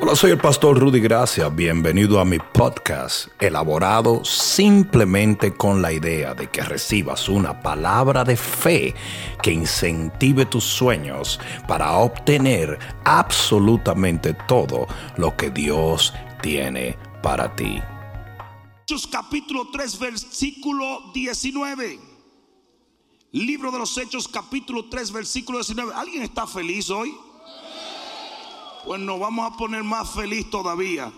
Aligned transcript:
Hola, 0.00 0.14
soy 0.14 0.30
el 0.30 0.38
pastor 0.38 0.78
Rudy 0.78 1.00
Gracia. 1.00 1.48
Bienvenido 1.48 2.20
a 2.20 2.24
mi 2.24 2.38
podcast, 2.38 3.30
elaborado 3.40 4.24
simplemente 4.24 5.52
con 5.52 5.82
la 5.82 5.92
idea 5.92 6.34
de 6.34 6.48
que 6.48 6.62
recibas 6.62 7.28
una 7.28 7.60
palabra 7.60 8.22
de 8.22 8.36
fe 8.36 8.94
que 9.42 9.50
incentive 9.50 10.46
tus 10.46 10.62
sueños 10.62 11.40
para 11.66 11.96
obtener 11.96 12.78
absolutamente 13.04 14.34
todo 14.46 14.86
lo 15.16 15.36
que 15.36 15.50
Dios 15.50 16.14
tiene 16.42 16.96
para 17.20 17.56
ti. 17.56 17.82
Hechos 18.84 19.04
capítulo 19.08 19.66
3 19.72 19.98
versículo 19.98 21.10
19. 21.12 21.98
Libro 23.32 23.72
de 23.72 23.78
los 23.80 23.98
Hechos 23.98 24.28
capítulo 24.28 24.88
3 24.88 25.10
versículo 25.10 25.58
19. 25.58 25.92
¿Alguien 25.92 26.22
está 26.22 26.46
feliz 26.46 26.88
hoy? 26.88 27.12
Pues 28.88 29.02
nos 29.02 29.20
vamos 29.20 29.52
a 29.52 29.54
poner 29.54 29.84
más 29.84 30.08
feliz 30.14 30.48
todavía. 30.48 31.12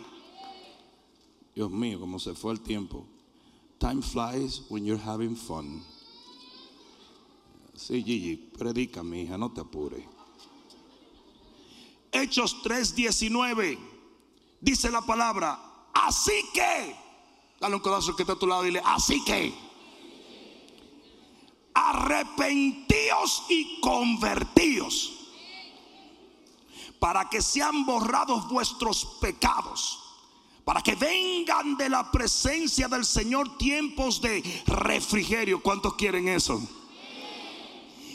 Dios 1.54 1.70
mío, 1.70 2.00
cómo 2.00 2.18
se 2.18 2.34
fue 2.34 2.52
el 2.52 2.60
tiempo. 2.62 3.06
Time 3.78 4.02
flies 4.02 4.62
when 4.68 4.84
you're 4.84 5.00
having 5.00 5.36
fun. 5.36 5.80
Sí, 7.76 8.02
Gigi, 8.02 8.34
predica, 8.58 9.04
mi 9.04 9.22
hija, 9.22 9.38
no 9.38 9.52
te 9.52 9.60
apures. 9.60 10.02
Hechos 12.10 12.60
3:19 12.64 13.78
dice 14.60 14.90
la 14.90 15.02
palabra, 15.02 15.56
así 15.94 16.42
que, 16.52 16.96
dale 17.60 17.76
un 17.76 17.82
codazo 17.82 18.16
que 18.16 18.24
está 18.24 18.32
a 18.32 18.36
tu 18.36 18.48
lado 18.48 18.64
y 18.64 18.70
dile, 18.70 18.82
así 18.84 19.22
que, 19.22 19.54
arrepentíos 21.72 23.44
y 23.48 23.78
convertíos 23.80 25.19
para 27.00 27.28
que 27.28 27.40
sean 27.40 27.84
borrados 27.86 28.46
vuestros 28.48 29.04
pecados, 29.20 29.98
para 30.64 30.82
que 30.82 30.94
vengan 30.94 31.76
de 31.76 31.88
la 31.88 32.12
presencia 32.12 32.86
del 32.86 33.06
Señor 33.06 33.56
tiempos 33.56 34.20
de 34.20 34.42
refrigerio. 34.66 35.62
¿Cuántos 35.62 35.94
quieren 35.94 36.28
eso? 36.28 36.62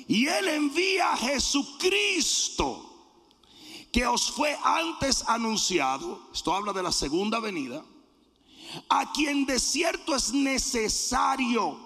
Y 0.08 0.28
Él 0.28 0.48
envía 0.50 1.14
a 1.14 1.18
Jesucristo, 1.18 2.92
que 3.92 4.06
os 4.06 4.32
fue 4.32 4.56
antes 4.64 5.24
anunciado, 5.28 6.30
esto 6.32 6.54
habla 6.54 6.72
de 6.72 6.84
la 6.84 6.92
segunda 6.92 7.40
venida, 7.40 7.84
a 8.90 9.12
quien 9.14 9.48
de 9.48 9.60
cierto 9.60 10.16
es 10.16 10.32
necesario 10.32 11.80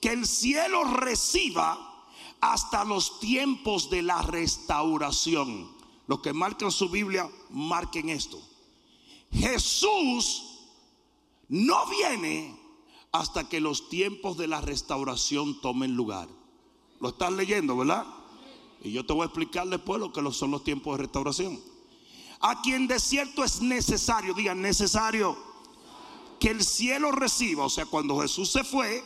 que 0.00 0.08
el 0.08 0.26
cielo 0.26 0.82
reciba 0.84 2.08
hasta 2.40 2.84
los 2.84 3.20
tiempos 3.20 3.90
de 3.90 4.02
la 4.02 4.22
restauración. 4.22 5.75
Los 6.06 6.20
que 6.20 6.32
marcan 6.32 6.70
su 6.70 6.88
Biblia, 6.88 7.28
marquen 7.50 8.08
esto. 8.08 8.40
Jesús 9.32 10.60
no 11.48 11.86
viene 11.88 12.58
hasta 13.12 13.48
que 13.48 13.60
los 13.60 13.88
tiempos 13.88 14.36
de 14.36 14.46
la 14.46 14.60
restauración 14.60 15.60
tomen 15.60 15.94
lugar. 15.94 16.28
Lo 17.00 17.10
están 17.10 17.36
leyendo, 17.36 17.76
¿verdad? 17.76 18.06
Y 18.82 18.92
yo 18.92 19.04
te 19.04 19.12
voy 19.12 19.22
a 19.22 19.26
explicar 19.26 19.66
después 19.68 20.00
lo 20.00 20.12
que 20.12 20.32
son 20.32 20.50
los 20.50 20.64
tiempos 20.64 20.96
de 20.96 21.04
restauración. 21.04 21.60
A 22.40 22.62
quien 22.62 22.86
de 22.86 23.00
cierto 23.00 23.42
es 23.42 23.60
necesario, 23.60 24.34
digan 24.34 24.60
necesario, 24.60 25.36
que 26.38 26.50
el 26.50 26.62
cielo 26.62 27.10
reciba. 27.10 27.64
O 27.64 27.70
sea, 27.70 27.86
cuando 27.86 28.20
Jesús 28.20 28.50
se 28.50 28.62
fue, 28.62 29.02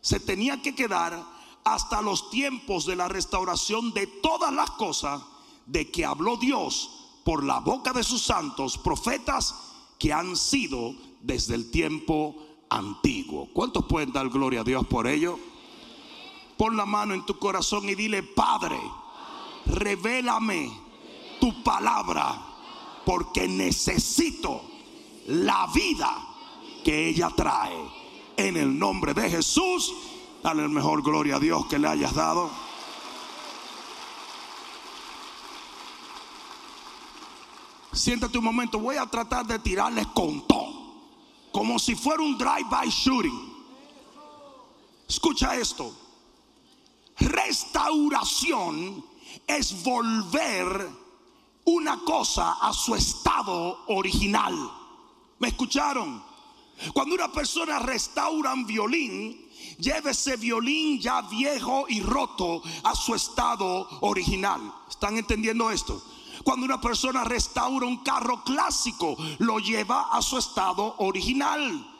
se 0.00 0.20
tenía 0.20 0.60
que 0.60 0.74
quedar 0.74 1.24
hasta 1.64 2.02
los 2.02 2.30
tiempos 2.30 2.84
de 2.84 2.96
la 2.96 3.08
restauración 3.08 3.94
de 3.94 4.06
todas 4.06 4.52
las 4.52 4.70
cosas 4.72 5.22
de 5.66 5.90
que 5.90 6.04
habló 6.04 6.36
Dios 6.36 6.90
por 7.24 7.44
la 7.44 7.60
boca 7.60 7.92
de 7.92 8.04
sus 8.04 8.22
santos 8.22 8.78
profetas 8.78 9.54
que 9.98 10.12
han 10.12 10.36
sido 10.36 10.94
desde 11.22 11.54
el 11.54 11.70
tiempo 11.70 12.36
antiguo. 12.68 13.48
¿Cuántos 13.52 13.86
pueden 13.86 14.12
dar 14.12 14.28
gloria 14.28 14.60
a 14.60 14.64
Dios 14.64 14.86
por 14.86 15.06
ello? 15.06 15.38
Pon 16.56 16.76
la 16.76 16.86
mano 16.86 17.14
en 17.14 17.24
tu 17.24 17.38
corazón 17.38 17.88
y 17.88 17.94
dile, 17.94 18.22
Padre, 18.22 18.78
revélame 19.66 20.70
tu 21.40 21.62
palabra 21.62 22.40
porque 23.04 23.48
necesito 23.48 24.62
la 25.26 25.66
vida 25.74 26.16
que 26.84 27.08
ella 27.08 27.30
trae. 27.34 27.76
En 28.36 28.56
el 28.56 28.78
nombre 28.78 29.14
de 29.14 29.30
Jesús, 29.30 29.94
dale 30.42 30.62
el 30.62 30.70
mejor 30.70 31.02
gloria 31.02 31.36
a 31.36 31.40
Dios 31.40 31.66
que 31.66 31.78
le 31.78 31.88
hayas 31.88 32.14
dado. 32.14 32.50
Siéntate 37.94 38.38
un 38.38 38.44
momento, 38.44 38.78
voy 38.78 38.96
a 38.96 39.06
tratar 39.06 39.46
de 39.46 39.58
tirarles 39.60 40.06
con 40.08 40.46
todo, 40.46 40.94
como 41.52 41.78
si 41.78 41.94
fuera 41.94 42.22
un 42.22 42.36
drive-by 42.36 42.88
shooting. 42.90 43.54
Escucha 45.08 45.54
esto. 45.56 45.94
Restauración 47.16 49.04
es 49.46 49.84
volver 49.84 50.90
una 51.64 52.00
cosa 52.04 52.56
a 52.60 52.72
su 52.72 52.96
estado 52.96 53.84
original. 53.86 54.54
¿Me 55.38 55.48
escucharon? 55.48 56.22
Cuando 56.92 57.14
una 57.14 57.30
persona 57.30 57.78
restaura 57.78 58.52
un 58.52 58.66
violín, 58.66 59.48
lleva 59.78 60.10
ese 60.10 60.36
violín 60.36 61.00
ya 61.00 61.22
viejo 61.22 61.86
y 61.88 62.00
roto 62.00 62.60
a 62.82 62.96
su 62.96 63.14
estado 63.14 63.86
original. 64.00 64.60
¿Están 64.90 65.16
entendiendo 65.16 65.70
esto? 65.70 66.02
Cuando 66.44 66.66
una 66.66 66.80
persona 66.80 67.24
restaura 67.24 67.86
un 67.86 68.04
carro 68.04 68.44
clásico, 68.44 69.16
lo 69.38 69.58
lleva 69.58 70.08
a 70.12 70.20
su 70.20 70.38
estado 70.38 70.94
original. 70.98 71.90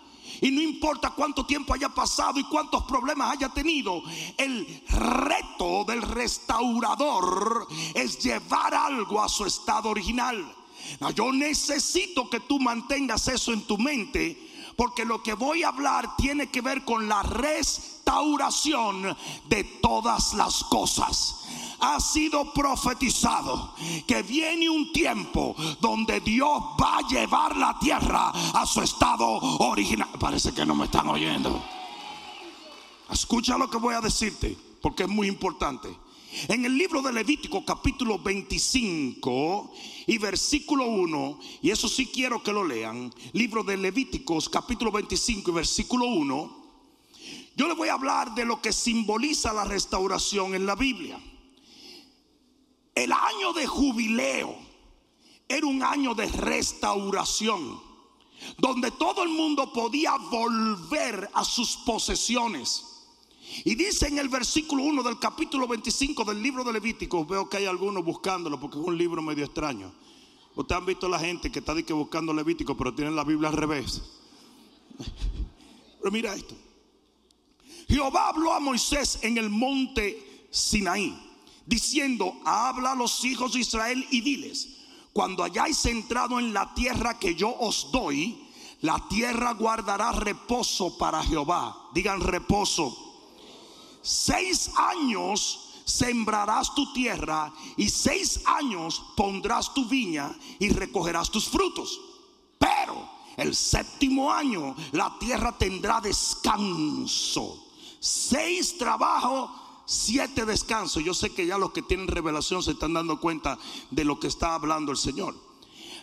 Y 0.41 0.51
no 0.51 0.61
importa 0.61 1.11
cuánto 1.11 1.47
tiempo 1.47 1.73
haya 1.73 1.89
pasado 1.89 2.39
y 2.39 2.45
cuántos 2.45 2.85
problemas 2.85 3.33
haya 3.33 3.49
tenido, 3.49 4.03
el 4.37 4.85
reto 4.89 5.85
del 5.85 6.03
restaurador 6.03 7.67
es 7.95 8.19
llevar 8.19 8.75
algo 8.75 9.23
a 9.23 9.29
su 9.29 9.47
estado 9.47 9.89
original. 9.89 10.55
yo 11.15 11.33
necesito 11.33 12.29
que 12.29 12.41
tú 12.41 12.59
mantengas 12.59 13.29
eso 13.29 13.53
en 13.53 13.67
tu 13.67 13.79
mente 13.79 14.51
porque 14.77 15.05
lo 15.05 15.23
que 15.23 15.35
voy 15.35 15.63
a 15.63 15.69
hablar 15.69 16.17
tiene 16.17 16.51
que 16.51 16.61
ver 16.61 16.85
con 16.85 17.09
la 17.09 17.23
restauración 17.23 19.17
de 19.49 19.65
todas 19.81 20.35
las 20.35 20.65
cosas 20.65 21.44
ha 21.85 22.01
sido 22.01 22.51
profetizado 22.53 23.75
que 24.07 24.23
viene 24.23 24.71
un 24.71 24.91
tiempo 24.93 25.55
donde 25.81 26.21
Dios 26.21 26.63
va 26.81 26.99
a 26.99 27.09
llevar 27.09 27.57
la 27.57 27.79
tierra 27.79 28.31
a 28.31 28.65
su 28.65 28.81
estado 28.81 29.27
original. 29.27 30.09
Parece 30.19 30.55
que 30.55 30.65
no 30.65 30.75
me 30.75 30.87
están 30.87 31.09
oyendo. 31.09 31.63
Escucha 33.11 33.59
lo 33.59 33.69
que 33.69 33.77
voy 33.77 33.95
a 33.95 34.01
decirte, 34.01 34.57
porque 34.81 35.03
es 35.03 35.09
muy 35.11 35.29
importante. 35.29 35.89
En 36.49 36.65
el 36.65 36.77
libro 36.77 37.03
de 37.03 37.13
Levítico 37.13 37.65
capítulo 37.65 38.19
25 38.19 39.73
y 40.07 40.19
versículo 40.19 40.87
1, 40.87 41.39
y 41.63 41.71
eso 41.71 41.87
sí 41.87 42.07
quiero 42.07 42.43
que 42.43 42.53
lo 42.53 42.65
lean, 42.65 43.13
libro 43.35 43.63
de 43.63 43.77
Levíticos 43.77 44.49
capítulo 44.49 44.91
25 44.91 45.51
y 45.51 45.55
versículo 45.55 46.07
1, 46.07 46.65
yo 47.57 47.69
le 47.69 47.75
voy 47.75 47.89
a 47.91 47.95
hablar 47.95 48.35
de 48.35 48.47
lo 48.47 48.61
que 48.61 48.73
simboliza 48.73 49.53
la 49.53 49.65
restauración 49.65 50.55
en 50.55 50.67
la 50.67 50.75
Biblia. 50.75 51.21
El 52.95 53.11
año 53.13 53.53
de 53.53 53.67
jubileo 53.67 54.57
era 55.49 55.67
un 55.67 55.83
año 55.83 56.15
de 56.15 56.27
restauración, 56.27 57.81
donde 58.59 58.91
todo 58.93 59.25
el 59.25 59.31
mundo 59.31 59.73
podía 59.73 60.17
volver 60.17 61.29
a 61.35 61.45
sus 61.45 61.77
posesiones. 61.79 62.91
Y 63.65 63.75
dice 63.75 64.09
en 64.09 64.19
el 64.19 64.29
versículo 64.29 64.85
1 64.85 65.03
del 65.03 65.19
capítulo 65.19 65.67
25 65.67 66.25
del 66.25 66.43
libro 66.43 66.63
de 66.65 66.73
Levítico, 66.73 67.25
veo 67.27 67.49
que 67.49 67.59
hay 67.59 67.67
algunos 67.67 68.05
buscándolo 68.05 68.61
porque 68.61 68.79
es 68.79 68.85
un 68.85 68.97
libro 68.97 69.21
medio 69.23 69.45
extraño. 69.45 69.93
Ustedes 70.55 70.81
han 70.81 70.87
visto 70.87 71.09
la 71.09 71.19
gente 71.19 71.51
que 71.51 71.59
está 71.59 71.75
buscando 71.95 72.33
Levítico, 72.33 72.77
pero 72.77 72.95
tienen 72.95 73.17
la 73.17 73.25
Biblia 73.25 73.49
al 73.49 73.57
revés. 73.57 74.03
Pero 75.99 76.13
mira 76.13 76.35
esto. 76.35 76.55
Jehová 77.89 78.29
habló 78.29 78.53
a 78.53 78.61
Moisés 78.61 79.19
en 79.23 79.37
el 79.37 79.51
monte 79.51 80.47
Sinaí 80.51 81.24
diciendo, 81.67 82.35
habla 82.45 82.93
a 82.93 82.97
los 82.97 83.25
hijos 83.25 83.53
de 83.53 83.61
Israel 83.61 84.07
y 84.11 84.21
diles, 84.21 84.69
cuando 85.13 85.45
hayáis 85.45 85.85
entrado 85.87 86.39
en 86.39 86.53
la 86.53 86.75
tierra 86.75 87.19
que 87.19 87.35
yo 87.35 87.55
os 87.59 87.91
doy, 87.93 88.45
la 88.81 89.03
tierra 89.09 89.55
guardará 89.55 90.13
reposo 90.13 90.99
para 90.99 91.23
Jehová. 91.23 91.89
Digan 91.95 92.21
reposo. 92.21 92.95
Seis 94.03 94.71
años 94.77 95.83
sembrarás 95.87 96.75
tu 96.75 96.93
tierra 96.93 97.53
y 97.77 97.89
seis 97.89 98.41
años 98.45 99.03
pondrás 99.17 99.73
tu 99.73 99.87
viña 99.87 100.37
y 100.59 100.69
recogerás 100.69 101.31
tus 101.31 101.49
frutos. 101.49 101.99
Pero 102.59 103.09
el 103.37 103.55
séptimo 103.55 104.33
año 104.33 104.75
la 104.93 105.19
tierra 105.19 105.57
tendrá 105.57 106.01
descanso. 106.01 107.67
Seis 108.01 108.77
trabajos 108.77 109.51
siete 109.87 110.45
descansos. 110.45 111.03
Yo 111.05 111.15
sé 111.15 111.31
que 111.35 111.47
ya 111.47 111.59
los 111.59 111.73
que 111.73 111.83
tienen 111.83 112.09
revelación 112.09 112.63
se 112.63 112.73
están 112.73 112.95
dando 112.95 113.21
cuenta 113.21 113.59
de 113.91 114.05
lo 114.05 114.19
que 114.19 114.29
está 114.29 114.55
hablando 114.55 114.93
el 114.93 114.99
Señor. 114.99 115.35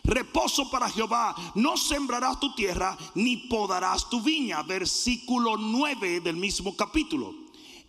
reposo 0.03 0.69
para 0.71 0.89
Jehová, 0.89 1.35
no 1.53 1.77
sembrarás 1.77 2.39
tu 2.39 2.55
tierra 2.55 2.97
ni 3.13 3.37
podarás 3.37 4.09
tu 4.09 4.21
viña. 4.21 4.63
Versículo 4.63 5.57
9 5.57 6.21
del 6.21 6.37
mismo 6.37 6.75
capítulo. 6.75 7.35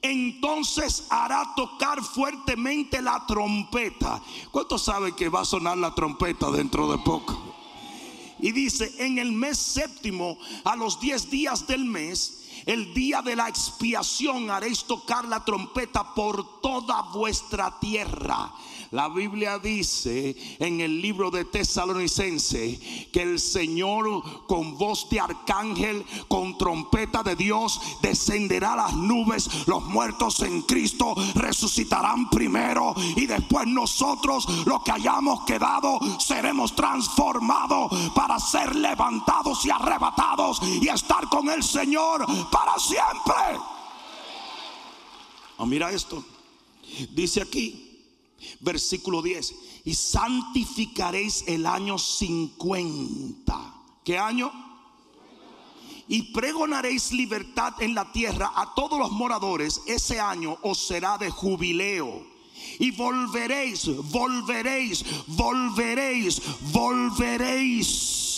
Entonces 0.02 1.06
hará 1.10 1.54
tocar 1.54 2.02
fuertemente 2.02 3.00
la 3.00 3.24
trompeta. 3.26 4.20
¿Cuántos 4.50 4.82
saben 4.82 5.14
que 5.14 5.28
va 5.28 5.42
a 5.42 5.44
sonar 5.44 5.78
la 5.78 5.94
trompeta 5.94 6.50
dentro 6.50 6.90
de 6.90 6.98
poco? 6.98 7.54
Y 8.40 8.50
dice, 8.50 8.92
en 8.98 9.18
el 9.18 9.30
mes 9.30 9.56
séptimo, 9.56 10.36
a 10.64 10.74
los 10.74 10.98
diez 10.98 11.30
días 11.30 11.68
del 11.68 11.84
mes, 11.84 12.41
el 12.66 12.94
día 12.94 13.22
de 13.22 13.36
la 13.36 13.48
expiación 13.48 14.50
haréis 14.50 14.84
tocar 14.84 15.24
la 15.26 15.44
trompeta 15.44 16.14
por 16.14 16.60
toda 16.60 17.02
vuestra 17.12 17.78
tierra. 17.80 18.52
La 18.92 19.08
Biblia 19.08 19.58
dice 19.58 20.36
en 20.58 20.82
el 20.82 21.00
libro 21.00 21.30
de 21.30 21.46
Tesalonicense 21.46 23.08
que 23.10 23.22
el 23.22 23.40
Señor 23.40 24.46
con 24.46 24.76
voz 24.76 25.08
de 25.08 25.18
arcángel, 25.18 26.04
con 26.28 26.58
trompeta 26.58 27.22
de 27.22 27.34
Dios, 27.34 27.80
descenderá 28.02 28.74
a 28.74 28.76
las 28.76 28.92
nubes. 28.92 29.66
Los 29.66 29.82
muertos 29.84 30.42
en 30.42 30.60
Cristo 30.62 31.14
resucitarán 31.34 32.28
primero 32.28 32.94
y 33.16 33.24
después 33.24 33.66
nosotros, 33.66 34.46
los 34.66 34.82
que 34.82 34.92
hayamos 34.92 35.46
quedado, 35.46 35.98
seremos 36.20 36.76
transformados 36.76 38.12
para 38.14 38.38
ser 38.38 38.76
levantados 38.76 39.64
y 39.64 39.70
arrebatados 39.70 40.60
y 40.82 40.88
estar 40.88 41.30
con 41.30 41.48
el 41.48 41.62
Señor 41.62 42.26
para 42.50 42.78
siempre. 42.78 43.58
Oh, 45.56 45.64
mira 45.64 45.90
esto. 45.90 46.22
Dice 47.14 47.40
aquí, 47.40 47.81
Versículo 48.60 49.22
10. 49.22 49.54
Y 49.84 49.94
santificaréis 49.94 51.44
el 51.46 51.66
año 51.66 51.98
50. 51.98 53.74
¿Qué 54.04 54.18
año? 54.18 54.52
Y 56.08 56.32
pregonaréis 56.32 57.12
libertad 57.12 57.74
en 57.80 57.94
la 57.94 58.10
tierra 58.12 58.52
a 58.54 58.74
todos 58.74 58.98
los 58.98 59.12
moradores. 59.12 59.82
Ese 59.86 60.20
año 60.20 60.58
os 60.62 60.78
será 60.78 61.18
de 61.18 61.30
jubileo. 61.30 62.26
Y 62.78 62.90
volveréis, 62.90 63.86
volveréis, 64.10 65.04
volveréis, 65.26 66.42
volveréis 66.72 68.31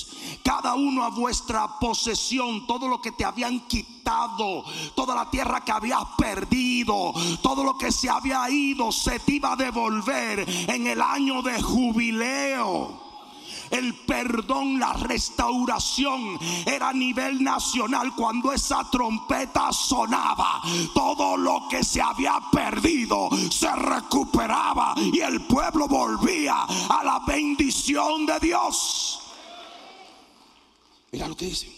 cada 0.44 0.74
uno 0.74 1.02
a 1.02 1.08
vuestra 1.08 1.66
posesión, 1.80 2.66
todo 2.66 2.86
lo 2.86 3.00
que 3.00 3.12
te 3.12 3.24
habían 3.24 3.60
quitado, 3.60 4.62
toda 4.94 5.14
la 5.14 5.30
tierra 5.30 5.64
que 5.64 5.72
habías 5.72 6.04
perdido, 6.18 7.12
todo 7.42 7.64
lo 7.64 7.78
que 7.78 7.90
se 7.90 8.10
había 8.10 8.48
ido, 8.50 8.92
se 8.92 9.18
te 9.18 9.32
iba 9.32 9.54
a 9.54 9.56
devolver 9.56 10.44
en 10.68 10.86
el 10.86 11.00
año 11.00 11.42
de 11.42 11.60
jubileo 11.62 13.04
el 13.70 13.94
perdón, 13.94 14.78
la 14.78 14.92
restauración 14.92 16.38
era 16.64 16.90
a 16.90 16.92
nivel 16.92 17.42
nacional 17.42 18.14
cuando 18.14 18.52
esa 18.52 18.88
trompeta 18.90 19.72
sonaba. 19.72 20.62
Todo 20.94 21.36
lo 21.36 21.66
que 21.68 21.82
se 21.82 22.00
había 22.00 22.40
perdido 22.52 23.28
se 23.50 23.74
recuperaba 23.74 24.94
y 24.96 25.20
el 25.20 25.42
pueblo 25.42 25.88
volvía 25.88 26.62
a 26.62 27.02
la 27.02 27.20
bendición 27.26 28.26
de 28.26 28.38
Dios. 28.38 29.23
Mira 31.14 31.28
lo 31.28 31.36
que 31.36 31.46
dice. 31.46 31.68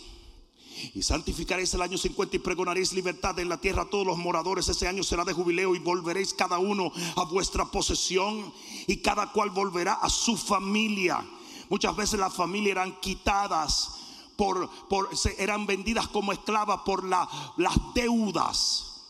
Y 0.95 1.03
santificaréis 1.03 1.75
el 1.75 1.83
año 1.83 1.99
50 1.99 2.37
y 2.37 2.39
pregonaréis 2.39 2.95
libertad 2.95 3.39
en 3.39 3.51
la 3.51 3.61
tierra 3.61 3.83
a 3.83 3.91
todos 3.91 4.07
los 4.07 4.17
moradores. 4.17 4.67
Ese 4.67 4.89
año 4.89 5.03
será 5.03 5.27
de 5.27 5.35
jubileo 5.35 5.77
y 5.77 5.79
volveréis 5.79 6.33
cada 6.33 6.59
uno 6.59 6.91
a 7.17 7.25
vuestra 7.25 7.67
posesión 7.67 8.51
y 8.87 8.97
cada 8.97 9.33
cual 9.33 9.51
volverá 9.51 9.93
a 9.93 10.09
su 10.09 10.39
familia. 10.39 11.23
Muchas 11.69 11.95
veces 11.95 12.19
las 12.19 12.33
familias 12.33 12.73
eran 12.73 12.99
quitadas 12.99 13.91
por, 14.37 14.71
por 14.89 15.11
eran 15.37 15.67
vendidas 15.67 16.09
como 16.09 16.33
esclavas 16.33 16.81
por 16.87 17.05
la, 17.05 17.29
las 17.59 17.77
deudas. 17.95 19.03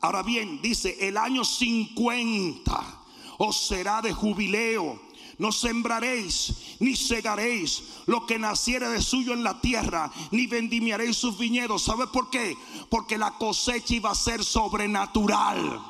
Ahora 0.00 0.22
bien, 0.22 0.62
dice, 0.62 0.96
el 1.06 1.18
año 1.18 1.44
50 1.44 3.02
os 3.36 3.66
será 3.66 4.00
de 4.00 4.14
jubileo 4.14 5.05
no 5.38 5.52
sembraréis 5.52 6.76
ni 6.80 6.96
segaréis 6.96 7.82
lo 8.06 8.26
que 8.26 8.38
naciere 8.38 8.88
de 8.88 9.02
suyo 9.02 9.34
en 9.34 9.44
la 9.44 9.60
tierra, 9.60 10.10
ni 10.30 10.46
vendimiaréis 10.46 11.16
sus 11.16 11.36
viñedos. 11.36 11.82
¿Sabe 11.82 12.06
por 12.06 12.30
qué? 12.30 12.56
Porque 12.88 13.18
la 13.18 13.32
cosecha 13.32 13.94
iba 13.94 14.10
a 14.10 14.14
ser 14.14 14.44
sobrenatural. 14.44 15.80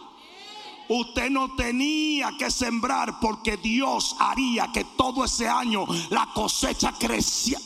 Usted 0.89 1.31
no 1.31 1.55
tenía 1.57 2.33
que 2.39 2.51
sembrar 2.51 3.19
porque 3.21 3.57
Dios 3.57 4.17
haría 4.19 4.71
que 4.73 4.85
todo 4.97 5.25
ese 5.25 5.49
año 5.49 5.87
la 6.11 6.29
cosecha 6.35 6.93
creciera. 6.99 7.61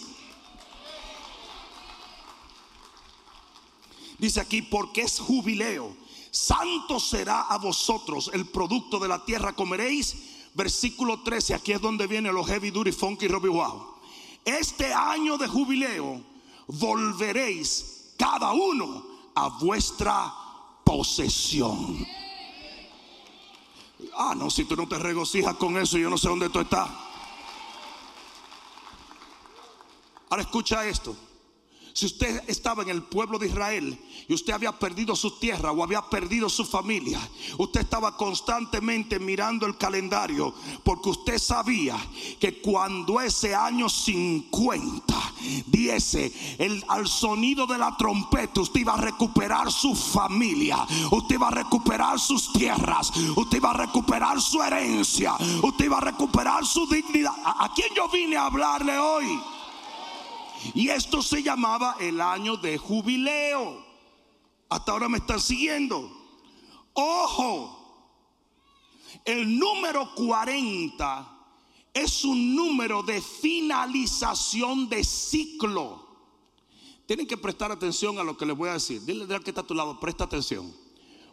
Dice 4.19 4.41
aquí, 4.41 4.61
porque 4.61 5.03
es 5.03 5.19
jubileo. 5.19 5.97
Santo 6.31 7.01
será 7.01 7.43
a 7.43 7.59
vosotros 7.59 8.31
el 8.33 8.47
producto 8.47 8.99
de 8.99 9.09
la 9.09 9.25
tierra, 9.25 9.55
comeréis 9.55 10.30
versículo 10.55 11.23
13, 11.23 11.55
aquí 11.55 11.73
es 11.73 11.81
donde 11.81 12.07
viene 12.07 12.33
los 12.33 12.47
heavy 12.47 12.71
duty 12.71 12.93
funky 12.93 13.29
Robbie 13.29 13.51
Wow. 13.51 13.87
Este 14.45 14.93
año 14.93 15.37
de 15.37 15.47
jubileo 15.47 16.21
volveréis 16.67 18.15
cada 18.17 18.53
uno 18.53 19.05
a 19.35 19.49
vuestra 19.49 20.33
posesión. 20.85 22.07
Ah, 24.17 24.35
no, 24.37 24.51
si 24.51 24.65
tú 24.65 24.77
no 24.77 24.89
te 24.89 24.99
regocijas 24.99 25.57
con 25.57 25.77
eso, 25.77 25.99
yo 25.99 26.11
no 26.11 26.19
sé 26.19 26.29
dónde 26.29 26.49
tú 26.49 26.61
estás. 26.61 26.89
Ahora 30.31 30.43
escucha 30.43 30.87
esto. 30.87 31.17
Si 31.93 32.07
usted 32.07 32.43
estaba 32.49 32.83
en 32.83 32.91
el 32.91 33.03
pueblo 33.03 33.39
de 33.39 33.49
Israel 33.49 33.99
y 34.29 34.35
usted 34.35 34.53
había 34.53 34.79
perdido 34.79 35.17
su 35.17 35.39
tierra 35.39 35.73
o 35.73 35.83
había 35.83 36.03
perdido 36.03 36.49
su 36.49 36.65
familia, 36.65 37.21
usted 37.59 37.81
estaba 37.81 38.17
constantemente 38.17 39.19
mirando 39.19 39.67
el 39.67 39.77
calendario 39.77 40.55
porque 40.85 41.11
usted 41.11 41.39
sabía 41.39 41.97
que 42.39 42.61
cuando 42.61 43.21
ese 43.21 43.55
año 43.55 43.89
50 43.89 45.21
diese 45.67 46.33
el, 46.59 46.85
al 46.89 47.09
sonido 47.09 47.67
de 47.67 47.79
la 47.79 47.97
trompeta, 47.97 48.61
usted 48.61 48.81
iba 48.81 48.95
a 48.95 49.01
recuperar 49.01 49.71
su 49.73 49.95
familia, 49.95 50.87
usted 51.11 51.37
iba 51.37 51.49
a 51.49 51.53
recuperar 51.53 52.19
sus 52.21 52.53
tierras, 52.53 53.11
usted 53.37 53.59
iba 53.59 53.71
a 53.71 53.75
recuperar 53.75 54.41
su 54.41 54.63
herencia, 54.63 55.35
usted 55.63 55.87
iba 55.87 55.99
a 55.99 56.03
recuperar 56.03 56.67
su 56.67 56.87
dignidad. 56.87 57.33
¿A, 57.45 57.65
a 57.65 57.75
quién 57.75 57.89
yo 57.95 58.09
vine 58.09 58.37
a 58.37 58.47
hablarle 58.47 58.99
hoy? 58.99 59.41
Y 60.75 60.89
esto 60.89 61.23
se 61.23 61.43
llamaba 61.43 61.97
el 62.01 62.21
año 62.21 62.57
de 62.57 62.79
jubileo. 62.79 63.85
Hasta 64.69 64.93
ahora 64.93 65.09
me 65.09 65.19
están 65.19 65.41
siguiendo. 65.41 66.11
Ojo, 66.93 67.81
el 69.25 69.59
número 69.59 70.15
40 70.15 71.39
es 71.93 72.25
un 72.25 72.55
número 72.55 73.03
de 73.03 73.21
finalización 73.21 74.89
de 74.89 75.05
ciclo. 75.05 76.07
Tienen 77.07 77.27
que 77.27 77.37
prestar 77.37 77.73
atención 77.73 78.19
a 78.19 78.23
lo 78.23 78.37
que 78.37 78.47
les 78.47 78.57
voy 78.57 78.69
a 78.69 78.75
decir. 78.75 79.05
Dile 79.05 79.35
al 79.35 79.43
que 79.43 79.51
está 79.51 79.63
a 79.63 79.67
tu 79.67 79.75
lado, 79.75 79.99
presta 79.99 80.25
atención. 80.25 80.73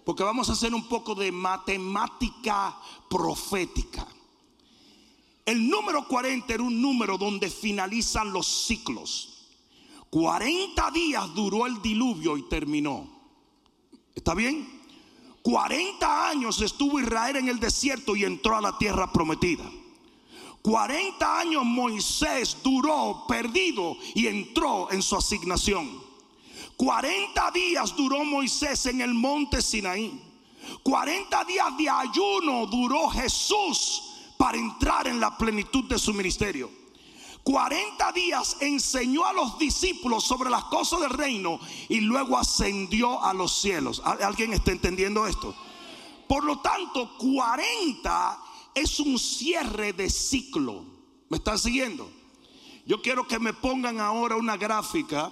Porque 0.04 0.24
vamos 0.24 0.50
a 0.50 0.54
hacer 0.54 0.74
un 0.74 0.88
poco 0.88 1.14
de 1.14 1.32
matemática 1.32 2.76
profética. 3.10 4.08
El 5.48 5.70
número 5.70 6.06
40 6.06 6.54
era 6.54 6.62
un 6.62 6.82
número 6.82 7.18
donde 7.18 7.50
finalizan 7.50 8.34
los 8.34 8.66
ciclos. 8.66 9.46
40 10.10 10.92
días 10.92 11.34
duró 11.34 11.66
el 11.66 11.82
diluvio 11.82 12.36
y 12.36 12.50
terminó. 12.50 13.08
¿Está 14.14 14.34
bien? 14.34 14.68
40 15.44 16.30
años 16.30 16.60
estuvo 16.60 17.00
Israel 17.00 17.38
en 17.38 17.48
el 17.48 17.62
desierto 17.62 18.14
y 18.18 18.26
entró 18.26 18.58
a 18.58 18.62
la 18.62 18.78
tierra 18.78 19.10
prometida. 19.14 19.64
40 20.64 21.40
años 21.40 21.64
Moisés 21.64 22.58
duró 22.62 23.24
perdido 23.26 23.96
y 24.16 24.28
entró 24.28 24.92
en 24.92 25.02
su 25.02 25.16
asignación. 25.16 25.90
40 26.76 27.52
días 27.52 27.96
duró 27.96 28.26
Moisés 28.26 28.86
en 28.88 29.00
el 29.00 29.14
monte 29.14 29.62
Sinaí. 29.62 30.22
40 30.84 31.46
días 31.46 31.78
de 31.78 31.90
ayuno 31.90 32.66
duró 32.66 33.08
Jesús 33.08 34.07
para 34.38 34.58
entrar 34.58 35.08
en 35.08 35.20
la 35.20 35.38
plenitud 35.38 35.86
de 35.86 36.00
su 36.00 36.14
ministerio. 36.14 36.70
40 37.44 38.12
días 38.12 38.58
enseñó 38.60 39.26
a 39.26 39.32
los 39.32 39.58
discípulos 39.58 40.26
sobre 40.26 40.50
las 40.50 40.66
cosas 40.66 41.00
del 41.00 41.12
reino 41.12 41.60
y 41.88 42.02
luego 42.02 42.38
ascendió 42.38 43.24
a 43.24 43.34
los 43.34 43.62
cielos. 43.62 44.02
¿Alguien 44.04 44.54
está 44.54 44.72
entendiendo 44.72 45.26
esto? 45.26 45.56
Por 46.28 46.44
lo 46.44 46.60
tanto, 46.60 47.18
40 47.18 48.40
es 48.76 49.00
un 49.00 49.18
cierre 49.18 49.94
de 49.94 50.10
ciclo. 50.10 50.84
¿Me 51.30 51.38
están 51.38 51.58
siguiendo? 51.58 52.12
Yo 52.86 53.02
quiero 53.02 53.28
que 53.28 53.40
me 53.40 53.54
pongan 53.54 54.00
ahora 54.00 54.36
una 54.36 54.58
gráfica 54.58 55.32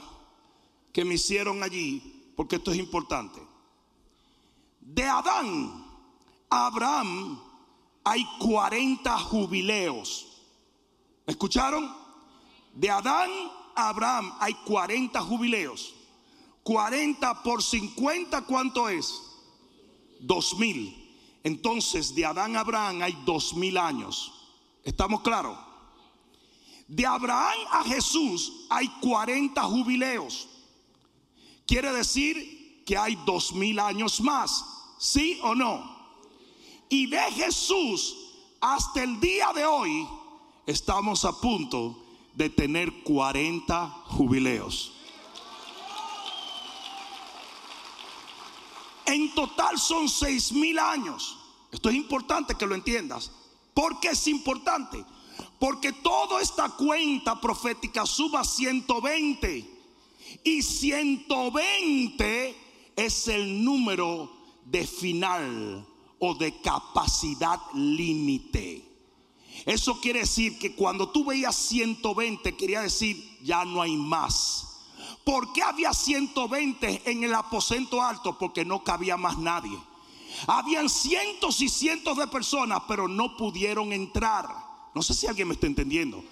que 0.94 1.04
me 1.04 1.16
hicieron 1.16 1.64
allí, 1.64 2.32
porque 2.38 2.56
esto 2.56 2.72
es 2.72 2.78
importante. 2.78 3.42
De 4.80 5.04
Adán 5.04 5.86
a 6.50 6.68
Abraham 6.68 7.42
hay 8.06 8.24
40 8.40 9.18
jubileos. 9.18 10.28
¿Escucharon? 11.26 11.92
De 12.74 12.90
Adán 12.90 13.32
a 13.76 13.90
Abraham 13.90 14.32
hay 14.40 14.54
40 14.54 15.20
jubileos. 15.22 15.96
40 16.64 17.44
por 17.44 17.64
50, 17.64 18.44
¿cuánto 18.44 18.88
es? 18.88 19.22
2000. 20.20 21.40
Entonces, 21.44 22.14
de 22.14 22.26
Adán 22.26 22.56
a 22.56 22.62
Abraham 22.62 23.02
hay 23.02 23.18
2000 23.26 23.78
años. 23.78 24.32
¿Estamos 24.84 25.22
claros? 25.22 25.58
De 26.88 27.06
Abraham 27.08 27.58
a 27.72 27.84
Jesús 27.84 28.68
hay 28.70 28.88
40 29.02 29.62
jubileos. 29.64 30.48
Quiere 31.66 31.92
decir 31.92 32.84
que 32.86 32.96
hay 32.98 33.16
2000 33.26 33.80
años 33.80 34.22
más. 34.22 34.64
¿Sí 35.00 35.40
o 35.42 35.56
no? 35.56 35.95
Y 36.90 37.08
de 37.08 37.20
Jesús 37.32 38.16
hasta 38.62 39.04
el 39.04 39.20
día 39.20 39.52
de 39.54 39.66
hoy 39.66 40.08
estamos 40.66 41.26
a 41.26 41.40
punto 41.40 41.98
de 42.34 42.50
tener 42.50 43.04
40 43.04 43.90
jubileos. 44.08 44.92
En 49.06 49.34
total 49.34 49.80
son 49.80 50.10
seis 50.10 50.52
mil 50.52 50.78
años. 50.80 51.38
Esto 51.72 51.90
es 51.90 51.96
importante 51.96 52.56
que 52.56 52.66
lo 52.66 52.76
entiendas. 52.76 53.32
¿Por 53.74 54.00
qué 54.00 54.10
es 54.10 54.28
importante? 54.28 55.04
Porque 55.60 55.92
toda 55.94 56.42
esta 56.42 56.70
cuenta 56.70 57.40
profética 57.40 58.06
suba 58.06 58.44
120. 58.44 59.74
Y 60.44 60.62
120 60.62 62.58
es 62.96 63.28
el 63.28 63.64
número 63.64 64.32
de 64.66 64.88
final 64.88 65.86
de 66.34 66.60
capacidad 66.62 67.60
límite. 67.74 68.84
Eso 69.66 70.00
quiere 70.02 70.20
decir 70.20 70.60
que 70.60 70.76
cuando 70.76 71.10
tú 71.10 71.26
veías 71.26 71.56
120 71.56 72.56
quería 72.56 72.82
decir 72.82 73.38
ya 73.42 73.64
no 73.64 73.82
hay 73.82 73.96
más. 73.96 74.66
¿Por 75.24 75.54
qué 75.54 75.64
había 75.64 75.94
120 75.94 77.10
en 77.10 77.24
el 77.24 77.34
aposento 77.34 78.02
alto? 78.02 78.38
Porque 78.38 78.66
no 78.66 78.84
cabía 78.84 79.18
más 79.18 79.38
nadie. 79.38 79.78
Habían 80.48 80.90
cientos 80.90 81.62
y 81.62 81.70
cientos 81.70 82.18
de 82.18 82.28
personas, 82.28 82.82
pero 82.88 83.08
no 83.08 83.38
pudieron 83.38 83.94
entrar. 83.94 84.48
No 84.94 85.02
sé 85.02 85.14
si 85.14 85.28
alguien 85.28 85.48
me 85.48 85.56
está 85.56 85.68
entendiendo. 85.68 86.24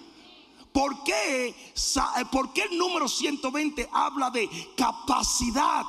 ¿Por 0.72 1.04
qué, 1.04 1.48
eh, 1.48 2.24
¿Por 2.30 2.52
qué 2.52 2.62
el 2.62 2.76
número 2.76 3.08
120 3.08 3.88
habla 3.92 4.30
de 4.30 4.48
capacidad? 4.76 5.84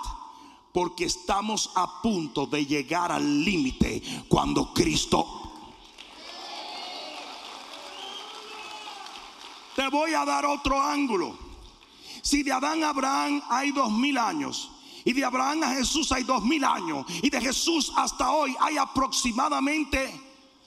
Porque 0.76 1.06
estamos 1.06 1.72
a 1.74 2.02
punto 2.02 2.48
de 2.48 2.66
llegar 2.66 3.10
al 3.10 3.46
límite 3.46 4.04
cuando 4.28 4.74
Cristo... 4.74 5.26
Te 9.74 9.88
voy 9.88 10.14
a 10.14 10.26
dar 10.26 10.46
otro 10.46 10.82
ángulo. 10.82 11.38
Si 12.22 12.44
de 12.44 12.52
Adán 12.52 12.84
a 12.84 12.90
Abraham 12.90 13.42
hay 13.48 13.72
dos 13.72 13.90
mil 13.90 14.18
años, 14.18 14.70
y 15.06 15.14
de 15.14 15.24
Abraham 15.24 15.64
a 15.64 15.76
Jesús 15.76 16.12
hay 16.12 16.24
dos 16.24 16.44
mil 16.44 16.66
años, 16.66 17.06
y 17.22 17.30
de 17.30 17.40
Jesús 17.40 17.94
hasta 17.96 18.32
hoy 18.32 18.54
hay 18.60 18.78
aproximadamente 18.78 20.14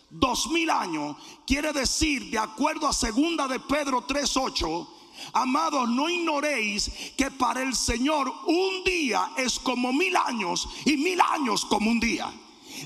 dos 0.09 0.47
mil 0.47 0.71
años, 0.71 1.17
quiere 1.47 1.71
decir, 1.75 2.31
de 2.31 2.39
acuerdo 2.39 2.89
a 2.89 2.95
segunda 2.95 3.47
de 3.47 3.61
Pedro 3.61 4.07
3:8, 4.07 4.89
Amados, 5.33 5.89
no 5.89 6.09
ignoréis 6.09 6.91
que 7.17 7.31
para 7.31 7.63
el 7.63 7.75
Señor 7.75 8.33
un 8.47 8.85
día 8.85 9.33
es 9.37 9.59
como 9.59 9.93
mil 9.93 10.17
años 10.17 10.69
y 10.85 10.97
mil 10.97 11.21
años 11.21 11.65
como 11.65 11.91
un 11.91 12.01
día. 12.01 12.33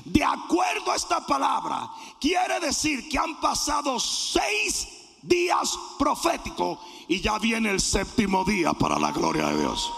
De 0.05 0.23
acuerdo 0.23 0.91
a 0.91 0.95
esta 0.95 1.25
palabra, 1.25 1.89
quiere 2.19 2.59
decir 2.59 3.07
que 3.09 3.17
han 3.17 3.39
pasado 3.39 3.99
seis 3.99 4.87
días 5.21 5.77
proféticos 5.97 6.79
y 7.07 7.21
ya 7.21 7.37
viene 7.39 7.69
el 7.69 7.79
séptimo 7.79 8.43
día 8.43 8.73
para 8.73 8.99
la 8.99 9.11
gloria 9.11 9.47
de 9.47 9.61
Dios. 9.61 9.91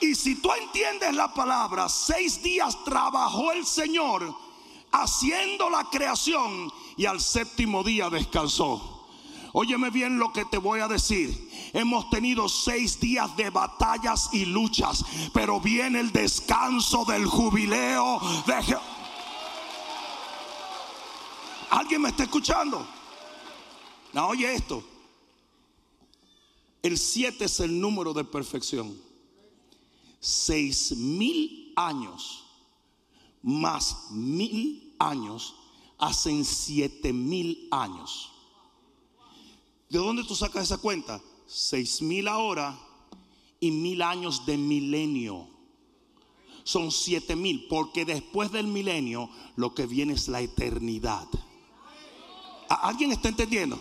Y 0.00 0.14
si 0.14 0.36
tú 0.36 0.50
entiendes 0.52 1.14
la 1.14 1.34
palabra, 1.34 1.88
seis 1.88 2.42
días 2.42 2.76
trabajó 2.84 3.52
el 3.52 3.66
Señor 3.66 4.34
haciendo 4.92 5.68
la 5.68 5.84
creación 5.90 6.72
y 6.96 7.06
al 7.06 7.20
séptimo 7.20 7.82
día 7.82 8.08
descansó. 8.08 8.97
Óyeme 9.52 9.90
bien 9.90 10.18
lo 10.18 10.32
que 10.32 10.44
te 10.44 10.58
voy 10.58 10.80
a 10.80 10.88
decir. 10.88 11.50
Hemos 11.72 12.08
tenido 12.10 12.48
seis 12.48 12.98
días 13.00 13.36
de 13.36 13.50
batallas 13.50 14.30
y 14.32 14.44
luchas, 14.44 15.04
pero 15.32 15.60
viene 15.60 16.00
el 16.00 16.12
descanso 16.12 17.04
del 17.04 17.26
jubileo 17.26 18.20
de 18.46 18.78
¿Alguien 21.70 22.02
me 22.02 22.08
está 22.08 22.24
escuchando? 22.24 22.86
No, 24.12 24.28
oye 24.28 24.54
esto. 24.54 24.82
El 26.82 26.96
7 26.96 27.44
es 27.44 27.60
el 27.60 27.78
número 27.80 28.14
de 28.14 28.24
perfección. 28.24 28.96
Seis 30.20 30.96
mil 30.96 31.72
años 31.76 32.48
más 33.42 34.10
mil 34.10 34.94
años 34.98 35.54
hacen 35.98 36.44
siete 36.44 37.12
mil 37.12 37.68
años. 37.70 38.32
¿De 39.88 39.98
dónde 39.98 40.24
tú 40.24 40.34
sacas 40.34 40.64
esa 40.64 40.78
cuenta? 40.78 41.20
Seis 41.46 42.02
mil 42.02 42.28
ahora 42.28 42.78
y 43.60 43.70
mil 43.70 44.02
años 44.02 44.44
de 44.44 44.56
milenio. 44.56 45.48
Son 46.62 46.92
siete 46.92 47.34
mil, 47.34 47.66
porque 47.68 48.04
después 48.04 48.52
del 48.52 48.66
milenio 48.66 49.30
lo 49.56 49.74
que 49.74 49.86
viene 49.86 50.12
es 50.12 50.28
la 50.28 50.42
eternidad. 50.42 51.26
¿Alguien 52.68 53.12
está 53.12 53.30
entendiendo? 53.30 53.80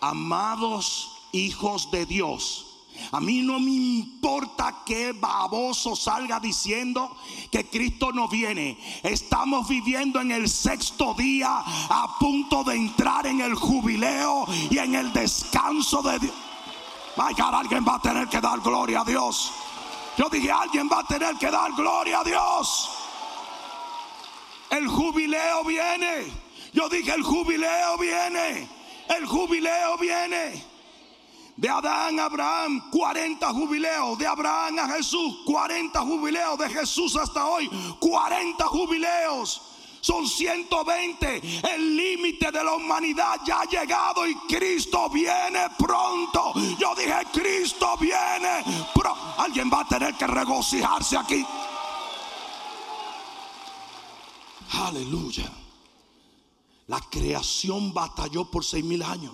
Amados 0.00 1.10
hijos 1.32 1.90
de 1.90 2.04
Dios. 2.04 2.67
A 3.12 3.20
mí 3.20 3.40
no 3.40 3.58
me 3.58 3.70
importa 3.70 4.82
que 4.84 5.12
baboso 5.12 5.96
salga 5.96 6.40
diciendo 6.40 7.16
que 7.50 7.68
Cristo 7.68 8.12
no 8.12 8.28
viene. 8.28 8.78
Estamos 9.02 9.68
viviendo 9.68 10.20
en 10.20 10.32
el 10.32 10.48
sexto 10.48 11.14
día 11.14 11.48
a 11.56 12.16
punto 12.18 12.64
de 12.64 12.76
entrar 12.76 13.26
en 13.26 13.40
el 13.40 13.54
jubileo 13.54 14.46
y 14.70 14.78
en 14.78 14.94
el 14.94 15.12
descanso 15.12 16.02
de 16.02 16.18
Dios. 16.18 16.34
Vaya, 17.16 17.48
alguien 17.48 17.84
va 17.86 17.96
a 17.96 18.00
tener 18.00 18.28
que 18.28 18.40
dar 18.40 18.60
gloria 18.60 19.00
a 19.00 19.04
Dios. 19.04 19.52
Yo 20.16 20.28
dije, 20.28 20.50
alguien 20.50 20.88
va 20.90 21.00
a 21.00 21.04
tener 21.04 21.36
que 21.36 21.50
dar 21.50 21.72
gloria 21.72 22.20
a 22.20 22.24
Dios. 22.24 22.90
El 24.70 24.86
jubileo 24.86 25.64
viene. 25.64 26.26
Yo 26.72 26.88
dije, 26.88 27.12
el 27.12 27.22
jubileo 27.22 27.98
viene. 27.98 28.68
El 29.08 29.26
jubileo 29.26 29.96
viene. 29.98 30.62
De 31.58 31.68
Adán 31.68 32.20
a 32.20 32.26
Abraham, 32.26 32.88
40 32.88 33.48
jubileos. 33.48 34.16
De 34.16 34.24
Abraham 34.28 34.78
a 34.78 34.88
Jesús, 34.94 35.38
40 35.44 36.00
jubileos. 36.02 36.56
De 36.56 36.70
Jesús 36.70 37.16
hasta 37.16 37.46
hoy, 37.46 37.68
40 37.98 38.64
jubileos. 38.66 39.60
Son 40.00 40.24
120. 40.24 41.42
El 41.74 41.96
límite 41.96 42.52
de 42.52 42.62
la 42.62 42.76
humanidad 42.76 43.40
ya 43.44 43.62
ha 43.62 43.64
llegado 43.64 44.24
y 44.24 44.36
Cristo 44.46 45.10
viene 45.10 45.66
pronto. 45.76 46.52
Yo 46.78 46.94
dije, 46.94 47.26
Cristo 47.32 47.96
viene 47.98 48.62
pronto. 48.94 49.18
Alguien 49.38 49.68
va 49.68 49.80
a 49.80 49.88
tener 49.88 50.14
que 50.14 50.28
regocijarse 50.28 51.16
aquí. 51.16 51.44
Aleluya. 54.74 55.50
La 56.86 57.00
creación 57.00 57.92
batalló 57.92 58.48
por 58.48 58.64
seis 58.64 58.84
mil 58.84 59.02
años. 59.02 59.32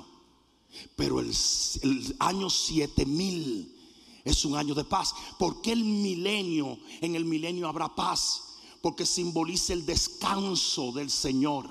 Pero 0.97 1.21
el, 1.21 1.33
año 2.19 2.51
7000 2.51 3.75
es 4.25 4.45
un 4.45 4.57
año 4.57 4.75
de 4.75 4.85
paz. 4.85 5.15
porque 5.39 5.73
el 5.73 5.85
milenio? 5.85 6.79
En 7.01 7.15
el 7.15 7.25
milenio 7.25 7.69
habrá 7.69 7.95
paz. 7.95 8.59
Porque 8.83 9.07
simboliza 9.07 9.73
el 9.73 9.87
descanso 9.87 10.93
del 10.93 11.11
Señor. 11.11 11.69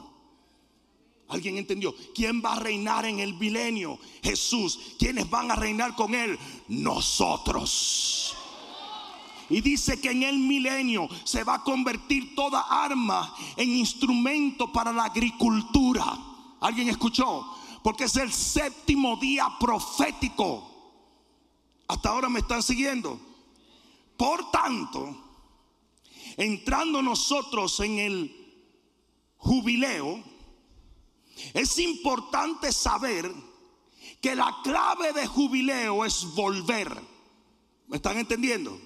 ¿Alguien 1.27 1.57
entendió? 1.57 1.95
¿Quién 2.13 2.41
va 2.43 2.53
a 2.53 2.59
reinar 2.59 3.05
en 3.05 3.19
el 3.19 3.33
milenio? 3.33 3.97
Jesús. 4.21 4.79
¿Quiénes 4.99 5.29
van 5.29 5.51
a 5.51 5.55
reinar 5.55 5.95
con 5.95 6.13
Él? 6.13 6.37
Nosotros. 6.67 8.35
Y 9.49 9.61
dice 9.61 9.99
que 9.99 10.11
en 10.11 10.23
el 10.23 10.37
milenio 10.37 11.07
se 11.23 11.43
va 11.43 11.55
a 11.55 11.63
convertir 11.63 12.35
toda 12.35 12.61
arma 12.61 13.33
en 13.57 13.69
instrumento 13.69 14.71
para 14.71 14.91
la 14.91 15.05
agricultura. 15.05 16.05
¿Alguien 16.61 16.89
escuchó? 16.89 17.45
Porque 17.83 18.05
es 18.05 18.15
el 18.15 18.31
séptimo 18.31 19.17
día 19.17 19.47
profético. 19.59 20.69
Hasta 21.87 22.09
ahora 22.09 22.29
me 22.29 22.39
están 22.39 22.63
siguiendo. 22.63 23.19
Por 24.15 24.49
tanto, 24.51 25.15
entrando 26.37 27.01
nosotros 27.01 27.77
en 27.81 27.99
el 27.99 28.63
jubileo, 29.37 30.23
es 31.53 31.77
importante 31.79 32.71
saber 32.71 33.29
que 34.21 34.33
la 34.33 34.61
clave 34.63 35.11
de 35.11 35.27
jubileo 35.27 36.05
es 36.05 36.25
volver. 36.33 36.89
¿Me 37.87 37.97
están 37.97 38.17
entendiendo? 38.17 38.79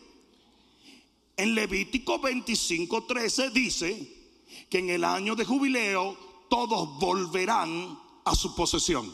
En 1.36 1.54
Levítico 1.54 2.20
25:13 2.20 3.52
dice 3.52 4.36
que 4.72 4.80
en 4.80 4.90
el 4.90 5.04
año 5.04 5.36
de 5.36 5.46
jubileo 5.46 6.18
todos 6.50 6.98
volverán 7.00 8.07
a 8.28 8.36
su 8.36 8.54
posesión. 8.54 9.12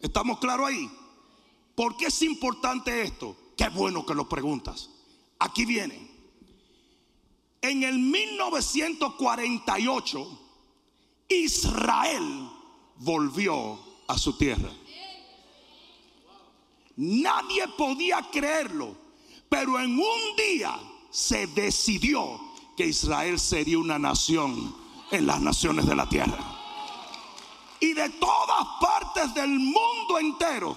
¿Estamos 0.00 0.38
claros 0.38 0.68
ahí? 0.68 0.90
¿Por 1.74 1.96
qué 1.96 2.06
es 2.06 2.22
importante 2.22 3.02
esto? 3.02 3.36
Qué 3.56 3.68
bueno 3.68 4.04
que 4.04 4.14
lo 4.14 4.28
preguntas. 4.28 4.90
Aquí 5.38 5.64
viene. 5.64 6.10
En 7.62 7.84
el 7.84 7.98
1948, 7.98 10.40
Israel 11.28 12.50
volvió 12.96 13.78
a 14.08 14.18
su 14.18 14.36
tierra. 14.36 14.72
Nadie 16.96 17.68
podía 17.76 18.28
creerlo, 18.32 18.96
pero 19.48 19.78
en 19.78 19.92
un 19.92 20.36
día 20.36 20.76
se 21.10 21.46
decidió 21.48 22.40
que 22.76 22.86
Israel 22.86 23.38
sería 23.38 23.78
una 23.78 24.00
nación 24.00 24.74
en 25.12 25.26
las 25.26 25.40
naciones 25.40 25.86
de 25.86 25.94
la 25.94 26.08
tierra. 26.08 26.57
Y 27.80 27.92
de 27.92 28.08
todas 28.10 28.66
partes 28.80 29.34
del 29.34 29.50
mundo 29.50 30.18
entero 30.20 30.76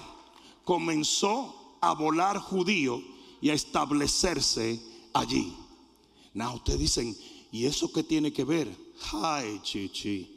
comenzó 0.64 1.76
a 1.80 1.94
volar 1.94 2.38
judío 2.38 3.02
y 3.40 3.50
a 3.50 3.54
establecerse 3.54 4.80
allí. 5.12 5.52
Now 6.34 6.54
ustedes 6.54 6.78
dicen, 6.78 7.16
¿y 7.50 7.66
eso 7.66 7.92
qué 7.92 8.02
tiene 8.02 8.32
que 8.32 8.44
ver? 8.44 8.74
Ay, 9.12 9.60
chichi. 9.62 10.28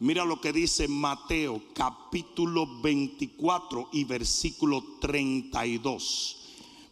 Mira 0.00 0.24
lo 0.24 0.40
que 0.40 0.52
dice 0.52 0.88
Mateo 0.88 1.62
capítulo 1.74 2.80
24 2.80 3.90
y 3.92 4.04
versículo 4.04 4.82
32. 5.00 6.36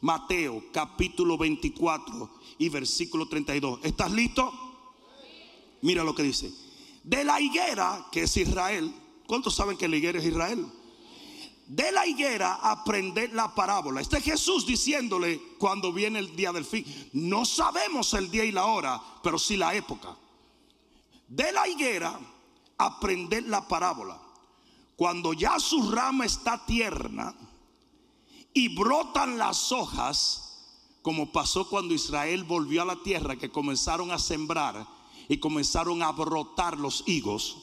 Mateo 0.00 0.64
capítulo 0.72 1.38
24 1.38 2.30
y 2.58 2.68
versículo 2.68 3.26
32. 3.26 3.80
¿Estás 3.82 4.12
listo? 4.12 4.52
Mira 5.82 6.04
lo 6.04 6.14
que 6.14 6.22
dice. 6.22 6.52
De 7.02 7.24
la 7.24 7.40
higuera, 7.40 8.06
que 8.12 8.22
es 8.22 8.36
Israel. 8.36 8.94
¿Cuántos 9.26 9.54
saben 9.54 9.76
que 9.76 9.88
la 9.88 9.96
higuera 9.96 10.18
es 10.18 10.24
Israel? 10.24 10.66
De 11.66 11.92
la 11.92 12.06
higuera 12.06 12.54
aprender 12.62 13.32
la 13.32 13.54
parábola. 13.54 14.00
Este 14.00 14.20
Jesús 14.20 14.66
diciéndole 14.66 15.40
cuando 15.58 15.92
viene 15.92 16.18
el 16.18 16.34
día 16.34 16.52
del 16.52 16.64
fin. 16.64 16.84
No 17.12 17.44
sabemos 17.44 18.14
el 18.14 18.30
día 18.30 18.44
y 18.44 18.52
la 18.52 18.64
hora, 18.66 19.00
pero 19.22 19.38
sí 19.38 19.56
la 19.56 19.74
época. 19.74 20.16
De 21.28 21.52
la 21.52 21.68
higuera 21.68 22.18
aprender 22.78 23.44
la 23.44 23.68
parábola. 23.68 24.18
Cuando 24.96 25.32
ya 25.32 25.60
su 25.60 25.90
rama 25.90 26.24
está 26.24 26.64
tierna 26.64 27.34
y 28.54 28.74
brotan 28.74 29.36
las 29.36 29.70
hojas, 29.70 30.48
como 31.02 31.30
pasó 31.30 31.68
cuando 31.68 31.94
Israel 31.94 32.44
volvió 32.44 32.82
a 32.82 32.86
la 32.86 33.02
tierra, 33.02 33.36
que 33.36 33.50
comenzaron 33.50 34.10
a 34.10 34.18
sembrar 34.18 34.86
y 35.28 35.38
comenzaron 35.38 36.02
a 36.02 36.12
brotar 36.12 36.78
los 36.78 37.04
higos, 37.06 37.56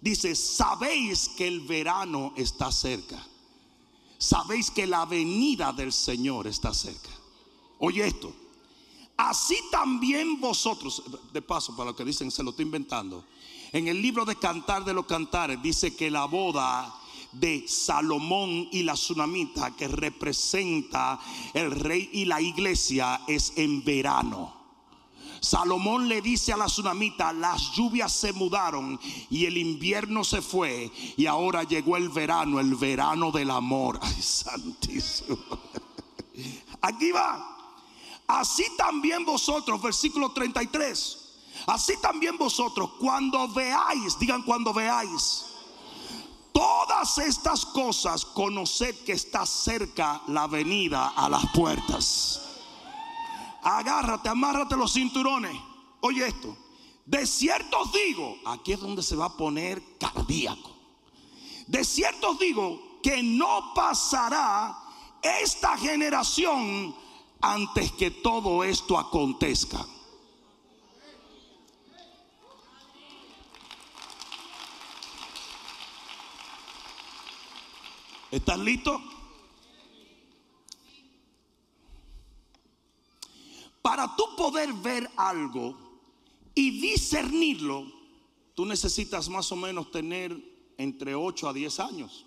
dice, 0.00 0.34
sabéis 0.34 1.28
que 1.28 1.46
el 1.46 1.60
verano 1.60 2.32
está 2.36 2.72
cerca. 2.72 3.22
Sabéis 4.18 4.70
que 4.70 4.86
la 4.86 5.04
venida 5.04 5.72
del 5.72 5.92
Señor 5.92 6.46
está 6.46 6.72
cerca. 6.72 7.10
Oye 7.78 8.06
esto. 8.06 8.32
Así 9.16 9.58
también 9.70 10.40
vosotros, 10.40 11.02
de 11.32 11.42
paso 11.42 11.76
para 11.76 11.90
lo 11.90 11.96
que 11.96 12.04
dicen, 12.04 12.30
se 12.30 12.42
lo 12.42 12.50
estoy 12.50 12.64
inventando. 12.64 13.24
En 13.72 13.88
el 13.88 14.00
libro 14.00 14.24
de 14.24 14.36
Cantar 14.36 14.84
de 14.84 14.94
los 14.94 15.06
Cantares 15.06 15.60
dice 15.62 15.94
que 15.96 16.10
la 16.10 16.24
boda 16.26 16.94
de 17.32 17.66
Salomón 17.66 18.68
y 18.70 18.82
la 18.82 18.94
tsunamita 18.94 19.74
que 19.74 19.88
representa 19.88 21.18
el 21.54 21.70
rey 21.70 22.10
y 22.12 22.24
la 22.24 22.40
iglesia 22.40 23.22
es 23.26 23.52
en 23.56 23.82
verano. 23.84 24.61
Salomón 25.42 26.08
le 26.08 26.22
dice 26.22 26.52
a 26.52 26.56
la 26.56 26.66
tsunamita, 26.66 27.32
las 27.32 27.72
lluvias 27.72 28.12
se 28.12 28.32
mudaron 28.32 28.98
y 29.28 29.44
el 29.44 29.58
invierno 29.58 30.22
se 30.22 30.40
fue 30.40 30.88
y 31.16 31.26
ahora 31.26 31.64
llegó 31.64 31.96
el 31.96 32.10
verano, 32.10 32.60
el 32.60 32.76
verano 32.76 33.32
del 33.32 33.50
amor. 33.50 33.98
Ay, 34.02 34.22
santísimo. 34.22 35.36
Aquí 36.80 37.10
va. 37.10 37.44
Así 38.28 38.64
también 38.78 39.24
vosotros, 39.24 39.82
versículo 39.82 40.30
33. 40.30 41.18
Así 41.66 41.94
también 42.00 42.38
vosotros, 42.38 42.90
cuando 43.00 43.48
veáis, 43.48 44.16
digan 44.20 44.42
cuando 44.42 44.72
veáis, 44.72 45.46
todas 46.52 47.18
estas 47.18 47.66
cosas, 47.66 48.24
conoced 48.24 48.94
que 49.04 49.12
está 49.12 49.44
cerca 49.44 50.22
la 50.28 50.46
venida 50.46 51.08
a 51.08 51.28
las 51.28 51.44
puertas 51.52 52.51
agárrate, 53.62 54.28
amárrate 54.28 54.76
los 54.76 54.92
cinturones. 54.92 55.56
Oye 56.00 56.26
esto, 56.26 56.56
de 57.06 57.26
cierto 57.26 57.80
os 57.80 57.92
digo, 57.92 58.36
aquí 58.46 58.72
es 58.72 58.80
donde 58.80 59.02
se 59.02 59.16
va 59.16 59.26
a 59.26 59.36
poner 59.36 59.82
cardíaco. 59.98 60.70
De 61.66 61.84
cierto 61.84 62.30
os 62.30 62.38
digo 62.38 63.00
que 63.02 63.22
no 63.22 63.72
pasará 63.74 64.76
esta 65.22 65.76
generación 65.76 66.94
antes 67.40 67.92
que 67.92 68.10
todo 68.10 68.64
esto 68.64 68.98
acontezca. 68.98 69.84
¿Estás 78.30 78.58
listo? 78.58 79.11
Para 83.82 84.14
tú 84.16 84.24
poder 84.36 84.72
ver 84.72 85.10
algo 85.16 85.76
y 86.54 86.80
discernirlo, 86.80 87.86
tú 88.54 88.64
necesitas 88.64 89.28
más 89.28 89.50
o 89.50 89.56
menos 89.56 89.90
tener 89.90 90.36
entre 90.78 91.14
8 91.14 91.48
a 91.48 91.52
10 91.52 91.80
años. 91.80 92.24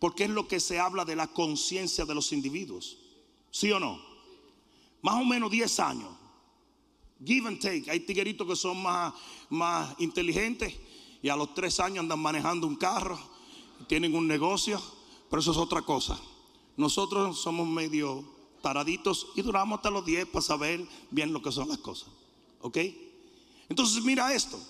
Porque 0.00 0.24
es 0.24 0.30
lo 0.30 0.48
que 0.48 0.60
se 0.60 0.80
habla 0.80 1.04
de 1.04 1.14
la 1.14 1.28
conciencia 1.28 2.04
de 2.04 2.14
los 2.14 2.32
individuos. 2.32 2.98
¿Sí 3.50 3.70
o 3.70 3.78
no? 3.78 4.00
Más 5.02 5.14
o 5.14 5.24
menos 5.24 5.50
10 5.50 5.80
años. 5.80 6.10
Give 7.24 7.46
and 7.46 7.60
take. 7.60 7.90
Hay 7.90 8.00
tigueritos 8.00 8.46
que 8.46 8.56
son 8.56 8.82
más, 8.82 9.12
más 9.50 9.94
inteligentes 10.00 10.74
y 11.22 11.28
a 11.28 11.36
los 11.36 11.54
3 11.54 11.80
años 11.80 11.98
andan 12.00 12.18
manejando 12.18 12.66
un 12.66 12.76
carro, 12.76 13.18
tienen 13.86 14.14
un 14.14 14.26
negocio, 14.26 14.80
pero 15.28 15.40
eso 15.40 15.52
es 15.52 15.58
otra 15.58 15.82
cosa. 15.82 16.18
Nosotros 16.76 17.40
somos 17.40 17.68
medio 17.68 18.24
taraditos 18.60 19.28
y 19.34 19.42
duramos 19.42 19.78
hasta 19.78 19.90
los 19.90 20.04
10 20.04 20.26
para 20.26 20.42
saber 20.42 20.86
bien 21.10 21.32
lo 21.32 21.42
que 21.42 21.52
son 21.52 21.68
las 21.68 21.78
cosas. 21.78 22.08
¿Ok? 22.60 22.78
Entonces 23.68 24.02
mira 24.02 24.32
esto. 24.34 24.60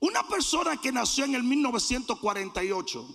Una 0.00 0.26
persona 0.28 0.76
que 0.76 0.92
nació 0.92 1.24
en 1.24 1.34
el 1.34 1.42
1948 1.42 3.06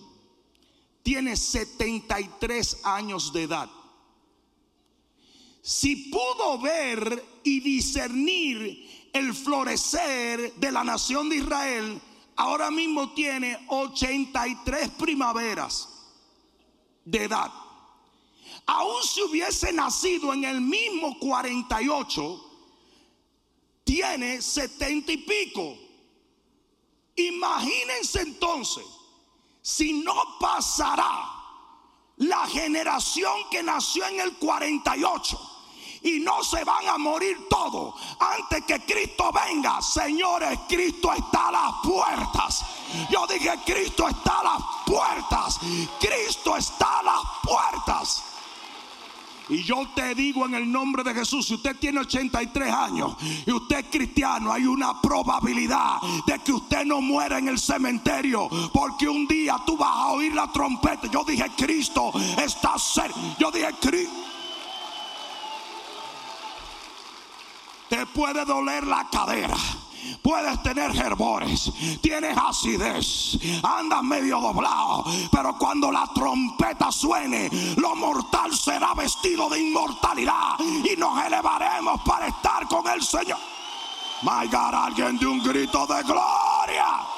tiene 1.02 1.36
73 1.36 2.80
años 2.84 3.32
de 3.32 3.42
edad. 3.42 3.70
Si 5.62 6.10
pudo 6.10 6.58
ver 6.58 7.24
y 7.42 7.60
discernir 7.60 9.08
el 9.12 9.32
florecer 9.32 10.54
de 10.56 10.72
la 10.72 10.84
nación 10.84 11.28
de 11.30 11.36
Israel, 11.36 12.00
ahora 12.36 12.70
mismo 12.70 13.12
tiene 13.14 13.64
83 13.68 14.90
primaveras 14.90 15.88
de 17.04 17.24
edad. 17.24 17.50
Aún 18.66 19.02
si 19.02 19.22
hubiese 19.22 19.72
nacido 19.72 20.32
en 20.32 20.44
el 20.44 20.60
mismo 20.60 21.18
48, 21.18 22.50
tiene 23.84 24.40
70 24.40 25.12
y 25.12 25.16
pico. 25.18 25.76
Imagínense 27.16 28.22
entonces, 28.22 28.84
si 29.60 29.92
no 29.92 30.14
pasará 30.40 31.30
la 32.16 32.46
generación 32.46 33.34
que 33.50 33.62
nació 33.62 34.06
en 34.06 34.20
el 34.20 34.36
48 34.36 35.50
y 36.02 36.20
no 36.20 36.44
se 36.44 36.62
van 36.64 36.86
a 36.88 36.98
morir 36.98 37.48
todos 37.48 37.94
antes 38.20 38.64
que 38.64 38.80
Cristo 38.84 39.30
venga. 39.32 39.80
Señores, 39.80 40.58
Cristo 40.68 41.12
está 41.12 41.48
a 41.48 41.52
las 41.52 41.72
puertas. 41.82 42.64
Yo 43.10 43.26
dije, 43.26 43.50
Cristo 43.64 44.08
está 44.08 44.40
a 44.40 44.44
las 44.44 44.62
puertas. 44.86 45.58
Cristo 45.98 46.56
está 46.56 47.00
a 47.00 47.02
las 47.02 47.22
puertas. 47.42 48.33
Y 49.48 49.62
yo 49.62 49.86
te 49.94 50.14
digo 50.14 50.46
en 50.46 50.54
el 50.54 50.70
nombre 50.70 51.02
de 51.02 51.12
Jesús, 51.12 51.46
si 51.46 51.54
usted 51.54 51.76
tiene 51.76 52.00
83 52.00 52.72
años 52.72 53.16
y 53.46 53.52
usted 53.52 53.80
es 53.80 53.86
cristiano, 53.90 54.52
hay 54.52 54.66
una 54.66 55.00
probabilidad 55.00 56.00
de 56.26 56.38
que 56.38 56.52
usted 56.52 56.84
no 56.84 57.00
muera 57.00 57.38
en 57.38 57.48
el 57.48 57.58
cementerio. 57.58 58.48
Porque 58.72 59.08
un 59.08 59.26
día 59.26 59.56
tú 59.66 59.76
vas 59.76 59.94
a 59.94 60.06
oír 60.12 60.34
la 60.34 60.50
trompeta. 60.50 61.08
Yo 61.08 61.24
dije, 61.24 61.44
Cristo 61.56 62.12
está 62.38 62.78
cerca. 62.78 63.18
Yo 63.38 63.50
dije, 63.50 63.68
Cristo. 63.80 64.14
Te 67.88 68.06
puede 68.06 68.44
doler 68.44 68.86
la 68.86 69.06
cadera 69.10 69.56
puedes 70.22 70.62
tener 70.62 70.92
gerbores, 70.92 71.72
tienes 72.00 72.36
acidez, 72.36 73.38
andas 73.62 74.02
medio 74.02 74.40
doblado, 74.40 75.04
pero 75.30 75.56
cuando 75.58 75.90
la 75.90 76.08
trompeta 76.14 76.90
suene, 76.90 77.50
lo 77.76 77.94
mortal 77.96 78.56
será 78.56 78.94
vestido 78.94 79.48
de 79.48 79.60
inmortalidad 79.60 80.58
y 80.60 80.96
nos 80.96 81.24
elevaremos 81.24 82.00
para 82.02 82.28
estar 82.28 82.66
con 82.68 82.86
el 82.88 83.02
Señor. 83.02 83.38
My 84.22 84.46
God, 84.46 84.74
alguien 84.74 85.18
de 85.18 85.26
un 85.26 85.42
grito 85.42 85.86
de 85.86 86.02
gloria. 86.02 87.14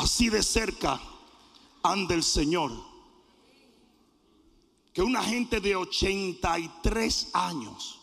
así 0.00 0.30
de 0.30 0.42
cerca 0.42 1.00
ande 1.82 2.14
el 2.14 2.22
Señor. 2.22 2.72
Que 4.92 5.02
una 5.02 5.22
gente 5.22 5.60
de 5.60 5.76
83 5.76 7.30
años 7.34 7.99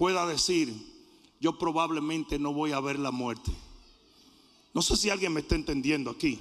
pueda 0.00 0.24
decir, 0.24 0.74
yo 1.40 1.58
probablemente 1.58 2.38
no 2.38 2.54
voy 2.54 2.72
a 2.72 2.80
ver 2.80 2.98
la 2.98 3.10
muerte. 3.10 3.52
No 4.72 4.80
sé 4.80 4.96
si 4.96 5.10
alguien 5.10 5.34
me 5.34 5.40
está 5.40 5.56
entendiendo 5.56 6.10
aquí. 6.10 6.38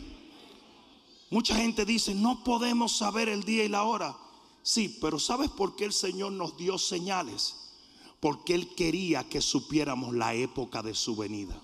Mucha 1.30 1.58
gente 1.58 1.84
dice, 1.84 2.15
no 2.15 2.41
podemos 2.45 2.95
saber 2.95 3.28
el 3.28 3.43
día 3.43 3.65
y 3.65 3.67
la 3.67 3.84
hora. 3.84 4.15
Sí, 4.63 4.98
pero 5.02 5.19
¿sabes 5.19 5.50
por 5.50 5.76
qué 5.76 5.84
el 5.84 5.91
Señor 5.91 6.32
nos 6.32 6.56
dio 6.56 6.78
señales? 6.78 7.74
Porque 8.22 8.56
Él 8.56 8.74
quería 8.76 9.28
que 9.28 9.41
supiéramos 9.41 10.15
la 10.15 10.34
época 10.34 10.82
de 10.82 10.95
su 10.95 11.17
venida. 11.17 11.62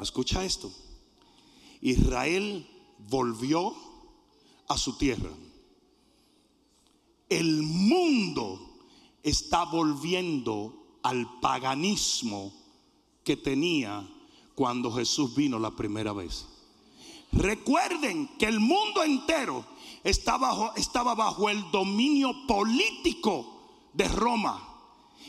Escucha 0.00 0.46
esto. 0.46 0.72
Israel 1.82 2.66
volvió 3.06 3.74
a 4.66 4.78
su 4.78 4.96
tierra. 4.96 5.28
El 7.28 7.60
mundo 7.60 8.67
está 9.28 9.64
volviendo 9.64 10.98
al 11.02 11.40
paganismo 11.40 12.52
que 13.24 13.36
tenía 13.36 14.06
cuando 14.54 14.92
Jesús 14.92 15.34
vino 15.34 15.58
la 15.58 15.70
primera 15.70 16.12
vez. 16.12 16.46
Recuerden 17.32 18.28
que 18.38 18.46
el 18.46 18.58
mundo 18.58 19.02
entero 19.02 19.64
estaba 20.02 21.14
bajo, 21.14 21.50
el 21.50 21.70
dominio 21.70 22.32
político 22.46 23.46
de 23.92 24.08
Roma. 24.08 24.62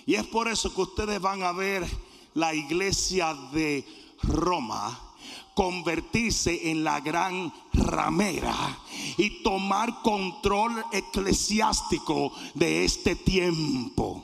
Y 0.06 0.16
es 0.16 0.26
por 0.26 0.48
eso 0.48 0.74
que 0.74 0.82
ustedes 0.82 1.22
van 1.22 1.44
a 1.44 1.52
ver 1.52 1.86
la 2.34 2.54
iglesia 2.54 3.34
de 3.52 3.86
Roma 4.24 5.09
convertirse 5.60 6.72
en 6.72 6.86
la 6.86 7.02
gran 7.02 7.52
ramera 7.74 8.80
y 9.18 9.44
tomar 9.44 10.02
control 10.02 10.82
eclesiástico 10.94 12.32
de 12.54 12.86
este 12.86 13.18
tiempo. 13.18 14.24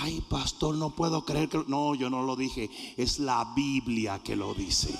Ay, 0.00 0.20
pastor, 0.28 0.74
no 0.74 0.90
puedo 0.90 1.24
creer 1.24 1.48
que... 1.48 1.64
No, 1.68 1.94
yo 1.94 2.10
no 2.10 2.22
lo 2.22 2.36
dije. 2.36 2.68
Es 2.98 3.18
la 3.18 3.50
Biblia 3.56 4.20
que 4.22 4.36
lo 4.36 4.52
dice. 4.52 4.94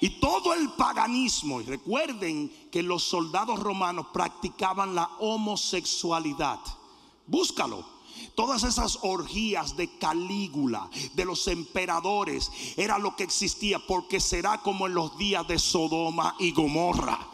Y 0.00 0.20
todo 0.20 0.54
el 0.54 0.70
paganismo, 0.70 1.60
y 1.60 1.64
recuerden 1.64 2.52
que 2.70 2.84
los 2.84 3.02
soldados 3.02 3.58
romanos 3.58 4.06
practicaban 4.12 4.94
la 4.94 5.10
homosexualidad. 5.18 6.60
Búscalo. 7.26 7.84
Todas 8.34 8.62
esas 8.64 8.98
orgías 9.02 9.76
de 9.76 9.98
Calígula, 9.98 10.88
de 11.14 11.24
los 11.24 11.46
emperadores, 11.48 12.50
era 12.76 12.98
lo 12.98 13.16
que 13.16 13.24
existía, 13.24 13.78
porque 13.78 14.20
será 14.20 14.58
como 14.58 14.86
en 14.86 14.94
los 14.94 15.16
días 15.18 15.46
de 15.46 15.58
Sodoma 15.58 16.34
y 16.38 16.52
Gomorra. 16.52 17.28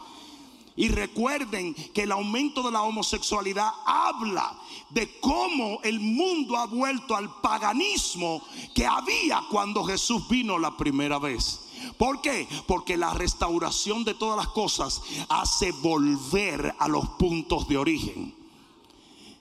Y 0.79 0.87
recuerden 0.87 1.73
que 1.73 2.03
el 2.03 2.11
aumento 2.13 2.63
de 2.63 2.71
la 2.71 2.83
homosexualidad 2.83 3.69
habla 3.85 4.57
de 4.89 5.19
cómo 5.19 5.79
el 5.83 5.99
mundo 5.99 6.55
ha 6.55 6.67
vuelto 6.67 7.17
al 7.17 7.41
paganismo 7.41 8.41
que 8.73 8.85
había 8.85 9.43
cuando 9.51 9.83
Jesús 9.83 10.29
vino 10.29 10.57
la 10.57 10.77
primera 10.77 11.19
vez. 11.19 11.65
¿Por 11.97 12.21
qué? 12.21 12.47
Porque 12.65 12.95
la 12.95 13.13
restauración 13.13 14.05
de 14.05 14.13
todas 14.13 14.37
las 14.37 14.47
cosas 14.53 15.01
hace 15.27 15.73
volver 15.73 16.73
a 16.79 16.87
los 16.87 17.09
puntos 17.09 17.67
de 17.67 17.77
origen. 17.77 18.38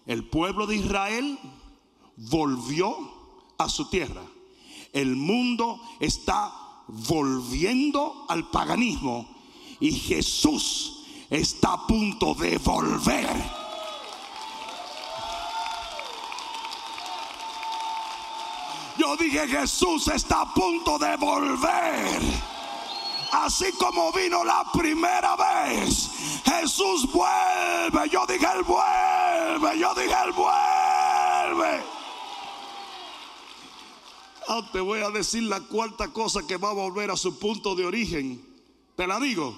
El 0.09 0.25
pueblo 0.25 0.67
de 0.67 0.77
Israel 0.77 1.39
volvió 2.17 2.97
a 3.59 3.69
su 3.69 3.91
tierra. 3.91 4.23
El 4.95 5.17
mundo 5.17 5.79
está 6.01 6.51
volviendo 6.89 8.25
al 8.27 8.49
paganismo 8.49 9.29
y 9.79 9.93
Jesús 9.93 11.05
está 11.29 11.75
a 11.75 11.87
punto 11.87 12.35
de 12.35 12.57
volver. 12.57 13.29
Yo 18.97 19.15
dije, 19.19 19.47
Jesús 19.47 20.09
está 20.09 20.41
a 20.41 20.55
punto 20.55 20.99
de 20.99 21.17
volver. 21.19 22.58
Así 23.31 23.73
como 23.73 24.11
vino 24.13 24.43
la 24.43 24.65
primera 24.73 25.37
vez, 25.37 26.11
Jesús 26.45 27.11
vuelve. 27.13 28.09
Yo 28.11 28.27
dije, 28.27 28.47
Él 28.55 28.63
vuelve. 28.63 29.79
Yo 29.79 29.95
dije, 29.95 30.15
Él 30.25 30.33
vuelve. 30.33 31.83
Ah, 34.49 34.63
te 34.73 34.81
voy 34.81 35.01
a 35.01 35.11
decir 35.11 35.43
la 35.43 35.61
cuarta 35.61 36.09
cosa 36.09 36.41
que 36.47 36.57
va 36.57 36.71
a 36.71 36.73
volver 36.75 37.11
a 37.11 37.17
su 37.17 37.39
punto 37.39 37.75
de 37.75 37.85
origen. 37.85 38.43
Te 38.97 39.07
la 39.07 39.21
digo. 39.21 39.55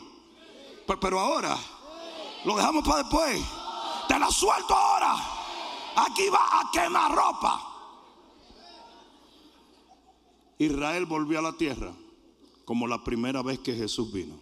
Pero 1.00 1.20
ahora, 1.20 1.56
lo 2.44 2.56
dejamos 2.56 2.82
para 2.82 3.04
después. 3.04 3.40
Te 4.08 4.18
la 4.18 4.30
suelto 4.30 4.74
ahora. 4.74 5.14
Aquí 5.94 6.28
va 6.28 6.44
a 6.60 6.70
quemar 6.72 7.14
ropa. 7.14 7.66
Israel 10.58 11.06
volvió 11.06 11.38
a 11.38 11.42
la 11.42 11.52
tierra 11.52 11.92
como 12.70 12.86
la 12.86 13.02
primera 13.02 13.42
vez 13.42 13.58
que 13.58 13.74
Jesús 13.74 14.12
vino. 14.12 14.38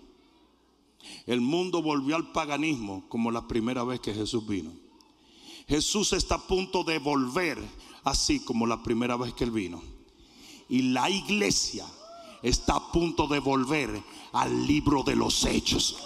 El 1.24 1.40
mundo 1.40 1.80
volvió 1.80 2.14
al 2.14 2.30
paganismo 2.30 3.04
como 3.08 3.30
la 3.30 3.48
primera 3.48 3.84
vez 3.84 4.00
que 4.00 4.12
Jesús 4.12 4.46
vino. 4.46 4.70
Jesús 5.66 6.12
está 6.12 6.34
a 6.34 6.46
punto 6.46 6.84
de 6.84 6.98
volver 6.98 7.58
así 8.04 8.40
como 8.40 8.66
la 8.66 8.82
primera 8.82 9.16
vez 9.16 9.32
que 9.32 9.44
él 9.44 9.50
vino. 9.50 9.82
Y 10.68 10.92
la 10.92 11.08
iglesia 11.08 11.86
está 12.42 12.74
a 12.74 12.92
punto 12.92 13.28
de 13.28 13.38
volver 13.38 13.98
al 14.32 14.66
libro 14.66 15.02
de 15.04 15.16
los 15.16 15.46
hechos. 15.46 15.96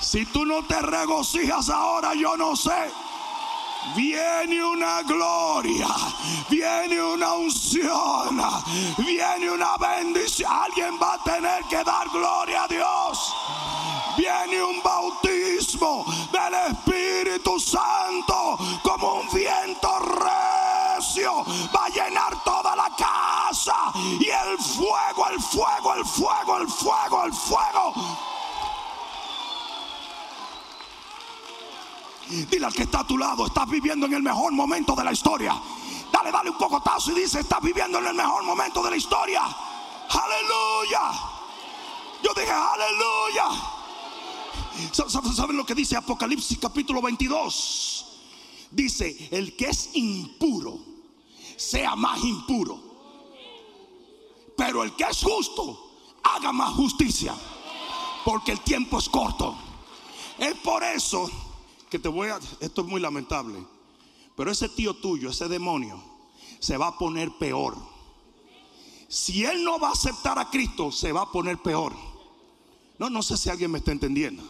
Si 0.00 0.26
tú 0.26 0.44
no 0.44 0.66
te 0.66 0.82
regocijas 0.82 1.70
ahora, 1.70 2.16
yo 2.16 2.36
no 2.36 2.56
sé. 2.56 2.90
Viene 3.96 4.62
una 4.62 5.02
gloria, 5.02 5.88
viene 6.48 7.02
una 7.02 7.34
unción, 7.34 8.40
viene 8.98 9.50
una 9.50 9.76
bendición. 9.78 10.52
Alguien 10.52 10.98
va 11.00 11.14
a 11.14 11.22
tener 11.24 11.64
que 11.64 11.82
dar 11.82 12.08
gloria 12.10 12.64
a 12.64 12.68
Dios. 12.68 13.34
Viene 14.16 14.62
un 14.62 14.82
bautismo 14.82 16.04
del 16.30 16.54
Espíritu 16.72 17.58
Santo 17.58 18.58
como 18.82 19.14
un 19.20 19.28
viento 19.32 19.98
recio. 19.98 21.44
Va 21.74 21.86
a 21.86 21.88
llenar 21.88 22.44
toda 22.44 22.76
la 22.76 22.90
casa. 22.96 23.74
Y 24.20 24.28
el 24.28 24.58
fuego, 24.58 25.26
el 25.30 25.40
fuego, 25.40 25.94
el 25.94 26.04
fuego, 26.04 26.58
el 26.58 26.68
fuego, 26.68 27.24
el 27.24 27.32
fuego 27.32 28.39
Dile 32.30 32.66
al 32.66 32.72
que 32.72 32.84
está 32.84 33.00
a 33.00 33.06
tu 33.06 33.18
lado, 33.18 33.46
estás 33.46 33.68
viviendo 33.68 34.06
en 34.06 34.14
el 34.14 34.22
mejor 34.22 34.52
momento 34.52 34.94
de 34.94 35.02
la 35.02 35.12
historia. 35.12 35.60
Dale, 36.12 36.30
dale 36.30 36.50
un 36.50 36.56
cocotazo 36.56 37.10
y 37.10 37.22
dice, 37.22 37.40
estás 37.40 37.60
viviendo 37.60 37.98
en 37.98 38.06
el 38.06 38.14
mejor 38.14 38.44
momento 38.44 38.82
de 38.84 38.90
la 38.90 38.96
historia. 38.96 39.42
Aleluya. 40.08 41.12
Yo 42.22 42.32
dije, 42.34 42.50
aleluya. 42.50 43.48
¿Saben 45.34 45.56
lo 45.56 45.66
que 45.66 45.74
dice 45.74 45.96
Apocalipsis 45.96 46.58
capítulo 46.58 47.02
22? 47.02 48.06
Dice, 48.70 49.28
el 49.32 49.56
que 49.56 49.66
es 49.66 49.90
impuro, 49.94 50.78
sea 51.56 51.96
más 51.96 52.22
impuro. 52.22 52.78
Pero 54.56 54.84
el 54.84 54.94
que 54.94 55.04
es 55.04 55.20
justo, 55.20 55.90
haga 56.22 56.52
más 56.52 56.74
justicia. 56.74 57.34
Porque 58.24 58.52
el 58.52 58.60
tiempo 58.60 58.98
es 58.98 59.08
corto. 59.08 59.56
Es 60.38 60.54
por 60.56 60.84
eso 60.84 61.28
que 61.90 61.98
te 61.98 62.08
voy 62.08 62.28
a, 62.28 62.38
esto 62.60 62.82
es 62.82 62.86
muy 62.86 63.00
lamentable, 63.00 63.58
pero 64.36 64.50
ese 64.50 64.68
tío 64.68 64.94
tuyo, 64.94 65.30
ese 65.30 65.48
demonio, 65.48 66.02
se 66.60 66.76
va 66.76 66.88
a 66.88 66.98
poner 66.98 67.30
peor. 67.38 67.76
Si 69.08 69.44
él 69.44 69.64
no 69.64 69.80
va 69.80 69.88
a 69.88 69.92
aceptar 69.92 70.38
a 70.38 70.48
Cristo, 70.50 70.92
se 70.92 71.10
va 71.10 71.22
a 71.22 71.32
poner 71.32 71.58
peor. 71.58 71.92
No, 72.98 73.10
no 73.10 73.22
sé 73.22 73.36
si 73.36 73.50
alguien 73.50 73.72
me 73.72 73.78
está 73.78 73.90
entendiendo. 73.90 74.42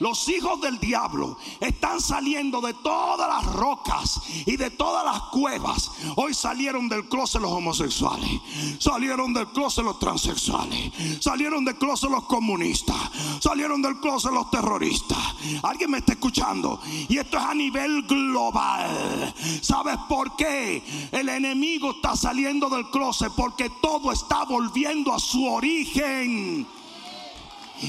Los 0.00 0.28
hijos 0.30 0.62
del 0.62 0.80
diablo 0.80 1.36
están 1.60 2.00
saliendo 2.00 2.62
de 2.62 2.72
todas 2.72 3.28
las 3.28 3.54
rocas 3.54 4.22
y 4.46 4.56
de 4.56 4.70
todas 4.70 5.04
las 5.04 5.24
cuevas. 5.30 5.90
Hoy 6.16 6.32
salieron 6.32 6.88
del 6.88 7.06
closet 7.06 7.42
los 7.42 7.52
homosexuales, 7.52 8.30
salieron 8.78 9.34
del 9.34 9.48
closet 9.48 9.84
los 9.84 9.98
transexuales, 9.98 10.90
salieron 11.20 11.66
del 11.66 11.76
closet 11.76 12.10
los 12.10 12.24
comunistas, 12.24 12.96
salieron 13.40 13.82
del 13.82 14.00
closet 14.00 14.32
los 14.32 14.50
terroristas. 14.50 15.18
Alguien 15.62 15.90
me 15.90 15.98
está 15.98 16.14
escuchando 16.14 16.80
y 17.06 17.18
esto 17.18 17.36
es 17.36 17.44
a 17.44 17.54
nivel 17.54 18.02
global. 18.04 19.34
¿Sabes 19.60 19.98
por 20.08 20.34
qué? 20.34 20.82
El 21.12 21.28
enemigo 21.28 21.90
está 21.90 22.16
saliendo 22.16 22.70
del 22.70 22.88
closet 22.88 23.32
porque 23.36 23.70
todo 23.82 24.12
está 24.12 24.44
volviendo 24.44 25.12
a 25.12 25.18
su 25.18 25.44
origen. 25.44 26.66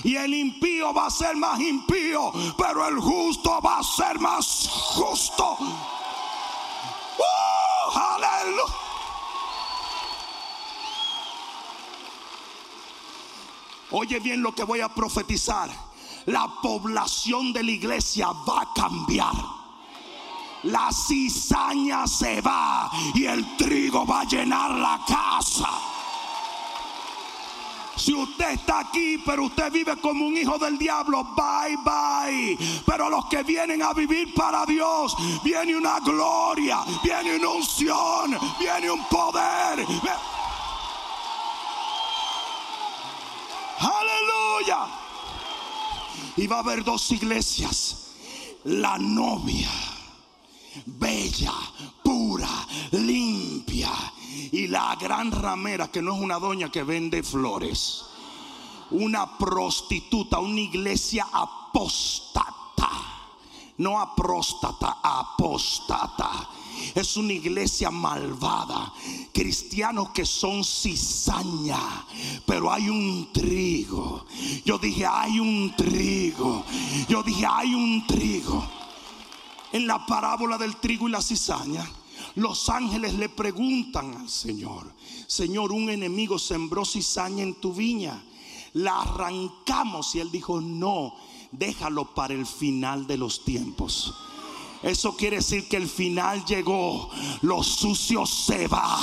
Y 0.04 0.16
el 0.16 0.34
impío 0.34 0.94
va 0.94 1.08
a 1.08 1.10
ser 1.10 1.36
más 1.36 1.60
impío, 1.60 2.32
pero 2.58 2.88
el 2.88 3.00
justo 3.00 3.60
va 3.62 3.80
a 3.80 3.84
ser 3.84 4.20
más 4.20 4.68
justo. 4.70 5.58
¡Uh! 5.60 5.92
aleluya. 7.98 8.82
Oye 13.92 14.20
bien 14.20 14.42
lo 14.42 14.56
que 14.56 14.64
voy 14.64 14.80
a 14.80 14.90
profetizar. 14.90 15.70
La 16.28 16.48
población 16.62 17.52
de 17.52 17.64
la 17.64 17.72
iglesia 17.72 18.32
va 18.48 18.62
a 18.62 18.74
cambiar. 18.74 19.34
La 20.64 20.90
cizaña 20.92 22.08
se 22.08 22.40
va 22.42 22.90
y 23.14 23.26
el 23.26 23.58
trigo 23.58 24.06
va 24.06 24.22
a 24.22 24.26
llenar 24.26 24.72
la 24.72 25.02
casa. 25.06 25.70
Si 28.02 28.16
usted 28.16 28.54
está 28.54 28.80
aquí, 28.80 29.22
pero 29.24 29.44
usted 29.44 29.72
vive 29.72 29.96
como 29.98 30.26
un 30.26 30.36
hijo 30.36 30.58
del 30.58 30.76
diablo, 30.76 31.24
bye 31.36 31.78
bye. 31.86 32.58
Pero 32.84 33.12
los 33.12 33.26
que 33.26 33.44
vienen 33.44 33.84
a 33.84 33.94
vivir 33.94 34.34
para 34.34 34.66
Dios, 34.66 35.16
viene 35.44 35.76
una 35.78 36.00
gloria, 36.00 36.80
viene 37.04 37.36
una 37.36 37.50
unción, 37.50 38.40
viene 38.60 38.90
un 38.90 39.04
poder. 39.06 39.86
Aleluya. 43.78 44.88
Y 46.38 46.48
va 46.48 46.56
a 46.56 46.60
haber 46.62 46.84
dos 46.84 47.12
iglesias. 47.12 48.14
La 48.64 48.98
novia, 48.98 49.70
bella, 50.88 51.54
pura, 52.04 52.66
limpia. 52.94 53.92
Y 54.52 54.68
la 54.68 54.96
gran 55.00 55.32
ramera, 55.32 55.90
que 55.90 56.02
no 56.02 56.16
es 56.16 56.22
una 56.22 56.40
doña 56.40 56.72
que 56.72 56.84
vende 56.84 57.24
flores. 57.24 58.06
Una 58.92 59.38
prostituta, 59.38 60.40
una 60.40 60.60
iglesia 60.60 61.28
apóstata. 61.32 62.90
No 63.78 64.00
apóstata, 64.00 64.98
apóstata 65.02 66.50
es 66.96 67.18
una 67.18 67.34
iglesia 67.34 67.92
malvada. 67.92 68.94
Cristianos 69.34 70.10
que 70.10 70.26
son 70.26 70.64
cizaña, 70.64 72.06
pero 72.46 72.72
hay 72.72 72.90
un 72.90 73.32
trigo. 73.32 74.26
Yo 74.66 74.78
dije, 74.78 75.06
hay 75.06 75.40
un 75.40 75.74
trigo. 75.76 76.64
Yo 77.08 77.24
dije, 77.24 77.46
hay 77.46 77.74
un 77.74 78.06
trigo. 78.08 78.64
En 79.72 79.88
la 79.88 80.06
parábola 80.06 80.58
del 80.58 80.76
trigo 80.78 81.08
y 81.08 81.12
la 81.12 81.22
cizaña, 81.22 81.90
los 82.36 82.70
ángeles 82.70 83.14
le 83.14 83.30
preguntan 83.30 84.16
al 84.16 84.30
Señor, 84.30 84.94
Señor, 85.28 85.72
un 85.72 85.90
enemigo 85.90 86.38
sembró 86.38 86.86
cizaña 86.86 87.44
en 87.44 87.56
tu 87.56 87.74
viña. 87.74 88.22
La 88.74 89.02
arrancamos 89.02 90.16
y 90.16 90.20
él 90.20 90.32
dijo, 90.32 90.62
no, 90.62 91.14
déjalo 91.52 92.14
para 92.14 92.34
el 92.34 92.46
final 92.46 93.06
de 93.08 93.18
los 93.18 93.44
tiempos. 93.44 94.14
Eso 94.82 95.16
quiere 95.16 95.38
decir 95.38 95.70
que 95.70 95.78
el 95.78 95.88
final 95.88 96.44
llegó. 96.44 97.10
Lo 97.42 97.62
sucio 97.62 98.26
se 98.26 98.68
va. 98.68 98.98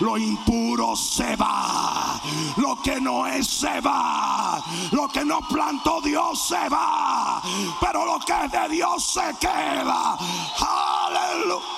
Lo 0.00 0.16
impuro 0.16 0.96
se 0.96 1.36
va. 1.36 2.20
Lo 2.56 2.80
que 2.82 2.98
no 3.00 3.26
es 3.26 3.46
se 3.46 3.80
va. 3.80 4.62
Lo 4.92 5.08
que 5.08 5.24
no 5.24 5.40
plantó 5.48 6.00
Dios 6.00 6.48
se 6.48 6.68
va. 6.70 7.42
Pero 7.80 8.06
lo 8.06 8.18
que 8.20 8.32
es 8.46 8.52
de 8.52 8.68
Dios 8.70 9.04
se 9.04 9.36
queda. 9.38 10.16
Aleluya. 10.56 11.77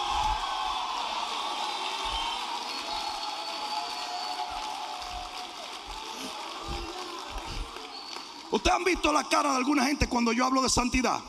¿Ustedes 8.50 8.76
han 8.76 8.84
visto 8.84 9.12
la 9.12 9.24
cara 9.28 9.50
de 9.50 9.56
alguna 9.56 9.84
gente 9.84 10.08
cuando 10.08 10.32
yo 10.32 10.44
hablo 10.44 10.62
de 10.62 10.68
santidad? 10.68 11.20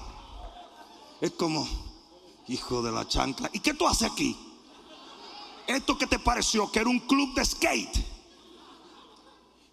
Es 1.19 1.31
como, 1.31 1.67
hijo 2.47 2.81
de 2.81 2.91
la 2.91 3.07
chancla. 3.07 3.49
¿Y 3.53 3.59
qué 3.59 3.73
tú 3.73 3.87
haces 3.87 4.11
aquí? 4.11 4.35
¿Esto 5.67 5.97
que 5.97 6.07
te 6.07 6.17
pareció? 6.17 6.71
Que 6.71 6.79
era 6.79 6.89
un 6.89 6.99
club 6.99 7.33
de 7.35 7.45
skate. 7.45 8.05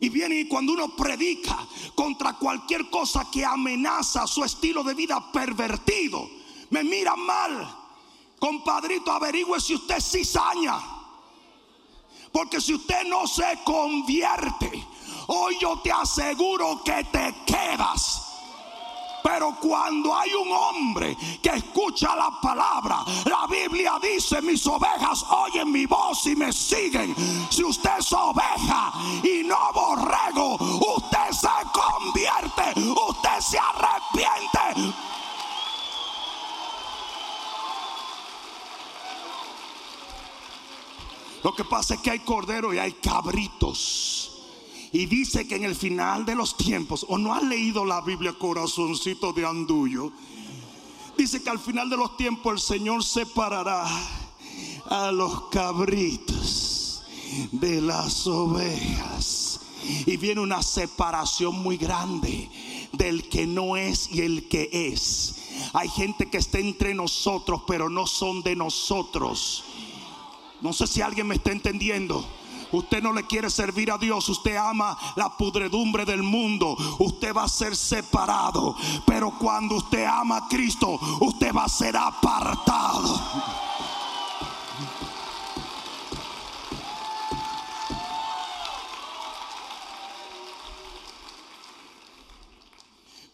Y 0.00 0.10
viene 0.10 0.40
y 0.40 0.48
cuando 0.48 0.74
uno 0.74 0.94
predica 0.94 1.58
contra 1.94 2.34
cualquier 2.34 2.88
cosa 2.90 3.26
que 3.32 3.44
amenaza 3.44 4.26
su 4.26 4.44
estilo 4.44 4.84
de 4.84 4.94
vida 4.94 5.32
pervertido, 5.32 6.28
me 6.70 6.84
mira 6.84 7.16
mal. 7.16 7.76
Compadrito, 8.38 9.10
averigüe 9.10 9.58
si 9.60 9.74
usted 9.74 9.96
es 9.96 10.10
cizaña. 10.10 10.78
Porque 12.30 12.60
si 12.60 12.74
usted 12.74 13.04
no 13.06 13.26
se 13.26 13.58
convierte, 13.64 14.86
hoy 15.28 15.56
yo 15.60 15.78
te 15.78 15.90
aseguro 15.92 16.82
que 16.84 17.04
te 17.04 17.34
quedas 17.46 18.28
pero 19.28 19.54
cuando 19.60 20.16
hay 20.16 20.32
un 20.32 20.50
hombre 20.50 21.16
que 21.42 21.50
escucha 21.50 22.16
la 22.16 22.30
palabra, 22.40 23.04
la 23.26 23.46
Biblia 23.46 23.98
dice, 24.00 24.40
mis 24.40 24.66
ovejas 24.66 25.22
oyen 25.28 25.70
mi 25.70 25.86
voz 25.86 26.26
y 26.26 26.34
me 26.34 26.52
siguen. 26.52 27.14
Si 27.50 27.62
usted 27.62 27.98
es 27.98 28.12
oveja 28.12 28.92
y 29.22 29.44
no 29.44 29.58
borrego, 29.74 30.54
usted 30.96 31.30
se 31.32 31.48
convierte, 31.72 32.80
usted 32.80 33.40
se 33.40 33.58
arrepiente. 33.58 34.94
Lo 41.44 41.54
que 41.54 41.64
pasa 41.64 41.94
es 41.94 42.00
que 42.00 42.10
hay 42.12 42.20
cordero 42.20 42.72
y 42.72 42.78
hay 42.78 42.92
cabritos. 42.94 44.37
Y 44.92 45.06
dice 45.06 45.46
que 45.46 45.56
en 45.56 45.64
el 45.64 45.74
final 45.74 46.24
de 46.24 46.34
los 46.34 46.56
tiempos, 46.56 47.04
o 47.08 47.18
no 47.18 47.34
ha 47.34 47.40
leído 47.40 47.84
la 47.84 48.00
Biblia 48.00 48.32
corazoncito 48.32 49.32
de 49.32 49.44
andullo, 49.44 50.12
dice 51.16 51.42
que 51.42 51.50
al 51.50 51.58
final 51.58 51.90
de 51.90 51.96
los 51.96 52.16
tiempos 52.16 52.52
el 52.52 52.60
Señor 52.60 53.04
separará 53.04 53.86
a 54.86 55.12
los 55.12 55.48
cabritos 55.50 57.02
de 57.52 57.80
las 57.82 58.26
ovejas. 58.26 59.60
Y 60.06 60.16
viene 60.16 60.40
una 60.40 60.62
separación 60.62 61.54
muy 61.62 61.76
grande 61.76 62.48
del 62.92 63.28
que 63.28 63.46
no 63.46 63.76
es 63.76 64.10
y 64.12 64.20
el 64.20 64.48
que 64.48 64.68
es. 64.72 65.36
Hay 65.72 65.88
gente 65.88 66.28
que 66.30 66.38
está 66.38 66.58
entre 66.58 66.94
nosotros, 66.94 67.62
pero 67.66 67.88
no 67.88 68.06
son 68.06 68.42
de 68.42 68.56
nosotros. 68.56 69.64
No 70.60 70.72
sé 70.72 70.86
si 70.86 71.00
alguien 71.00 71.26
me 71.26 71.36
está 71.36 71.52
entendiendo. 71.52 72.26
Usted 72.70 73.02
no 73.02 73.12
le 73.12 73.26
quiere 73.26 73.48
servir 73.48 73.90
a 73.90 73.98
Dios, 73.98 74.28
usted 74.28 74.56
ama 74.56 74.96
la 75.16 75.34
pudredumbre 75.36 76.04
del 76.04 76.22
mundo, 76.22 76.76
usted 76.98 77.34
va 77.34 77.44
a 77.44 77.48
ser 77.48 77.74
separado. 77.74 78.76
Pero 79.06 79.32
cuando 79.38 79.76
usted 79.76 80.04
ama 80.04 80.36
a 80.36 80.48
Cristo, 80.48 80.98
usted 81.20 81.54
va 81.54 81.64
a 81.64 81.68
ser 81.68 81.96
apartado. 81.96 83.20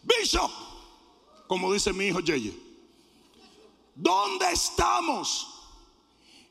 Bishop, 0.03 0.51
como 1.47 1.73
dice 1.73 1.91
mi 1.91 2.05
hijo 2.05 2.21
Yeye, 2.21 2.57
¿dónde 3.95 4.51
estamos? 4.51 5.51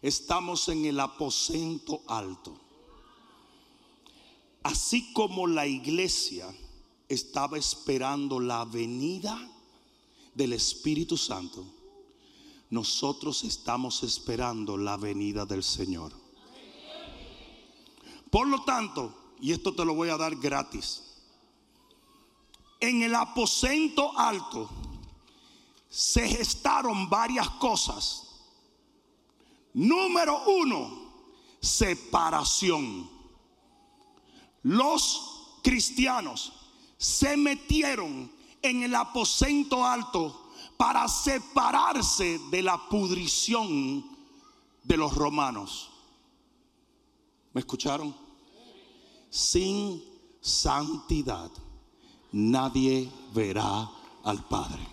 Estamos 0.03 0.69
en 0.69 0.85
el 0.85 1.01
aposento 1.01 2.03
alto. 2.07 2.64
Así 4.65 5.13
como 5.13 5.47
la 5.47 5.67
iglesia 5.67 6.47
estaba 7.07 7.59
esperando 7.59 8.41
la 8.41 8.65
venida 8.65 9.39
del 10.35 10.55
Espíritu 10.55 11.19
Santo, 11.19 11.67
nosotros 12.71 13.45
estamos 13.45 14.03
esperando 14.03 14.79
la 14.79 14.97
venida 14.97 15.45
del 15.45 15.63
Señor. 15.63 16.13
Por 18.31 18.49
lo 18.49 18.65
tanto, 18.65 19.15
y 19.39 19.53
esto 19.53 19.75
te 19.75 19.85
lo 19.85 19.95
voy 19.95 20.09
a 20.09 20.17
dar 20.17 20.35
gratis, 20.37 21.03
en 22.81 23.03
el 23.03 23.15
aposento 23.15 24.19
alto 24.19 24.71
se 25.91 26.27
gestaron 26.27 27.11
varias 27.11 27.51
cosas. 27.51 28.29
Número 29.75 30.43
uno, 30.47 31.13
separación 31.61 33.14
los 34.65 35.61
cristianos 35.63 36.53
se 36.99 37.37
metieron 37.37 38.31
en 38.61 38.83
el 38.83 38.95
aposento 38.95 39.85
alto 39.85 40.51
para 40.77 41.07
separarse 41.07 42.41
de 42.51 42.63
la 42.63 42.89
pudrición 42.89 44.05
de 44.83 44.97
los 44.97 45.15
romanos. 45.15 45.91
¿Me 47.53 47.61
escucharon? 47.61 48.15
Sin 49.31 50.03
santidad 50.41 51.51
nadie 52.33 53.11
verá 53.33 53.89
al 54.25 54.45
Padre. 54.45 54.87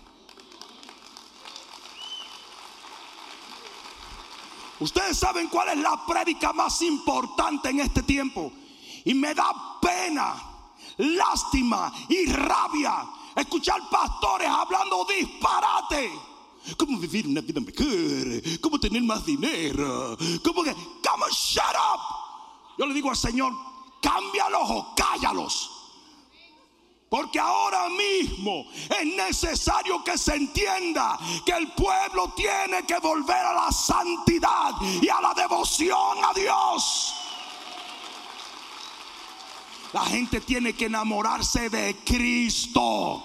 Ustedes 4.80 5.16
saben 5.16 5.48
cuál 5.48 5.68
es 5.68 5.78
la 5.78 6.04
prédica 6.06 6.52
más 6.52 6.82
importante 6.82 7.70
en 7.70 7.80
este 7.80 8.02
tiempo. 8.02 8.52
Y 9.04 9.14
me 9.14 9.34
da 9.34 9.78
pena, 9.80 10.34
lástima 10.98 11.92
y 12.08 12.26
rabia 12.26 13.06
escuchar 13.36 13.80
pastores 13.90 14.48
hablando 14.48 15.04
disparate. 15.04 16.10
¿Cómo 16.76 16.98
vivir 16.98 17.26
una 17.26 17.40
vida 17.40 17.60
mejor? 17.60 18.60
¿Cómo 18.60 18.78
tener 18.78 19.02
más 19.02 19.24
dinero? 19.26 20.16
¿Cómo 20.44 20.62
que? 20.62 20.72
Come 20.72 21.26
shut 21.32 21.64
up. 21.74 22.00
Yo 22.78 22.86
le 22.86 22.94
digo 22.94 23.10
al 23.10 23.16
Señor, 23.16 23.52
cámbialos 24.00 24.70
o 24.70 24.94
cállalos. 24.94 25.70
Porque 27.08 27.38
ahora 27.38 27.90
mismo 27.90 28.64
es 28.72 29.04
necesario 29.04 30.02
que 30.02 30.16
se 30.16 30.34
entienda 30.34 31.18
que 31.44 31.52
el 31.52 31.70
pueblo 31.72 32.32
tiene 32.34 32.86
que 32.86 32.98
volver 33.00 33.36
a 33.36 33.52
la 33.52 33.72
santidad 33.72 34.70
y 34.80 35.08
a 35.08 35.20
la 35.20 35.34
devoción 35.34 36.24
a 36.24 36.32
Dios. 36.32 37.14
La 39.92 40.04
gente 40.06 40.40
tiene 40.40 40.72
que 40.72 40.86
enamorarse 40.86 41.68
de 41.68 41.96
Cristo. 42.04 43.22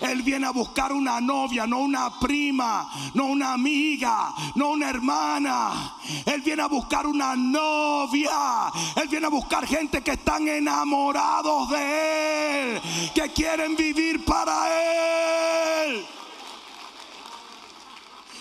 Él 0.00 0.22
viene 0.22 0.46
a 0.46 0.52
buscar 0.52 0.92
una 0.92 1.20
novia, 1.20 1.66
no 1.66 1.78
una 1.78 2.20
prima, 2.20 2.88
no 3.14 3.26
una 3.26 3.54
amiga, 3.54 4.32
no 4.54 4.70
una 4.70 4.90
hermana. 4.90 5.96
Él 6.24 6.40
viene 6.42 6.62
a 6.62 6.68
buscar 6.68 7.04
una 7.06 7.34
novia. 7.34 8.70
Él 8.94 9.08
viene 9.08 9.26
a 9.26 9.30
buscar 9.30 9.66
gente 9.66 10.00
que 10.02 10.12
están 10.12 10.46
enamorados 10.46 11.70
de 11.70 12.74
Él, 12.74 12.82
que 13.12 13.32
quieren 13.32 13.74
vivir 13.74 14.24
para 14.24 14.68
Él. 15.84 16.06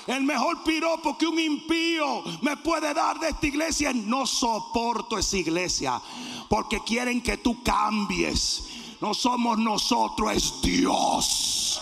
El 0.08 0.24
mejor 0.24 0.63
piropo 0.63 1.17
que 1.17 1.28
un 1.28 1.38
impío 1.38 2.24
me 2.41 2.56
puede 2.56 2.93
dar 2.93 3.20
de 3.20 3.30
esta 3.30 3.46
iglesia 3.46 3.91
no 3.93 4.26
soporto 4.26 5.17
esa 5.17 5.36
iglesia 5.38 6.02
porque 6.50 6.82
quieren 6.82 7.22
que 7.22 7.38
tú 7.38 7.62
cambies. 7.62 8.63
No 9.02 9.13
somos 9.13 9.58
nosotros, 9.58 10.32
es 10.34 10.62
Dios. 10.62 11.82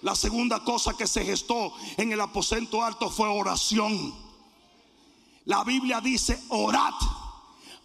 La 0.00 0.14
segunda 0.14 0.62
cosa 0.64 0.96
que 0.96 1.06
se 1.06 1.24
gestó 1.24 1.72
en 1.96 2.12
el 2.12 2.20
aposento 2.20 2.82
alto 2.84 3.10
fue 3.10 3.28
oración. 3.28 4.14
La 5.44 5.64
Biblia 5.64 6.00
dice, 6.00 6.40
orad 6.48 6.94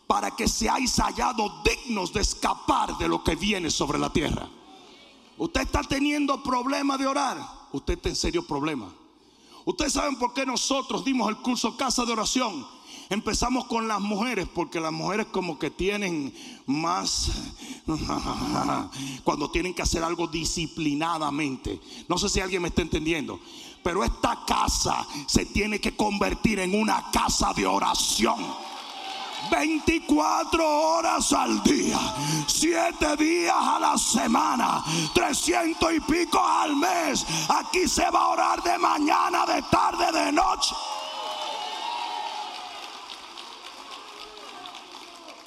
para 0.05 0.31
que 0.31 0.47
seáis 0.47 0.97
hallados 0.99 1.51
dignos 1.63 2.13
de 2.13 2.21
escapar 2.21 2.97
de 2.97 3.07
lo 3.07 3.23
que 3.23 3.35
viene 3.35 3.69
sobre 3.69 3.99
la 3.99 4.11
tierra. 4.11 4.47
Usted 5.37 5.61
está 5.61 5.81
teniendo 5.83 6.41
problema 6.41 6.97
de 6.97 7.07
orar. 7.07 7.37
Usted 7.71 7.93
está 7.95 8.09
en 8.09 8.15
serio 8.15 8.45
problema. 8.45 8.91
Ustedes 9.65 9.93
saben 9.93 10.17
por 10.17 10.33
qué 10.33 10.45
nosotros 10.45 11.03
dimos 11.03 11.29
el 11.29 11.37
curso 11.37 11.75
Casa 11.75 12.05
de 12.05 12.13
Oración. 12.13 12.65
Empezamos 13.09 13.65
con 13.65 13.87
las 13.87 14.01
mujeres, 14.01 14.47
porque 14.53 14.79
las 14.79 14.91
mujeres 14.91 15.27
como 15.27 15.59
que 15.59 15.69
tienen 15.69 16.33
más, 16.65 17.29
cuando 19.23 19.49
tienen 19.49 19.73
que 19.73 19.81
hacer 19.81 20.03
algo 20.03 20.27
disciplinadamente. 20.27 21.79
No 22.07 22.17
sé 22.17 22.29
si 22.29 22.39
alguien 22.39 22.61
me 22.61 22.69
está 22.69 22.81
entendiendo, 22.81 23.39
pero 23.83 24.03
esta 24.03 24.43
casa 24.45 25.07
se 25.27 25.45
tiene 25.45 25.79
que 25.79 25.95
convertir 25.95 26.59
en 26.59 26.73
una 26.73 27.09
casa 27.11 27.53
de 27.53 27.65
oración. 27.65 28.35
24 29.51 30.65
horas 30.67 31.31
al 31.33 31.63
día, 31.63 31.99
7 32.47 33.15
días 33.17 33.55
a 33.55 33.79
la 33.79 33.97
semana, 33.97 34.83
300 35.13 35.93
y 35.93 35.99
pico 36.01 36.43
al 36.43 36.75
mes. 36.75 37.25
Aquí 37.49 37.87
se 37.87 38.09
va 38.09 38.19
a 38.19 38.27
orar 38.29 38.63
de 38.63 38.77
mañana, 38.77 39.45
de 39.45 39.61
tarde, 39.63 40.11
de 40.11 40.31
noche. 40.31 40.75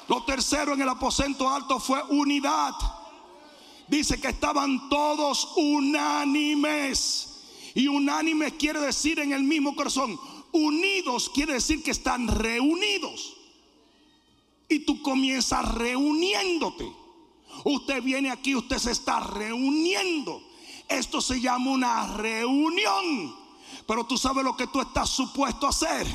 Lo 0.07 0.23
tercero 0.23 0.73
en 0.73 0.81
el 0.81 0.89
aposento 0.89 1.49
alto 1.49 1.79
fue 1.79 2.03
unidad. 2.09 2.73
Dice 3.87 4.19
que 4.19 4.29
estaban 4.29 4.89
todos 4.89 5.53
unánimes. 5.55 7.27
Y 7.75 7.87
unánimes 7.87 8.53
quiere 8.53 8.81
decir 8.81 9.19
en 9.19 9.31
el 9.31 9.43
mismo 9.43 9.75
corazón. 9.75 10.19
Unidos 10.51 11.31
quiere 11.33 11.53
decir 11.53 11.81
que 11.81 11.91
están 11.91 12.27
reunidos. 12.27 13.40
Y 14.71 14.79
tú 14.79 15.01
comienzas 15.01 15.73
reuniéndote. 15.73 16.91
Usted 17.65 18.01
viene 18.01 18.31
aquí, 18.31 18.55
usted 18.55 18.77
se 18.77 18.91
está 18.91 19.19
reuniendo. 19.19 20.41
Esto 20.87 21.21
se 21.21 21.39
llama 21.39 21.71
una 21.71 22.17
reunión. 22.17 23.35
Pero 23.85 24.05
tú 24.05 24.17
sabes 24.17 24.43
lo 24.43 24.55
que 24.55 24.67
tú 24.67 24.81
estás 24.81 25.09
supuesto 25.09 25.67
a 25.67 25.69
hacer 25.69 26.07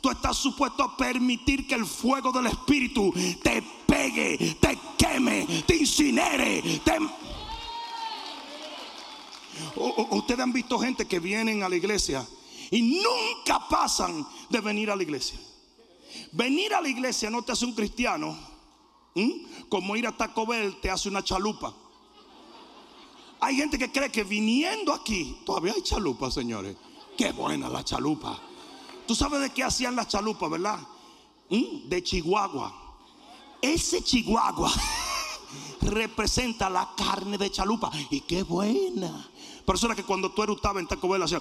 tú 0.00 0.10
estás 0.10 0.36
supuesto 0.36 0.82
a 0.82 0.96
permitir 0.96 1.66
que 1.66 1.74
el 1.74 1.86
fuego 1.86 2.32
del 2.32 2.46
Espíritu 2.46 3.12
te 3.42 3.62
pegue, 3.86 4.56
te 4.60 4.78
queme, 4.96 5.46
te 5.66 5.76
incinere. 5.76 6.80
Ustedes 10.10 10.40
han 10.40 10.52
visto 10.52 10.78
gente 10.78 11.06
que 11.06 11.20
vienen 11.20 11.62
a 11.62 11.68
la 11.68 11.76
iglesia 11.76 12.26
y 12.70 12.82
nunca 12.82 13.68
pasan 13.68 14.26
de 14.48 14.60
venir 14.60 14.90
a 14.90 14.96
la 14.96 15.02
iglesia. 15.02 15.38
Venir 16.32 16.74
a 16.74 16.80
la 16.80 16.88
iglesia 16.88 17.30
no 17.30 17.42
te 17.42 17.52
hace 17.52 17.64
un 17.64 17.74
cristiano, 17.74 18.36
como 19.68 19.96
ir 19.96 20.06
a 20.06 20.16
Taco 20.16 20.46
Bell 20.46 20.80
te 20.80 20.90
hace 20.90 21.08
una 21.08 21.22
chalupa. 21.22 21.74
Hay 23.40 23.56
gente 23.56 23.78
que 23.78 23.90
cree 23.90 24.10
que 24.10 24.22
viniendo 24.22 24.92
aquí, 24.92 25.38
todavía 25.46 25.72
hay 25.72 25.82
chalupa, 25.82 26.30
señores. 26.30 26.76
Qué 27.16 27.32
buena 27.32 27.68
la 27.68 27.82
chalupa. 27.82 28.38
Tú 29.06 29.14
sabes 29.14 29.40
de 29.40 29.50
qué 29.50 29.64
hacían 29.64 29.96
las 29.96 30.08
chalupas, 30.08 30.50
¿verdad? 30.50 30.78
De 31.48 32.02
Chihuahua. 32.02 32.72
Ese 33.60 34.02
Chihuahua 34.02 34.72
representa 35.80 36.70
la 36.70 36.90
carne 36.96 37.36
de 37.38 37.50
chalupa. 37.50 37.90
Y 38.10 38.20
qué 38.20 38.42
buena. 38.42 39.28
Persona 39.66 39.94
que 39.94 40.04
cuando 40.04 40.30
tú 40.30 40.42
eructabas 40.42 40.80
en 40.82 40.88
Taco 40.88 41.08
Bell 41.08 41.22
hacía. 41.22 41.38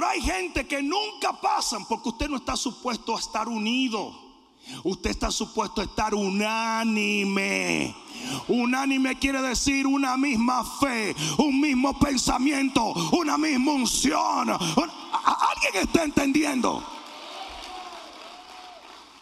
Pero 0.00 0.12
hay 0.12 0.22
gente 0.22 0.66
que 0.66 0.82
nunca 0.82 1.38
pasan 1.38 1.84
porque 1.84 2.08
usted 2.08 2.30
no 2.30 2.38
está 2.38 2.56
supuesto 2.56 3.14
a 3.14 3.20
estar 3.20 3.46
unido. 3.46 4.10
Usted 4.82 5.10
está 5.10 5.30
supuesto 5.30 5.82
a 5.82 5.84
estar 5.84 6.14
unánime. 6.14 7.94
Unánime 8.48 9.18
quiere 9.18 9.42
decir 9.42 9.86
una 9.86 10.16
misma 10.16 10.64
fe, 10.64 11.14
un 11.36 11.60
mismo 11.60 11.98
pensamiento, 11.98 12.94
una 13.12 13.36
misma 13.36 13.72
unción. 13.72 14.48
¿Alguien 14.48 15.82
está 15.82 16.04
entendiendo? 16.04 16.82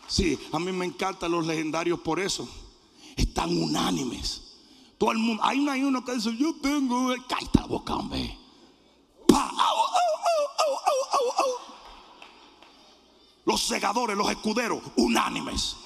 Sí, 0.06 0.38
a 0.52 0.60
mí 0.60 0.70
me 0.70 0.84
encantan 0.84 1.32
los 1.32 1.44
legendarios 1.44 1.98
por 1.98 2.20
eso. 2.20 2.48
Están 3.16 3.50
unánimes. 3.60 4.44
Todo 4.96 5.10
el 5.10 5.18
mundo, 5.18 5.42
hay 5.42 5.82
uno 5.82 6.04
que 6.04 6.14
dice, 6.14 6.36
yo 6.36 6.54
tengo, 6.62 7.12
cállate 7.28 7.58
la 7.58 7.66
boca, 7.66 7.96
hombre. 7.96 8.38
Los 13.58 13.66
segadores, 13.66 14.16
los 14.16 14.30
escuderos, 14.30 14.80
unánimes. 14.96 15.76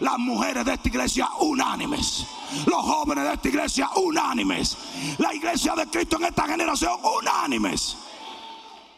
Las 0.00 0.18
mujeres 0.18 0.64
de 0.64 0.74
esta 0.74 0.88
iglesia, 0.88 1.28
unánimes. 1.38 2.26
Los 2.66 2.80
jóvenes 2.80 3.24
de 3.24 3.34
esta 3.34 3.48
iglesia, 3.48 3.90
unánimes. 3.94 4.76
La 5.18 5.32
iglesia 5.32 5.74
de 5.76 5.86
Cristo 5.86 6.16
en 6.16 6.24
esta 6.24 6.48
generación, 6.48 6.98
unánimes. 7.18 7.96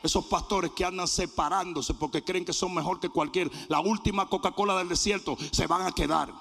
Esos 0.02 0.24
pastores 0.24 0.70
que 0.70 0.84
andan 0.86 1.06
separándose 1.06 1.92
porque 1.92 2.24
creen 2.24 2.46
que 2.46 2.54
son 2.54 2.72
mejor 2.72 2.98
que 2.98 3.10
cualquier, 3.10 3.50
la 3.68 3.80
última 3.80 4.26
Coca-Cola 4.26 4.78
del 4.78 4.88
desierto, 4.88 5.36
se 5.50 5.66
van 5.66 5.86
a 5.86 5.92
quedar. 5.92 6.32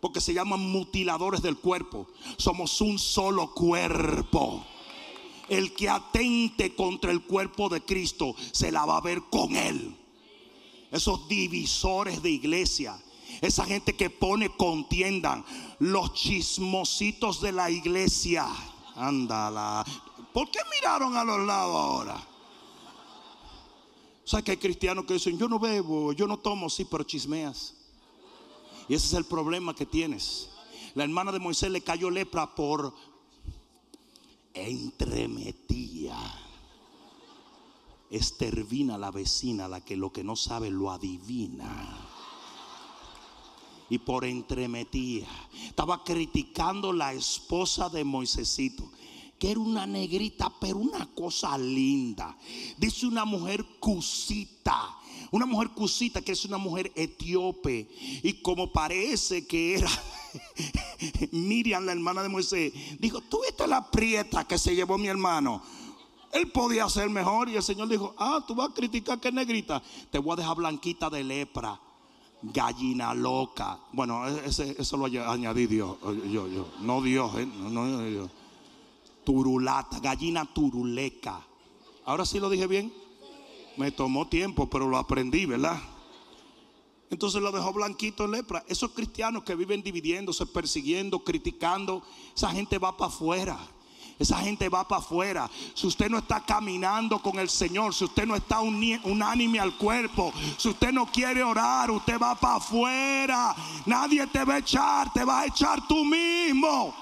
Porque 0.00 0.20
se 0.20 0.34
llaman 0.34 0.60
mutiladores 0.60 1.40
del 1.40 1.56
cuerpo. 1.56 2.06
Somos 2.36 2.82
un 2.82 2.98
solo 2.98 3.54
cuerpo. 3.54 4.66
El 5.48 5.74
que 5.74 5.88
atente 5.88 6.74
contra 6.74 7.10
el 7.10 7.22
cuerpo 7.22 7.70
de 7.70 7.82
Cristo 7.82 8.34
se 8.52 8.70
la 8.70 8.84
va 8.84 8.98
a 8.98 9.00
ver 9.00 9.22
con 9.30 9.56
él 9.56 10.01
esos 10.92 11.26
divisores 11.26 12.22
de 12.22 12.30
iglesia, 12.30 13.02
esa 13.40 13.64
gente 13.64 13.96
que 13.96 14.10
pone 14.10 14.54
contiendan, 14.54 15.44
los 15.78 16.12
chismositos 16.12 17.40
de 17.40 17.52
la 17.52 17.70
iglesia. 17.70 18.46
Ándala. 18.94 19.84
¿Por 20.34 20.50
qué 20.50 20.60
miraron 20.70 21.16
a 21.16 21.24
los 21.24 21.40
lados 21.46 21.74
ahora? 21.74 22.28
¿Sabes 24.24 24.44
que 24.44 24.50
hay 24.52 24.56
cristianos 24.58 25.06
que 25.06 25.14
dicen, 25.14 25.38
yo 25.38 25.48
no 25.48 25.58
bebo, 25.58 26.12
yo 26.12 26.26
no 26.26 26.38
tomo, 26.38 26.68
sí, 26.70 26.84
pero 26.84 27.04
chismeas? 27.04 27.74
Y 28.88 28.94
ese 28.94 29.06
es 29.06 29.12
el 29.14 29.24
problema 29.24 29.74
que 29.74 29.86
tienes. 29.86 30.50
La 30.94 31.04
hermana 31.04 31.32
de 31.32 31.38
Moisés 31.38 31.70
le 31.70 31.80
cayó 31.80 32.10
lepra 32.10 32.54
por 32.54 32.94
entremetía. 34.52 36.16
Estervina 38.12 38.96
la 38.98 39.10
vecina, 39.10 39.66
la 39.66 39.80
que 39.80 39.96
lo 39.96 40.12
que 40.12 40.22
no 40.22 40.36
sabe 40.36 40.70
lo 40.70 40.90
adivina. 40.90 42.08
Y 43.88 43.98
por 43.98 44.24
entremetía, 44.24 45.26
estaba 45.66 46.04
criticando 46.04 46.92
la 46.92 47.12
esposa 47.12 47.88
de 47.88 48.04
Moisésito 48.04 48.90
que 49.42 49.50
era 49.50 49.58
una 49.58 49.88
negrita, 49.88 50.52
pero 50.60 50.76
una 50.76 51.04
cosa 51.16 51.58
linda. 51.58 52.38
Dice 52.78 53.06
una 53.06 53.24
mujer 53.24 53.66
cusita, 53.80 54.96
una 55.32 55.46
mujer 55.46 55.70
cusita 55.70 56.22
que 56.22 56.30
es 56.30 56.44
una 56.44 56.58
mujer 56.58 56.92
etíope. 56.94 57.88
Y 58.22 58.34
como 58.34 58.70
parece 58.70 59.44
que 59.44 59.78
era 59.78 59.90
Miriam, 61.32 61.84
la 61.84 61.90
hermana 61.90 62.22
de 62.22 62.28
Moisés, 62.28 62.72
dijo, 63.00 63.20
tú 63.22 63.40
viste 63.42 63.66
la 63.66 63.90
prieta 63.90 64.46
que 64.46 64.58
se 64.58 64.76
llevó 64.76 64.96
mi 64.96 65.08
hermano. 65.08 65.60
Él 66.32 66.50
podía 66.50 66.88
ser 66.88 67.10
mejor 67.10 67.50
y 67.50 67.56
el 67.56 67.62
Señor 67.62 67.88
dijo, 67.88 68.14
ah, 68.16 68.42
tú 68.46 68.54
vas 68.54 68.70
a 68.70 68.74
criticar 68.74 69.20
que 69.20 69.28
es 69.28 69.34
negrita. 69.34 69.82
Te 70.10 70.18
voy 70.18 70.32
a 70.32 70.36
dejar 70.36 70.56
blanquita 70.56 71.10
de 71.10 71.22
lepra, 71.22 71.78
gallina 72.42 73.12
loca. 73.12 73.78
Bueno, 73.92 74.26
e-, 74.26 74.46
eso 74.46 74.96
lo 74.96 75.04
añadí 75.04 75.66
Dios, 75.66 75.98
yo, 76.30 76.48
yo, 76.48 76.68
no 76.80 77.02
Dios, 77.02 77.36
¿eh? 77.36 77.46
no, 77.46 77.68
no 77.70 78.02
Dios. 78.02 78.30
Turulata, 79.24 80.00
gallina 80.00 80.46
turuleca. 80.46 81.46
Ahora 82.06 82.24
sí 82.24 82.40
lo 82.40 82.48
dije 82.48 82.66
bien. 82.66 82.92
Me 83.76 83.90
tomó 83.90 84.26
tiempo, 84.26 84.68
pero 84.68 84.88
lo 84.88 84.98
aprendí, 84.98 85.46
¿verdad? 85.46 85.80
Entonces 87.10 87.42
lo 87.42 87.52
dejó 87.52 87.74
blanquito 87.74 88.24
en 88.24 88.32
lepra. 88.32 88.64
Esos 88.68 88.92
cristianos 88.92 89.44
que 89.44 89.54
viven 89.54 89.82
dividiéndose, 89.82 90.46
persiguiendo, 90.46 91.18
criticando, 91.22 92.02
esa 92.34 92.50
gente 92.50 92.78
va 92.78 92.96
para 92.96 93.10
afuera. 93.10 93.58
Esa 94.22 94.38
gente 94.38 94.68
va 94.68 94.86
para 94.86 95.00
afuera. 95.00 95.50
Si 95.74 95.84
usted 95.84 96.08
no 96.08 96.18
está 96.18 96.44
caminando 96.44 97.20
con 97.20 97.40
el 97.40 97.48
Señor, 97.48 97.92
si 97.92 98.04
usted 98.04 98.24
no 98.24 98.36
está 98.36 98.60
unánime 98.60 99.58
al 99.58 99.76
cuerpo, 99.76 100.32
si 100.56 100.68
usted 100.68 100.92
no 100.92 101.06
quiere 101.06 101.42
orar, 101.42 101.90
usted 101.90 102.20
va 102.20 102.36
para 102.36 102.54
afuera. 102.58 103.52
Nadie 103.84 104.24
te 104.28 104.44
va 104.44 104.54
a 104.54 104.58
echar, 104.58 105.12
te 105.12 105.24
va 105.24 105.40
a 105.40 105.46
echar 105.46 105.88
tú 105.88 106.04
mismo. 106.04 106.94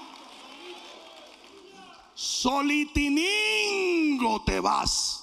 Solitiningo 2.15 3.21
te 4.43 4.59
vas. 4.59 5.19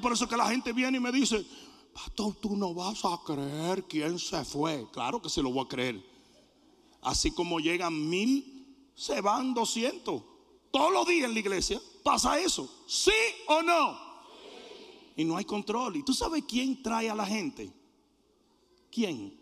por 0.00 0.12
eso 0.12 0.28
que 0.28 0.36
la 0.36 0.46
gente 0.46 0.72
viene 0.72 0.98
y 0.98 1.00
me 1.00 1.10
dice, 1.10 1.44
Pastor, 1.92 2.36
tú 2.36 2.56
no 2.56 2.74
vas 2.74 3.04
a 3.04 3.18
creer 3.26 3.82
quién 3.88 4.20
se 4.20 4.44
fue. 4.44 4.86
Claro 4.92 5.20
que 5.20 5.28
se 5.28 5.42
lo 5.42 5.50
voy 5.50 5.64
a 5.64 5.68
creer. 5.68 6.00
Así 7.02 7.32
como 7.32 7.58
llegan 7.58 8.08
mil, 8.08 8.68
se 8.94 9.20
van 9.20 9.52
doscientos. 9.52 10.22
Todos 10.74 10.92
los 10.92 11.06
días 11.06 11.28
en 11.28 11.34
la 11.34 11.38
iglesia 11.38 11.80
pasa 12.02 12.36
eso. 12.40 12.68
¿Sí 12.88 13.12
o 13.46 13.62
no? 13.62 13.96
Y 15.14 15.24
no 15.24 15.36
hay 15.36 15.44
control. 15.44 15.94
¿Y 15.94 16.02
tú 16.02 16.12
sabes 16.12 16.42
quién 16.48 16.82
trae 16.82 17.08
a 17.08 17.14
la 17.14 17.24
gente? 17.24 17.72
¿Quién? 18.90 19.38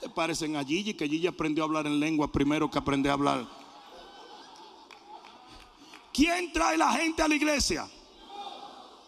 Te 0.00 0.08
parecen 0.08 0.56
a 0.56 0.64
Gigi 0.64 0.94
que 0.94 1.08
Gigi 1.08 1.28
aprendió 1.28 1.62
a 1.62 1.66
hablar 1.68 1.86
en 1.86 2.00
lengua 2.00 2.32
primero 2.32 2.68
que 2.68 2.78
aprendió 2.78 3.12
a 3.12 3.14
hablar. 3.14 3.48
¿Quién 6.12 6.52
trae 6.52 6.76
la 6.76 6.92
gente 6.94 7.22
a 7.22 7.28
la 7.28 7.36
iglesia? 7.36 7.88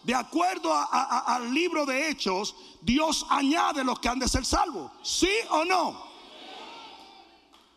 De 0.04 0.14
acuerdo 0.14 0.70
al 0.72 1.52
libro 1.52 1.86
de 1.86 2.10
Hechos, 2.10 2.54
Dios 2.82 3.26
añade 3.30 3.82
los 3.82 3.98
que 3.98 4.08
han 4.08 4.18
de 4.18 4.28
ser 4.28 4.44
salvos. 4.44 4.92
¿Sí 5.02 5.30
o 5.50 5.64
no? 5.64 6.02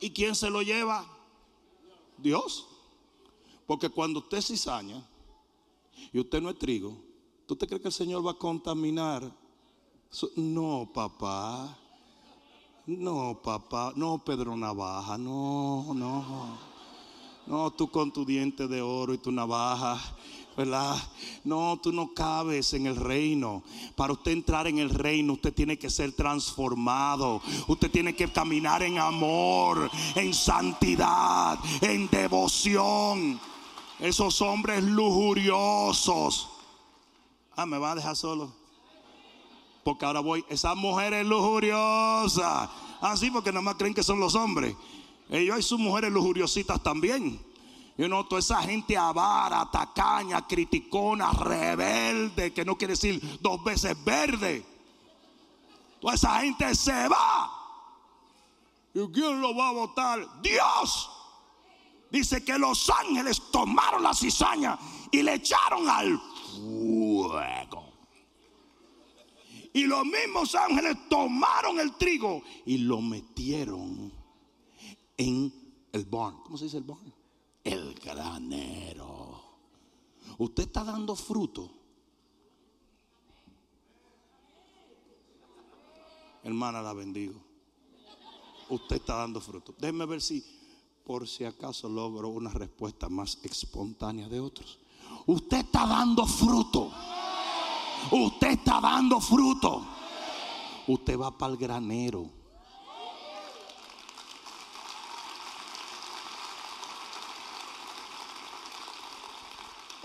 ¿Y 0.02 0.12
quién 0.12 0.36
se 0.36 0.50
lo 0.50 0.62
lleva? 0.62 1.06
Dios. 2.18 2.68
Porque 3.66 3.90
cuando 3.90 4.20
usted 4.20 4.42
cizaña 4.42 5.02
y 6.12 6.20
usted 6.20 6.42
no 6.42 6.50
es 6.50 6.60
trigo, 6.60 6.98
¿tú 7.48 7.56
te 7.56 7.66
crees 7.66 7.82
que 7.82 7.88
el 7.88 7.94
Señor 7.94 8.26
va 8.26 8.32
a 8.32 8.38
contaminar? 8.38 9.32
No, 10.36 10.90
papá. 10.94 11.78
No, 12.86 13.42
papá. 13.42 13.94
No, 13.96 14.18
Pedro 14.24 14.56
Navaja. 14.58 15.18
No, 15.18 15.94
no. 15.94 16.58
No, 17.46 17.72
tú 17.72 17.90
con 17.90 18.12
tu 18.12 18.26
diente 18.26 18.68
de 18.68 18.82
oro 18.82 19.14
y 19.14 19.18
tu 19.18 19.32
navaja 19.32 19.98
¿verdad? 20.58 20.98
No, 21.44 21.80
tú 21.82 21.94
no 21.94 22.16
cabes 22.16 22.74
en 22.74 22.88
el 22.88 22.96
reino. 22.96 23.62
Para 23.96 24.14
usted 24.14 24.32
entrar 24.32 24.66
en 24.66 24.80
el 24.80 24.90
reino, 24.90 25.34
usted 25.34 25.54
tiene 25.54 25.78
que 25.78 25.92
ser 25.92 26.14
transformado. 26.14 27.42
Usted 27.68 27.92
tiene 27.92 28.16
que 28.16 28.28
caminar 28.28 28.82
en 28.82 28.98
amor, 28.98 29.90
en 30.16 30.34
santidad, 30.34 31.60
en 31.82 32.10
devoción. 32.10 33.40
Esos 34.00 34.42
hombres 34.42 34.84
lujuriosos. 34.84 36.50
Ah, 37.56 37.68
me 37.68 37.78
va 37.78 37.92
a 37.92 37.96
dejar 37.96 38.16
solo. 38.16 38.52
Porque 39.84 40.06
ahora 40.06 40.22
voy, 40.22 40.44
esas 40.50 40.76
mujeres 40.76 41.24
lujuriosas. 41.26 42.70
Ah, 43.00 43.16
porque 43.32 43.52
nada 43.52 43.62
más 43.62 43.76
creen 43.76 43.94
que 43.94 44.04
son 44.04 44.20
los 44.20 44.34
hombres. 44.34 44.76
Ellos 45.30 45.56
hay 45.56 45.62
sus 45.62 45.80
mujeres 45.80 46.12
lujuriositas 46.12 46.82
también. 46.82 47.40
Yo 47.98 48.08
noto 48.08 48.30
toda 48.30 48.40
esa 48.40 48.62
gente 48.62 48.96
avara, 48.96 49.70
tacaña, 49.72 50.46
criticona, 50.46 51.32
rebelde, 51.32 52.54
que 52.54 52.64
no 52.64 52.78
quiere 52.78 52.94
decir 52.94 53.40
dos 53.42 53.64
veces 53.64 53.98
verde. 54.04 54.64
Toda 56.00 56.14
esa 56.14 56.40
gente 56.42 56.76
se 56.76 57.08
va. 57.08 57.52
¿Y 58.94 59.08
quién 59.12 59.42
lo 59.42 59.56
va 59.56 59.70
a 59.70 59.72
votar? 59.72 60.42
Dios. 60.44 61.10
Dice 62.12 62.46
que 62.46 62.58
los 62.60 62.88
ángeles 62.90 63.42
tomaron 63.52 64.04
la 64.04 64.14
cizaña 64.14 64.78
y 65.12 65.24
le 65.24 65.34
echaron 65.34 65.90
al 65.90 66.20
fuego. 66.56 67.94
Y 69.74 69.86
los 69.86 70.06
mismos 70.06 70.54
ángeles 70.54 70.98
tomaron 71.10 71.80
el 71.80 71.96
trigo 71.98 72.44
y 72.66 72.78
lo 72.78 73.02
metieron 73.02 74.14
en 75.18 75.54
el 75.92 76.06
barn. 76.06 76.38
¿Cómo 76.44 76.58
se 76.58 76.66
dice 76.66 76.78
el 76.78 76.84
barn? 76.84 77.17
El 77.68 77.94
granero. 77.96 79.42
Usted 80.38 80.64
está 80.64 80.84
dando 80.84 81.16
fruto. 81.16 81.70
Hermana, 86.44 86.82
la 86.82 86.94
bendigo. 86.94 87.42
Usted 88.70 88.98
está 88.98 89.16
dando 89.16 89.42
fruto. 89.42 89.74
Déjeme 89.78 90.06
ver 90.06 90.22
si 90.22 90.44
por 91.04 91.28
si 91.28 91.46
acaso 91.46 91.90
logro 91.90 92.30
una 92.30 92.52
respuesta 92.52 93.10
más 93.10 93.38
espontánea 93.44 94.28
de 94.28 94.40
otros. 94.40 94.80
Usted 95.26 95.58
está 95.58 95.86
dando 95.86 96.26
fruto. 96.26 96.92
Usted 98.12 98.48
está 98.52 98.80
dando 98.80 99.20
fruto. 99.20 99.86
Usted 100.88 101.20
va 101.20 101.38
para 101.38 101.54
el 101.54 101.58
granero. 101.58 102.37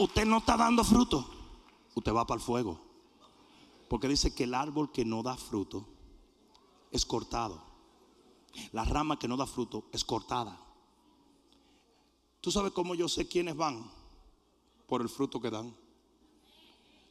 Usted 0.04 0.24
no 0.24 0.38
está 0.38 0.56
dando 0.56 0.84
fruto, 0.84 1.26
usted 1.94 2.12
va 2.12 2.26
para 2.26 2.40
el 2.40 2.44
fuego. 2.44 2.80
Porque 3.88 4.08
dice 4.08 4.34
que 4.34 4.44
el 4.44 4.54
árbol 4.54 4.90
que 4.90 5.04
no 5.04 5.22
da 5.22 5.36
fruto 5.36 5.86
es 6.90 7.04
cortado. 7.04 7.62
La 8.72 8.84
rama 8.84 9.18
que 9.18 9.28
no 9.28 9.36
da 9.36 9.46
fruto 9.46 9.84
es 9.92 10.04
cortada. 10.04 10.58
¿Tú 12.40 12.50
sabes 12.50 12.72
cómo 12.72 12.94
yo 12.94 13.08
sé 13.08 13.28
quiénes 13.28 13.56
van? 13.56 13.90
Por 14.86 15.00
el 15.00 15.08
fruto 15.08 15.40
que 15.40 15.50
dan. 15.50 15.74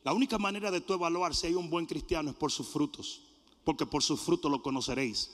La 0.04 0.14
única 0.14 0.38
manera 0.38 0.72
de 0.72 0.82
tú 0.82 0.94
evaluar 0.94 1.36
si 1.36 1.48
hay 1.48 1.56
un 1.56 1.70
buen 1.70 1.86
cristiano 1.86 2.32
es 2.32 2.36
por 2.36 2.52
sus 2.52 2.68
frutos. 2.68 3.22
Porque 3.64 3.86
por 3.86 4.04
sus 4.04 4.20
frutos 4.20 4.52
lo 4.52 4.62
conoceréis. 4.62 5.32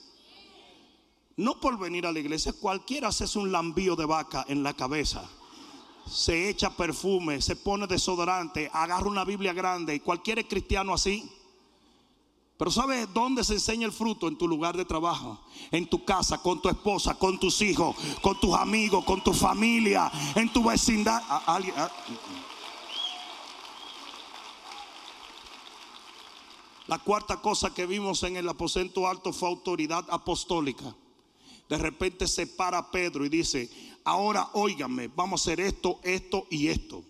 No 1.38 1.60
por 1.60 1.78
venir 1.80 2.05
a 2.05 2.12
la 2.12 2.20
iglesia. 2.20 2.53
Cualquiera 2.53 3.08
hace 3.08 3.39
un 3.39 3.51
lambío 3.51 3.95
de 3.95 4.05
vaca 4.05 4.45
en 4.47 4.64
la 4.64 4.74
cabeza 4.74 5.30
se 6.10 6.49
echa 6.49 6.70
perfume, 6.70 7.41
se 7.41 7.55
pone 7.55 7.88
desodorante, 7.88 8.70
agarra 8.74 9.08
una 9.08 9.26
Biblia 9.26 9.53
grande 9.53 9.95
y 9.95 9.99
cualquier 9.99 10.47
cristiano 10.47 10.93
así. 10.93 11.30
Pero 12.58 12.72
¿sabes 12.72 13.08
dónde 13.14 13.43
se 13.43 13.53
enseña 13.53 13.86
el 13.86 13.91
fruto? 13.91 14.28
En 14.28 14.38
tu 14.38 14.47
lugar 14.47 14.76
de 14.76 14.84
trabajo, 14.84 15.39
en 15.70 15.88
tu 15.88 16.03
casa, 16.03 16.39
con 16.39 16.60
tu 16.60 16.70
esposa, 16.70 17.14
con 17.14 17.39
tus 17.39 17.62
hijos, 17.62 17.95
con 18.22 18.39
tus 18.39 18.55
amigos, 18.55 19.05
con 19.05 19.24
tu 19.24 19.32
familia, 19.32 20.12
en 20.34 20.51
tu 20.51 20.64
vecindad. 20.64 21.22
La 26.88 26.97
cuarta 26.99 27.41
cosa 27.41 27.74
que 27.74 27.86
vimos 27.86 28.24
en 28.24 28.38
el 28.38 28.49
aposento 28.49 29.08
alto 29.08 29.34
fue 29.34 29.49
autoridad 29.49 30.05
apostólica. 30.10 30.95
De 31.70 31.78
repente 31.78 32.28
se 32.28 32.47
para 32.47 32.89
Pedro 32.89 33.26
y 33.26 33.30
dice, 33.30 33.70
ahora 34.08 34.49
óigame, 34.53 35.10
vamos 35.10 35.41
a 35.41 35.43
hacer 35.43 35.60
esto, 35.60 35.99
esto 36.01 36.47
y 36.49 36.68
esto. 36.68 37.03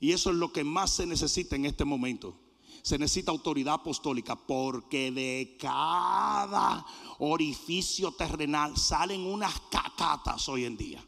Y 0.00 0.12
eso 0.12 0.30
es 0.30 0.36
lo 0.36 0.52
que 0.52 0.64
más 0.64 0.92
se 0.92 1.06
necesita 1.06 1.56
en 1.56 1.64
este 1.64 1.86
momento. 1.86 2.36
Se 2.82 2.98
necesita 2.98 3.30
autoridad 3.30 3.74
apostólica 3.74 4.36
porque 4.36 5.10
de 5.10 5.56
cada 5.58 6.84
orificio 7.20 8.12
terrenal 8.12 8.76
salen 8.76 9.22
unas 9.22 9.58
cacatas 9.70 10.46
hoy 10.50 10.66
en 10.66 10.76
día. 10.76 11.02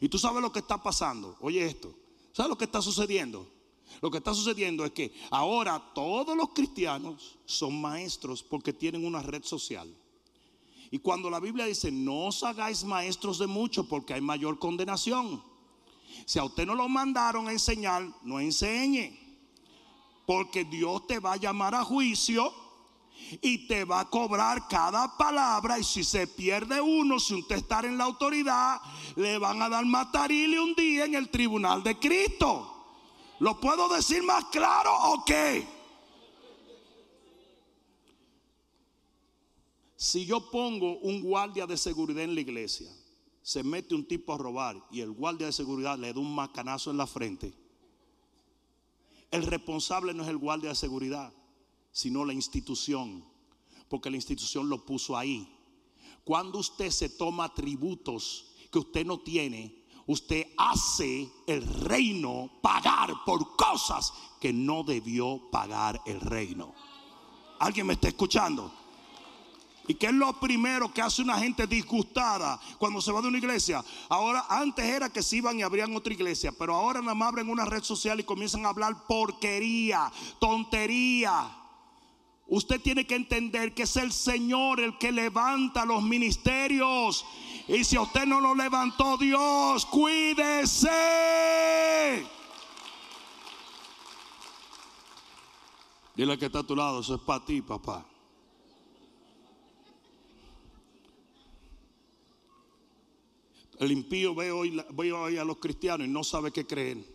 Y 0.00 0.08
tú 0.08 0.18
sabes 0.18 0.40
lo 0.40 0.52
que 0.52 0.60
está 0.60 0.80
pasando. 0.80 1.36
Oye 1.40 1.66
esto. 1.66 1.92
¿Sabes 2.32 2.48
lo 2.48 2.56
que 2.56 2.66
está 2.66 2.80
sucediendo? 2.80 3.50
Lo 4.00 4.10
que 4.10 4.18
está 4.18 4.32
sucediendo 4.32 4.84
es 4.84 4.92
que 4.92 5.12
ahora 5.30 5.92
todos 5.94 6.36
los 6.36 6.50
cristianos 6.50 7.38
son 7.44 7.80
maestros 7.80 8.44
porque 8.44 8.72
tienen 8.72 9.04
una 9.04 9.20
red 9.20 9.42
social. 9.42 9.92
Y 10.90 10.98
cuando 10.98 11.30
la 11.30 11.38
Biblia 11.38 11.66
dice, 11.66 11.92
no 11.92 12.26
os 12.26 12.42
hagáis 12.42 12.82
maestros 12.84 13.38
de 13.38 13.46
mucho 13.46 13.88
porque 13.88 14.14
hay 14.14 14.20
mayor 14.20 14.58
condenación. 14.58 15.42
Si 16.26 16.38
a 16.38 16.44
usted 16.44 16.66
no 16.66 16.74
lo 16.74 16.88
mandaron 16.88 17.48
a 17.48 17.52
enseñar, 17.52 18.08
no 18.22 18.40
enseñe. 18.40 19.18
Porque 20.26 20.64
Dios 20.64 21.06
te 21.06 21.20
va 21.20 21.34
a 21.34 21.36
llamar 21.36 21.74
a 21.74 21.84
juicio 21.84 22.52
y 23.40 23.68
te 23.68 23.84
va 23.84 24.00
a 24.00 24.10
cobrar 24.10 24.66
cada 24.68 25.16
palabra. 25.16 25.78
Y 25.78 25.84
si 25.84 26.02
se 26.02 26.26
pierde 26.26 26.80
uno, 26.80 27.20
si 27.20 27.34
usted 27.34 27.56
está 27.56 27.80
en 27.80 27.96
la 27.96 28.04
autoridad, 28.04 28.80
le 29.14 29.38
van 29.38 29.62
a 29.62 29.68
dar 29.68 29.84
matarile 29.86 30.58
un 30.58 30.74
día 30.74 31.04
en 31.04 31.14
el 31.14 31.30
tribunal 31.30 31.84
de 31.84 31.98
Cristo. 31.98 32.76
¿Lo 33.38 33.60
puedo 33.60 33.88
decir 33.88 34.22
más 34.22 34.44
claro 34.46 34.92
o 34.92 35.24
qué? 35.24 35.79
Si 40.00 40.24
yo 40.24 40.50
pongo 40.50 40.96
un 41.00 41.20
guardia 41.20 41.66
de 41.66 41.76
seguridad 41.76 42.24
en 42.24 42.34
la 42.34 42.40
iglesia, 42.40 42.90
se 43.42 43.62
mete 43.62 43.94
un 43.94 44.08
tipo 44.08 44.32
a 44.32 44.38
robar 44.38 44.82
y 44.90 45.02
el 45.02 45.10
guardia 45.12 45.48
de 45.48 45.52
seguridad 45.52 45.98
le 45.98 46.10
da 46.10 46.18
un 46.18 46.34
macanazo 46.34 46.90
en 46.90 46.96
la 46.96 47.06
frente, 47.06 47.52
el 49.30 49.42
responsable 49.42 50.14
no 50.14 50.22
es 50.22 50.30
el 50.30 50.38
guardia 50.38 50.70
de 50.70 50.74
seguridad, 50.74 51.30
sino 51.92 52.24
la 52.24 52.32
institución, 52.32 53.22
porque 53.90 54.08
la 54.08 54.16
institución 54.16 54.70
lo 54.70 54.86
puso 54.86 55.18
ahí. 55.18 55.46
Cuando 56.24 56.60
usted 56.60 56.88
se 56.90 57.10
toma 57.10 57.52
tributos 57.52 58.54
que 58.72 58.78
usted 58.78 59.04
no 59.04 59.20
tiene, 59.20 59.84
usted 60.06 60.46
hace 60.56 61.30
el 61.46 61.62
reino 61.62 62.50
pagar 62.62 63.12
por 63.26 63.54
cosas 63.54 64.14
que 64.40 64.50
no 64.50 64.82
debió 64.82 65.50
pagar 65.50 66.00
el 66.06 66.22
reino. 66.22 66.74
¿Alguien 67.58 67.86
me 67.86 67.92
está 67.92 68.08
escuchando? 68.08 68.80
¿Y 69.88 69.94
qué 69.94 70.06
es 70.06 70.12
lo 70.12 70.32
primero 70.38 70.92
que 70.92 71.02
hace 71.02 71.22
una 71.22 71.38
gente 71.38 71.66
disgustada 71.66 72.60
cuando 72.78 73.00
se 73.00 73.10
va 73.10 73.20
de 73.20 73.28
una 73.28 73.38
iglesia? 73.38 73.84
Ahora, 74.08 74.46
antes 74.48 74.84
era 74.84 75.10
que 75.10 75.22
se 75.22 75.38
iban 75.38 75.58
y 75.58 75.62
abrían 75.62 75.94
otra 75.96 76.12
iglesia, 76.12 76.52
pero 76.52 76.74
ahora 76.74 77.00
nada 77.00 77.14
más 77.14 77.28
abren 77.28 77.48
una 77.48 77.64
red 77.64 77.82
social 77.82 78.20
y 78.20 78.24
comienzan 78.24 78.66
a 78.66 78.68
hablar 78.68 79.06
porquería, 79.06 80.12
tontería. 80.38 81.56
Usted 82.46 82.80
tiene 82.80 83.06
que 83.06 83.14
entender 83.14 83.74
que 83.74 83.84
es 83.84 83.96
el 83.96 84.12
Señor 84.12 84.80
el 84.80 84.98
que 84.98 85.12
levanta 85.12 85.84
los 85.84 86.02
ministerios. 86.02 87.24
Y 87.68 87.84
si 87.84 87.96
usted 87.96 88.26
no 88.26 88.40
lo 88.40 88.56
levantó 88.56 89.16
Dios, 89.16 89.86
cuídese. 89.86 90.88
Dile 96.16 96.36
que 96.38 96.46
está 96.46 96.58
a 96.58 96.64
tu 96.64 96.74
lado, 96.74 97.00
eso 97.00 97.14
es 97.14 97.20
para 97.20 97.44
ti, 97.44 97.62
papá. 97.62 98.04
El 103.80 103.92
impío 103.92 104.34
ve 104.34 104.52
hoy, 104.52 104.78
ve 104.90 105.10
hoy 105.10 105.38
a 105.38 105.44
los 105.44 105.56
cristianos 105.56 106.06
y 106.06 106.10
no 106.10 106.22
sabe 106.22 106.52
qué 106.52 106.66
creen. 106.66 107.06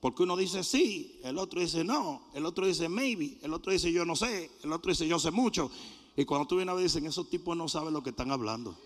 Porque 0.00 0.24
uno 0.24 0.36
dice 0.36 0.64
sí, 0.64 1.20
el 1.22 1.38
otro 1.38 1.60
dice 1.60 1.84
no, 1.84 2.22
el 2.34 2.44
otro 2.46 2.66
dice 2.66 2.88
maybe, 2.88 3.38
el 3.42 3.54
otro 3.54 3.70
dice 3.70 3.92
yo 3.92 4.04
no 4.04 4.16
sé, 4.16 4.50
el 4.64 4.72
otro 4.72 4.90
dice 4.90 5.06
yo 5.06 5.20
sé 5.20 5.30
mucho. 5.30 5.70
Y 6.16 6.24
cuando 6.24 6.48
tú 6.48 6.56
vienes 6.56 6.72
a 6.72 6.74
ver, 6.74 6.82
dicen, 6.82 7.06
esos 7.06 7.30
tipos 7.30 7.56
no 7.56 7.68
saben 7.68 7.94
lo 7.94 8.02
que 8.02 8.10
están 8.10 8.32
hablando. 8.32 8.76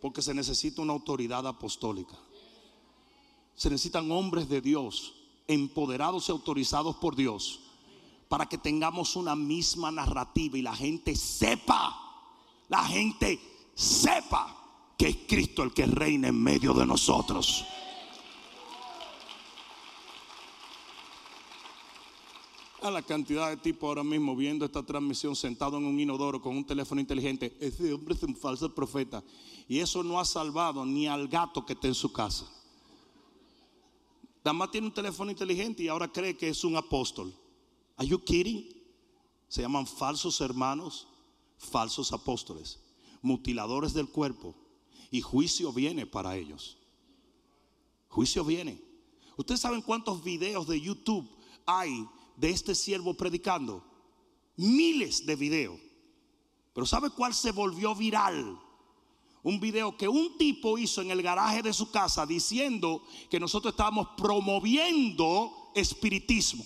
Porque 0.00 0.20
se 0.20 0.34
necesita 0.34 0.82
una 0.82 0.94
autoridad 0.94 1.46
apostólica. 1.46 2.18
Se 3.54 3.70
necesitan 3.70 4.10
hombres 4.10 4.48
de 4.48 4.60
Dios, 4.60 5.14
empoderados 5.46 6.28
y 6.28 6.32
autorizados 6.32 6.96
por 6.96 7.14
Dios, 7.14 7.60
para 8.28 8.46
que 8.46 8.58
tengamos 8.58 9.14
una 9.14 9.36
misma 9.36 9.92
narrativa 9.92 10.58
y 10.58 10.62
la 10.62 10.74
gente 10.74 11.14
sepa, 11.14 11.96
la 12.68 12.82
gente 12.82 13.40
sepa 13.76 14.55
que 14.96 15.08
es 15.08 15.16
Cristo 15.28 15.62
el 15.62 15.72
que 15.72 15.86
reina 15.86 16.28
en 16.28 16.42
medio 16.42 16.72
de 16.74 16.86
nosotros. 16.86 17.64
a 22.86 22.90
la 22.90 23.02
cantidad 23.02 23.50
de 23.50 23.56
tipos 23.56 23.88
ahora 23.88 24.04
mismo 24.04 24.36
viendo 24.36 24.64
esta 24.64 24.82
transmisión 24.82 25.34
sentado 25.34 25.76
en 25.76 25.84
un 25.84 25.98
inodoro 25.98 26.40
con 26.40 26.56
un 26.56 26.64
teléfono 26.64 27.00
inteligente. 27.00 27.56
Ese 27.58 27.92
hombre 27.92 28.14
es 28.14 28.22
un 28.22 28.36
falso 28.36 28.72
profeta. 28.72 29.22
Y 29.68 29.80
eso 29.80 30.02
no 30.04 30.20
ha 30.20 30.24
salvado 30.24 30.86
ni 30.86 31.08
al 31.08 31.26
gato 31.26 31.66
que 31.66 31.72
está 31.72 31.88
en 31.88 31.94
su 31.94 32.12
casa. 32.12 32.46
Nada 34.44 34.70
tiene 34.70 34.86
un 34.86 34.94
teléfono 34.94 35.30
inteligente 35.30 35.82
y 35.82 35.88
ahora 35.88 36.06
cree 36.06 36.36
que 36.36 36.48
es 36.48 36.62
un 36.62 36.76
apóstol. 36.76 37.34
Are 37.96 38.06
you 38.06 38.22
kidding? 38.22 38.68
Se 39.48 39.62
llaman 39.62 39.86
falsos 39.86 40.40
hermanos, 40.40 41.08
falsos 41.58 42.12
apóstoles, 42.12 42.78
mutiladores 43.22 43.92
del 43.92 44.08
cuerpo. 44.08 44.54
Y 45.10 45.20
juicio 45.20 45.72
viene 45.72 46.06
para 46.06 46.36
ellos. 46.36 46.76
Juicio 48.08 48.44
viene. 48.44 48.80
Ustedes 49.36 49.60
saben 49.60 49.82
cuántos 49.82 50.24
videos 50.24 50.66
de 50.66 50.80
YouTube 50.80 51.28
hay 51.66 52.06
de 52.36 52.50
este 52.50 52.74
siervo 52.74 53.14
predicando. 53.14 53.84
Miles 54.56 55.26
de 55.26 55.36
videos. 55.36 55.80
Pero 56.72 56.86
¿sabe 56.86 57.10
cuál 57.10 57.34
se 57.34 57.52
volvió 57.52 57.94
viral? 57.94 58.58
Un 59.42 59.60
video 59.60 59.96
que 59.96 60.08
un 60.08 60.36
tipo 60.36 60.76
hizo 60.76 61.02
en 61.02 61.10
el 61.10 61.22
garaje 61.22 61.62
de 61.62 61.72
su 61.72 61.90
casa 61.90 62.26
diciendo 62.26 63.02
que 63.30 63.38
nosotros 63.38 63.72
estábamos 63.72 64.08
promoviendo 64.16 65.70
espiritismo. 65.74 66.64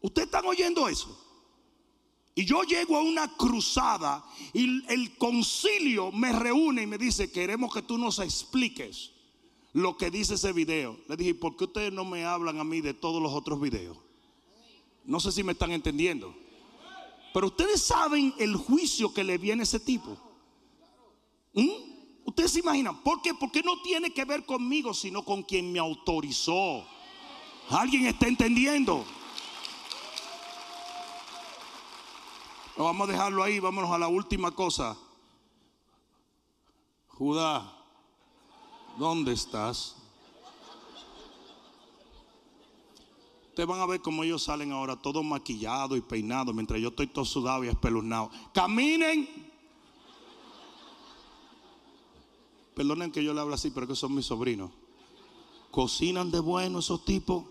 ¿Ustedes 0.00 0.26
están 0.28 0.46
oyendo 0.46 0.88
eso? 0.88 1.27
Y 2.38 2.44
yo 2.44 2.62
llego 2.62 2.96
a 2.96 3.02
una 3.02 3.26
cruzada 3.36 4.24
y 4.52 4.88
el 4.92 5.16
concilio 5.18 6.12
me 6.12 6.30
reúne 6.30 6.82
y 6.82 6.86
me 6.86 6.96
dice, 6.96 7.32
queremos 7.32 7.74
que 7.74 7.82
tú 7.82 7.98
nos 7.98 8.20
expliques 8.20 9.10
lo 9.72 9.96
que 9.96 10.08
dice 10.08 10.34
ese 10.34 10.52
video. 10.52 11.00
Le 11.08 11.16
dije, 11.16 11.34
¿por 11.34 11.56
qué 11.56 11.64
ustedes 11.64 11.92
no 11.92 12.04
me 12.04 12.24
hablan 12.24 12.60
a 12.60 12.62
mí 12.62 12.80
de 12.80 12.94
todos 12.94 13.20
los 13.20 13.32
otros 13.32 13.60
videos? 13.60 13.98
No 15.04 15.18
sé 15.18 15.32
si 15.32 15.42
me 15.42 15.50
están 15.50 15.72
entendiendo. 15.72 16.32
Pero 17.34 17.48
ustedes 17.48 17.82
saben 17.82 18.32
el 18.38 18.54
juicio 18.54 19.12
que 19.12 19.24
le 19.24 19.36
viene 19.36 19.62
a 19.62 19.64
ese 19.64 19.80
tipo. 19.80 20.16
¿Mm? 21.54 21.70
Ustedes 22.24 22.52
se 22.52 22.60
imaginan, 22.60 23.02
¿por 23.02 23.20
qué? 23.20 23.34
Porque 23.34 23.62
no 23.64 23.82
tiene 23.82 24.12
que 24.12 24.24
ver 24.24 24.46
conmigo, 24.46 24.94
sino 24.94 25.24
con 25.24 25.42
quien 25.42 25.72
me 25.72 25.80
autorizó. 25.80 26.86
¿Alguien 27.68 28.06
está 28.06 28.28
entendiendo? 28.28 29.04
Vamos 32.78 33.08
a 33.08 33.12
dejarlo 33.12 33.42
ahí, 33.42 33.58
vámonos 33.58 33.90
a 33.90 33.98
la 33.98 34.06
última 34.06 34.52
cosa. 34.52 34.96
Judá, 37.08 37.76
¿dónde 38.96 39.32
estás? 39.32 39.96
Ustedes 43.48 43.66
van 43.66 43.80
a 43.80 43.86
ver 43.86 44.00
cómo 44.00 44.22
ellos 44.22 44.44
salen 44.44 44.70
ahora 44.70 44.94
todos 44.94 45.24
maquillados 45.24 45.98
y 45.98 46.02
peinados 46.02 46.54
mientras 46.54 46.80
yo 46.80 46.90
estoy 46.90 47.08
todo 47.08 47.24
sudado 47.24 47.64
y 47.64 47.68
espeluznado. 47.68 48.30
Caminen. 48.54 49.28
Perdonen 52.76 53.10
que 53.10 53.24
yo 53.24 53.34
le 53.34 53.40
hable 53.40 53.54
así, 53.56 53.72
pero 53.72 53.88
que 53.88 53.96
son 53.96 54.14
mis 54.14 54.26
sobrinos. 54.26 54.70
Cocinan 55.72 56.30
de 56.30 56.38
bueno 56.38 56.78
esos 56.78 57.04
tipos. 57.04 57.44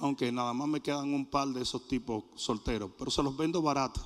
Aunque 0.00 0.32
nada 0.32 0.52
más 0.52 0.66
me 0.66 0.80
quedan 0.80 1.12
un 1.12 1.26
par 1.26 1.48
de 1.48 1.62
esos 1.62 1.86
tipos 1.86 2.24
solteros. 2.34 2.90
Pero 2.98 3.10
se 3.10 3.22
los 3.22 3.36
vendo 3.36 3.60
barato. 3.60 4.00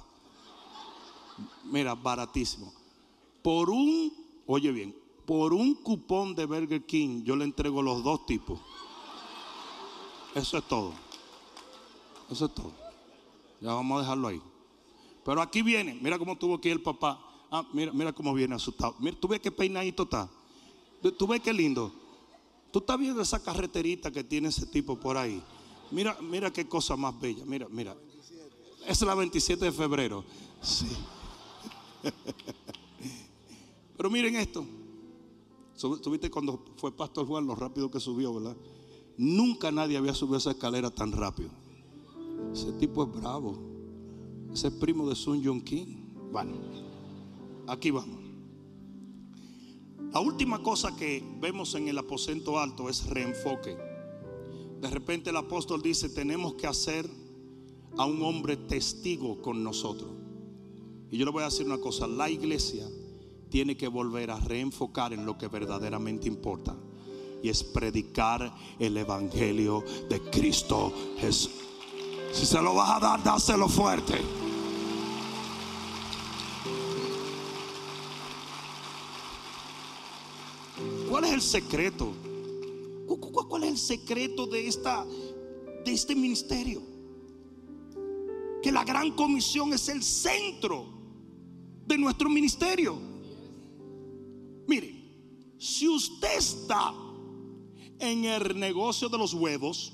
Mira, 1.65 1.95
baratísimo. 1.95 2.73
Por 3.43 3.71
un, 3.71 4.13
oye 4.47 4.73
bien, 4.73 4.95
por 5.27 5.53
un 5.53 5.75
cupón 5.75 6.35
de 6.35 6.47
Burger 6.47 6.85
King 6.85 7.23
yo 7.25 7.37
le 7.37 7.45
entrego 7.45 7.83
los 7.83 8.03
dos 8.03 8.27
tipos. 8.27 8.61
Eso 10.35 10.59
es 10.59 10.65
todo. 10.65 10.93
Eso 12.31 12.47
es 12.47 12.55
todo. 12.55 12.73
Ya 13.61 13.73
vamos 13.73 13.99
a 13.99 14.01
dejarlo 14.03 14.29
ahí. 14.29 14.43
Pero 15.25 15.41
aquí 15.41 15.63
viene, 15.63 15.99
mira 16.03 16.19
cómo 16.19 16.37
tuvo 16.37 16.57
aquí 16.57 16.69
el 16.69 16.83
papá. 16.83 17.21
Ah, 17.51 17.65
mira, 17.73 17.93
mira 17.93 18.13
cómo 18.13 18.35
viene 18.35 18.55
asustado. 18.55 18.97
Mira, 18.99 19.17
tú 19.19 19.29
ves 19.29 19.41
qué 19.41 19.51
peinadito 19.51 20.03
está. 20.03 20.29
Tú 21.19 21.27
ves 21.27 21.41
qué 21.41 21.53
lindo. 21.53 21.93
Tú 22.73 22.81
estás 22.81 22.99
viendo 22.99 23.23
esa 23.23 23.43
carreterita 23.43 24.11
que 24.11 24.25
tiene 24.25 24.49
ese 24.49 24.67
tipo 24.67 24.99
por 24.99 25.17
ahí. 25.17 25.43
Mira, 25.95 26.19
mira 26.21 26.53
qué 26.53 26.67
cosa 26.67 26.97
más 26.97 27.19
bella. 27.21 27.45
Mira, 27.47 27.69
mira. 27.71 27.97
Es 28.85 29.01
la 29.03 29.15
27 29.15 29.65
de 29.65 29.73
febrero. 29.73 30.25
Sí. 30.61 30.89
Pero 33.97 34.11
miren 34.11 34.35
esto. 34.35 34.67
Tuviste 36.03 36.31
cuando 36.31 36.65
fue 36.77 36.91
Pastor 36.91 37.27
Juan 37.27 37.47
lo 37.47 37.55
rápido 37.55 37.91
que 37.91 38.01
subió, 38.01 38.35
¿verdad? 38.35 38.57
Nunca 39.17 39.71
nadie 39.71 39.97
había 39.97 40.15
subido 40.15 40.39
esa 40.39 40.51
escalera 40.51 40.91
tan 40.91 41.13
rápido. 41.13 41.51
Ese 42.53 42.73
tipo 42.73 43.05
es 43.05 43.13
bravo. 43.13 43.57
Ese 44.53 44.69
es 44.69 44.75
primo 44.75 45.09
de 45.09 45.15
Sun 45.15 45.45
Jong 45.45 45.63
King. 45.63 45.87
Bueno, 46.33 46.57
aquí 47.69 47.93
vamos. 47.93 48.19
La 50.13 50.19
última 50.19 50.61
cosa 50.61 50.97
que 50.97 51.25
vemos 51.41 51.75
en 51.77 51.87
el 51.87 51.99
aposento 51.99 52.59
alto 52.59 52.89
es 52.89 53.07
reenfoque. 53.07 53.94
De 54.85 54.91
repente 54.91 55.31
el 55.31 55.37
apóstol 55.39 55.81
dice, 55.81 56.11
tenemos 56.11 56.57
que 56.57 56.67
hacer 56.67 57.09
a 57.97 58.05
un 58.05 58.23
hombre 58.23 58.59
testigo 58.59 59.41
con 59.41 59.65
nosotros. 59.65 60.11
Y 61.11 61.17
yo 61.17 61.25
le 61.25 61.31
voy 61.31 61.41
a 61.41 61.47
decir 61.47 61.65
una 61.65 61.79
cosa, 61.79 62.07
la 62.07 62.29
iglesia 62.29 62.87
tiene 63.49 63.79
que 63.79 63.89
volver 63.89 64.31
a 64.31 64.39
reenfocar 64.39 65.15
en 65.15 65.25
lo 65.25 65.39
que 65.39 65.49
verdaderamente 65.49 66.29
importa. 66.29 66.77
Y 67.43 67.49
es 67.49 67.65
predicar 67.65 68.55
el 68.79 68.99
Evangelio 68.99 69.83
de 70.11 70.21
Cristo 70.21 70.93
Jesús. 71.17 71.53
Si 72.33 72.45
se 72.45 72.61
lo 72.61 72.75
vas 72.75 72.91
a 72.91 73.01
dar, 73.01 73.25
dáselo 73.25 73.71
fuerte. 73.71 74.21
¿Cuál 81.09 81.25
es 81.25 81.33
el 81.33 81.41
secreto? 81.41 82.24
¿Cuál 83.75 83.83
es 83.83 83.91
el 83.91 83.99
secreto 83.99 84.47
de 84.47 84.69
esta 84.69 85.05
de 85.85 85.93
este 85.93 86.15
ministerio? 86.15 86.81
Que 88.63 88.71
la 88.71 88.85
gran 88.85 89.11
comisión 89.13 89.73
es 89.73 89.89
el 89.89 90.03
centro 90.03 90.87
de 91.85 91.99
nuestro 91.99 92.31
ministerio. 92.31 92.97
Mire, 94.69 94.95
si 95.59 95.89
usted 95.89 96.39
está 96.39 96.95
en 97.99 98.25
el 98.25 98.59
negocio 98.59 99.09
de 99.09 99.19
los 99.19 99.35
huevos 99.35 99.93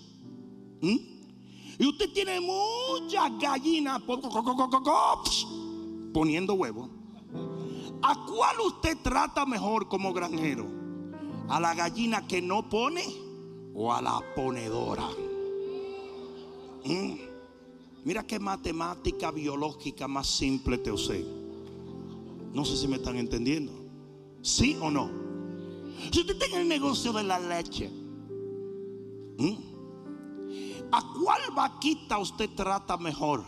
y 0.83 1.87
usted 1.87 2.12
tiene 2.12 2.39
muchas 2.39 3.31
gallinas 3.41 4.03
poniendo 6.12 6.53
huevos, 6.55 6.91
¿a 8.03 8.26
cuál 8.26 8.61
usted 8.61 8.99
trata 9.03 9.47
mejor 9.47 9.89
como 9.89 10.12
granjero? 10.12 10.66
¿A 11.49 11.59
la 11.59 11.74
gallina 11.74 12.26
que 12.26 12.43
no 12.43 12.68
pone 12.68 13.30
o 13.75 13.93
a 13.93 14.03
la 14.03 14.21
ponedora? 14.35 15.09
¿Mm? 16.85 17.14
Mira 18.05 18.27
qué 18.27 18.39
matemática 18.39 19.31
biológica 19.31 20.09
más 20.09 20.27
simple 20.27 20.79
te 20.79 20.91
usé. 20.91 21.25
No 22.53 22.64
sé 22.64 22.77
si 22.77 22.89
me 22.89 22.97
están 22.97 23.16
entendiendo. 23.16 23.73
¿Sí 24.43 24.77
o 24.81 24.91
no? 24.91 25.11
Si 26.11 26.21
usted 26.21 26.39
tiene 26.39 26.62
el 26.62 26.68
negocio 26.68 27.12
de 27.12 27.23
la 27.23 27.39
leche, 27.39 27.91
¿a 30.91 31.12
cuál 31.23 31.43
vaquita 31.55 32.18
usted 32.18 32.49
trata 32.57 32.97
mejor? 32.97 33.45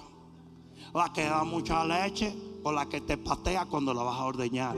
¿La 0.95 1.12
que 1.12 1.25
da 1.25 1.45
mucha 1.45 1.85
leche 1.85 2.35
o 2.62 2.70
la 2.70 2.89
que 2.89 3.01
te 3.01 3.16
patea 3.16 3.64
cuando 3.64 3.95
la 3.95 4.03
vas 4.03 4.20
a 4.20 4.25
ordeñar? 4.25 4.77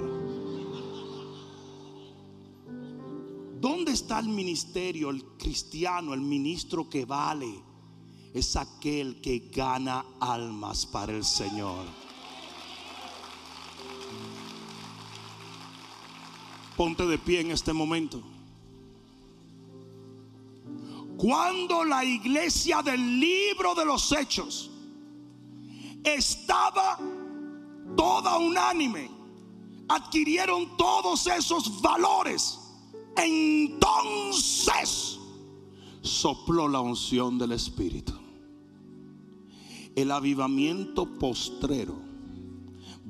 Está 3.95 4.19
el 4.19 4.29
ministerio, 4.29 5.11
el 5.11 5.25
cristiano, 5.39 6.13
el 6.13 6.21
ministro 6.21 6.89
que 6.89 7.05
vale? 7.05 7.63
Es 8.35 8.57
aquel 8.57 9.21
que 9.21 9.51
gana 9.55 10.05
almas 10.21 10.85
para 10.85 11.13
el 11.13 11.25
Señor. 11.25 11.87
Ponte 16.77 17.07
de 17.07 17.19
pie 17.19 17.41
en 17.41 17.53
este 17.53 17.73
momento. 17.73 18.21
Cuando 21.17 21.85
la 21.85 22.05
iglesia 22.05 22.83
del 22.83 23.21
libro 23.21 23.77
de 23.77 23.85
los 23.85 24.11
hechos 24.11 24.71
estaba 26.03 26.99
toda 27.97 28.39
unánime, 28.39 29.09
adquirieron 29.89 30.77
todos 30.77 31.29
esos 31.29 31.81
valores. 31.81 32.64
Entonces 33.17 35.19
sopló 36.01 36.69
la 36.69 36.81
unción 36.81 37.39
del 37.39 37.53
Espíritu. 37.53 38.13
El 39.95 40.11
avivamiento 40.11 41.07
postrero 41.19 41.95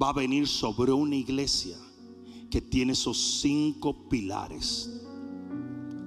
va 0.00 0.10
a 0.10 0.12
venir 0.12 0.46
sobre 0.46 0.92
una 0.92 1.16
iglesia 1.16 1.78
que 2.50 2.60
tiene 2.60 2.92
esos 2.92 3.40
cinco 3.40 4.08
pilares. 4.08 4.90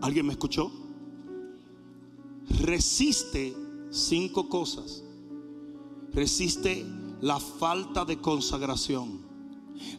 ¿Alguien 0.02 0.28
me 0.28 0.34
escuchó? 0.34 0.72
Resiste 2.62 3.56
cinco 3.90 4.48
cosas. 4.48 5.04
Resiste 6.14 6.86
la 7.22 7.40
falta 7.40 8.06
de 8.06 8.22
consagración. 8.22 9.26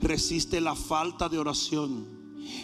Resiste 0.01 0.61
la 0.61 0.75
falta 0.75 1.29
de 1.29 1.39
oración. 1.39 2.18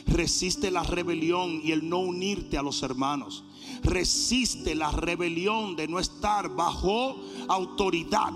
Resiste 0.07 0.71
la 0.71 0.83
rebelión 0.83 1.61
y 1.63 1.73
el 1.73 1.89
no 1.89 1.99
unirte 1.99 2.59
a 2.59 2.63
los 2.63 2.83
hermanos. 2.83 3.45
Resiste 3.83 4.75
la 4.75 4.91
rebelión 4.91 5.77
de 5.77 5.89
no 5.89 5.99
estar 5.99 6.55
bajo 6.55 7.17
autoridad. 7.49 8.33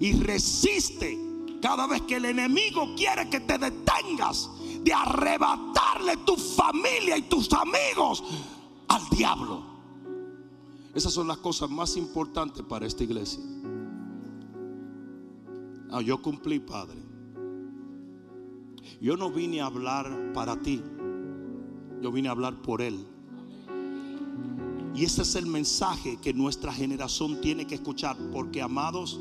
Y 0.00 0.12
resiste 0.12 1.18
cada 1.60 1.86
vez 1.86 2.02
que 2.02 2.16
el 2.16 2.26
enemigo 2.26 2.94
quiere 2.96 3.28
que 3.30 3.40
te 3.40 3.58
detengas 3.58 4.50
de 4.82 4.92
arrebatarle 4.92 6.18
tu 6.18 6.36
familia 6.36 7.16
y 7.16 7.22
tus 7.22 7.50
amigos 7.52 8.22
al 8.88 9.08
diablo. 9.10 9.62
Esas 10.94 11.12
son 11.12 11.26
las 11.26 11.38
cosas 11.38 11.70
más 11.70 11.96
importantes 11.96 12.64
para 12.64 12.86
esta 12.86 13.02
iglesia. 13.02 13.40
Ah, 15.90 16.00
yo 16.02 16.20
cumplí, 16.20 16.60
Padre. 16.60 17.03
Yo 19.00 19.16
no 19.16 19.30
vine 19.30 19.60
a 19.60 19.66
hablar 19.66 20.32
para 20.32 20.60
ti. 20.60 20.82
Yo 22.02 22.12
vine 22.12 22.28
a 22.28 22.32
hablar 22.32 22.60
por 22.62 22.82
Él. 22.82 23.06
Y 24.94 25.04
ese 25.04 25.22
es 25.22 25.34
el 25.34 25.46
mensaje 25.46 26.18
que 26.22 26.32
nuestra 26.32 26.72
generación 26.72 27.40
tiene 27.40 27.66
que 27.66 27.74
escuchar. 27.74 28.16
Porque, 28.32 28.62
amados, 28.62 29.20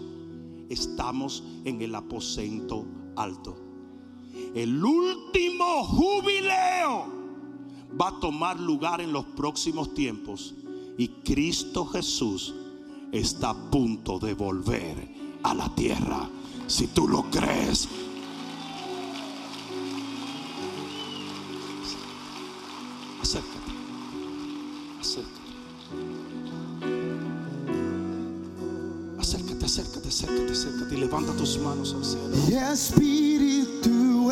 estamos 0.70 1.44
en 1.66 1.82
el 1.82 1.96
aposento 1.96 2.86
alto 3.16 3.64
el 4.56 4.84
último 4.84 5.84
jubileo 5.84 7.06
va 8.00 8.10
a 8.10 8.20
tomar 8.20 8.60
lugar 8.60 9.02
en 9.02 9.12
los 9.12 9.26
próximos 9.26 9.94
tiempos 9.94 10.54
y 10.98 11.08
Cristo 11.08 11.86
Jesús 11.86 12.54
está 13.12 13.52
a 13.52 13.72
punto 13.72 14.20
de 14.20 14.34
volver 14.34 15.12
a 15.44 15.54
la 15.54 15.74
tierra. 15.76 16.30
Si 16.68 16.88
tú 16.88 17.08
lo 17.08 17.30
crees, 17.30 17.88
acércate, 23.24 23.72
acércate. 25.00 25.42
Acércate, 29.18 29.66
acércate, 29.66 30.08
acércate, 30.08 30.52
acércate 30.52 30.96
levanta 30.98 31.32
tus 31.34 31.58
manos 31.58 31.94
al 31.94 32.04
cielo. 32.04 32.36
Espíritu. 32.74 34.30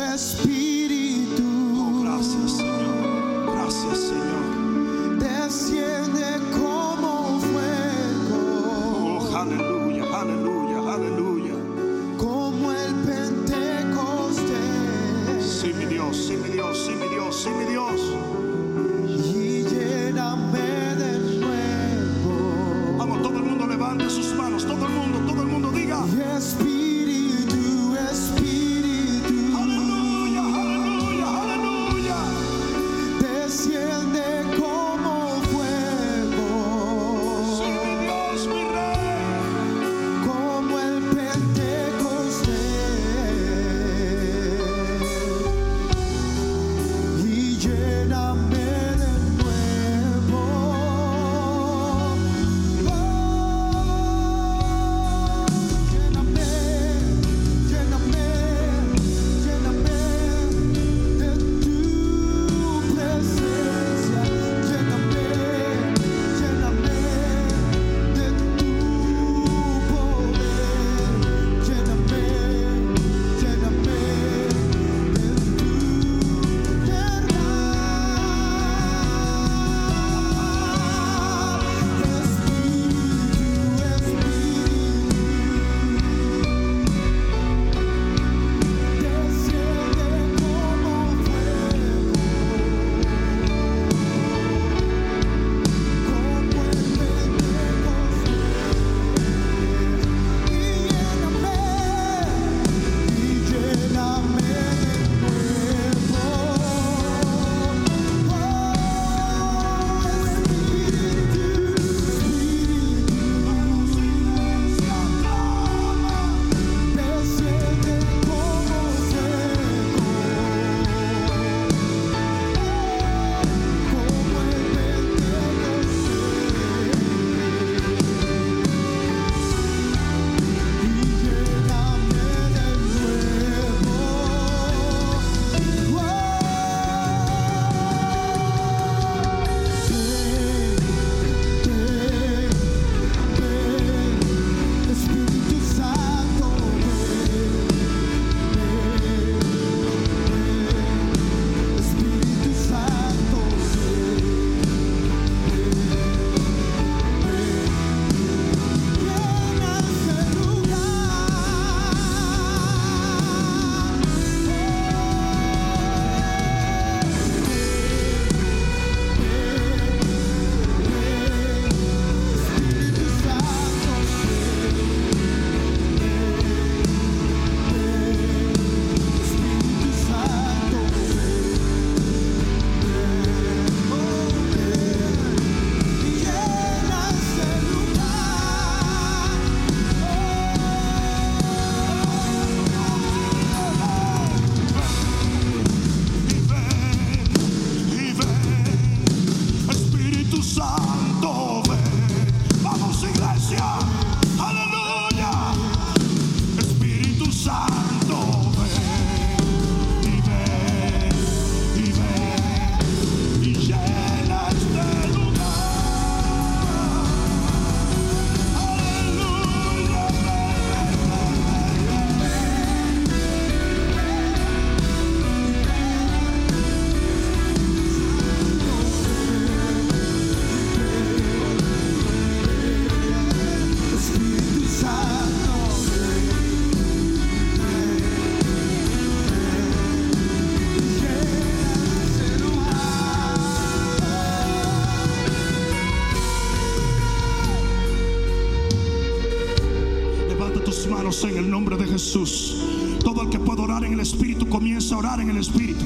El 255.32 255.40
Espíritu. 255.40 255.84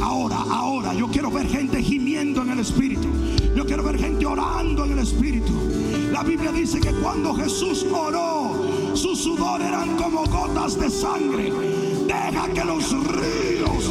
Ahora, 0.00 0.38
ahora, 0.50 0.94
yo 0.94 1.08
quiero 1.08 1.30
ver 1.30 1.46
gente 1.46 1.82
gimiendo 1.82 2.42
en 2.42 2.50
el 2.50 2.58
Espíritu. 2.58 3.08
Yo 3.54 3.64
quiero 3.64 3.82
ver 3.82 3.98
gente 3.98 4.26
orando 4.26 4.84
en 4.84 4.92
el 4.92 4.98
Espíritu. 4.98 5.52
La 6.10 6.22
Biblia 6.22 6.52
dice 6.52 6.80
que 6.80 6.90
cuando 6.90 7.34
Jesús 7.34 7.86
oró, 7.92 8.52
su 8.94 9.14
sudor 9.14 9.62
eran 9.62 9.96
como 9.96 10.24
gotas 10.24 10.78
de 10.78 10.90
sangre. 10.90 11.52
Deja 12.06 12.48
que 12.48 12.64
los 12.64 12.90
ríos 12.90 13.90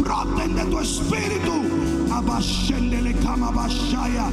broten 0.00 0.54
de 0.54 0.64
tu 0.64 0.78
espíritu. 0.78 1.52
Abashendele 2.12 3.14
kama 3.14 3.50
bashaya, 3.50 4.30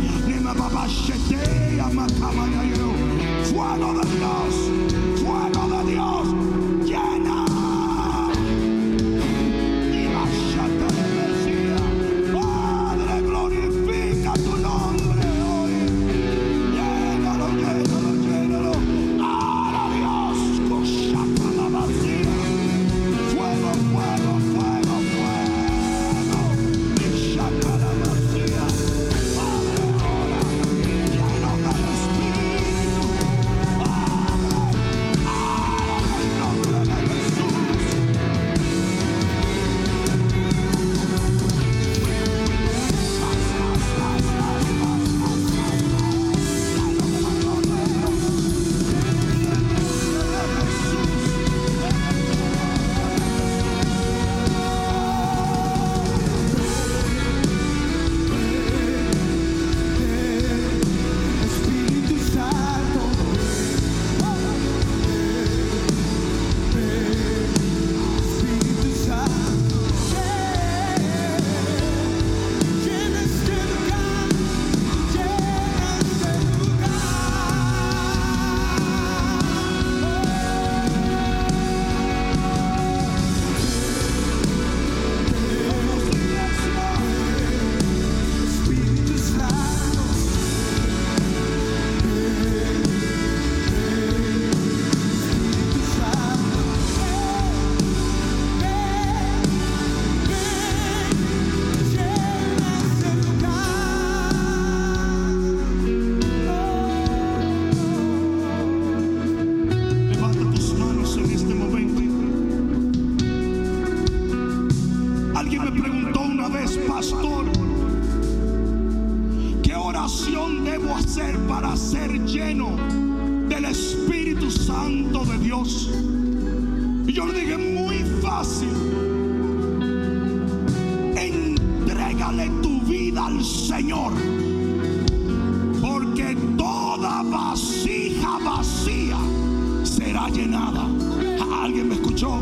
¿Alguien 141.63 141.89
me 141.89 141.95
escuchó? 141.95 142.41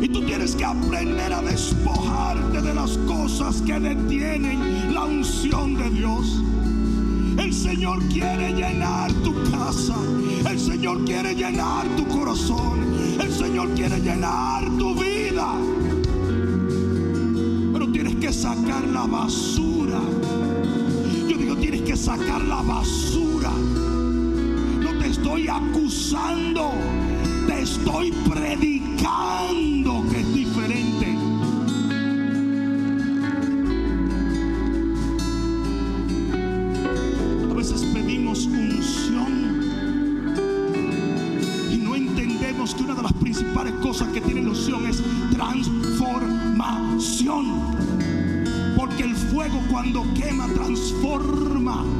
Y 0.00 0.08
tú 0.08 0.22
tienes 0.22 0.54
que 0.54 0.64
aprender 0.64 1.32
a 1.32 1.42
despojarte 1.42 2.62
de 2.62 2.74
las 2.74 2.96
cosas 2.98 3.62
que 3.62 3.78
detienen 3.80 4.94
la 4.94 5.04
unción 5.04 5.74
de 5.74 5.90
Dios. 5.90 6.42
El 7.38 7.52
Señor 7.52 8.02
quiere 8.08 8.52
llenar 8.52 9.12
tu 9.24 9.34
casa. 9.50 9.96
El 10.48 10.58
Señor 10.58 11.04
quiere 11.04 11.34
llenar 11.34 11.86
tu 11.96 12.06
corazón. 12.06 12.80
El 13.20 13.32
Señor 13.32 13.70
quiere 13.74 14.00
llenar 14.00 14.64
tu 14.78 14.94
vida. 14.94 15.54
Pero 17.72 17.90
tienes 17.92 18.16
que 18.16 18.32
sacar 18.32 18.86
la 18.88 19.06
basura. 19.06 20.00
Yo 21.28 21.36
digo, 21.36 21.56
tienes 21.56 21.82
que 21.82 21.96
sacar 21.96 22.42
la 22.42 22.62
basura. 22.62 23.52
Estoy 25.26 25.48
acusando. 25.48 26.70
Te 27.48 27.62
estoy 27.62 28.12
predicando 28.30 30.04
que 30.08 30.20
es 30.20 30.32
diferente. 30.32 31.18
A 37.50 37.54
veces 37.54 37.82
pedimos 37.92 38.46
unción 38.46 39.62
y 41.72 41.76
no 41.78 41.96
entendemos 41.96 42.76
que 42.76 42.84
una 42.84 42.94
de 42.94 43.02
las 43.02 43.12
principales 43.14 43.72
cosas 43.82 44.06
que 44.10 44.20
tiene 44.20 44.42
la 44.42 44.50
unción 44.50 44.86
es 44.86 45.02
transformación. 45.32 47.46
Porque 48.76 49.02
el 49.02 49.16
fuego 49.16 49.60
cuando 49.72 50.04
quema 50.14 50.46
transforma. 50.54 51.95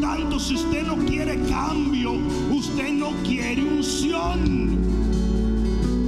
Tanto, 0.00 0.38
si 0.38 0.54
usted 0.54 0.86
no 0.86 0.96
quiere 0.96 1.38
cambio, 1.48 2.12
usted 2.50 2.92
no 2.92 3.12
quiere 3.24 3.62
unción. 3.62 4.78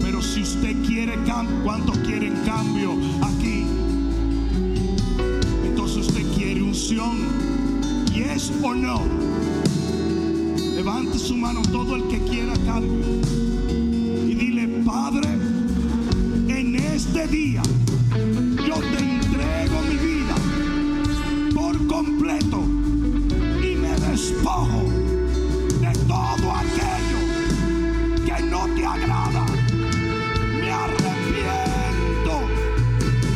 Pero 0.01 0.22
si 0.22 0.43
usted 0.43 0.76
quiere 0.86 1.14
cambio, 1.24 1.62
¿cuántos 1.64 1.99
quieren 1.99 2.34
cambio 2.45 2.93
aquí? 3.22 3.64
Entonces 5.64 6.07
usted 6.09 6.24
quiere 6.36 6.62
unción. 6.62 7.18
¿Yes 8.12 8.53
o 8.62 8.74
no? 8.74 9.03
Levante 10.74 11.18
su 11.18 11.36
mano 11.36 11.62
todo 11.70 11.97
el 11.97 12.09
que 12.09 12.18
quiera 12.20 12.55
cambio. 12.66 12.93
Y 14.28 14.34
dile, 14.34 14.68
Padre, 14.84 15.28
en 16.49 16.76
este 16.76 17.26
día 17.26 17.62
de 24.51 25.92
todo 26.09 26.53
aquello 26.53 27.20
que 28.26 28.42
no 28.42 28.66
te 28.74 28.84
agrada. 28.84 29.46
Me 30.61 30.72
arrepiento 30.72 32.34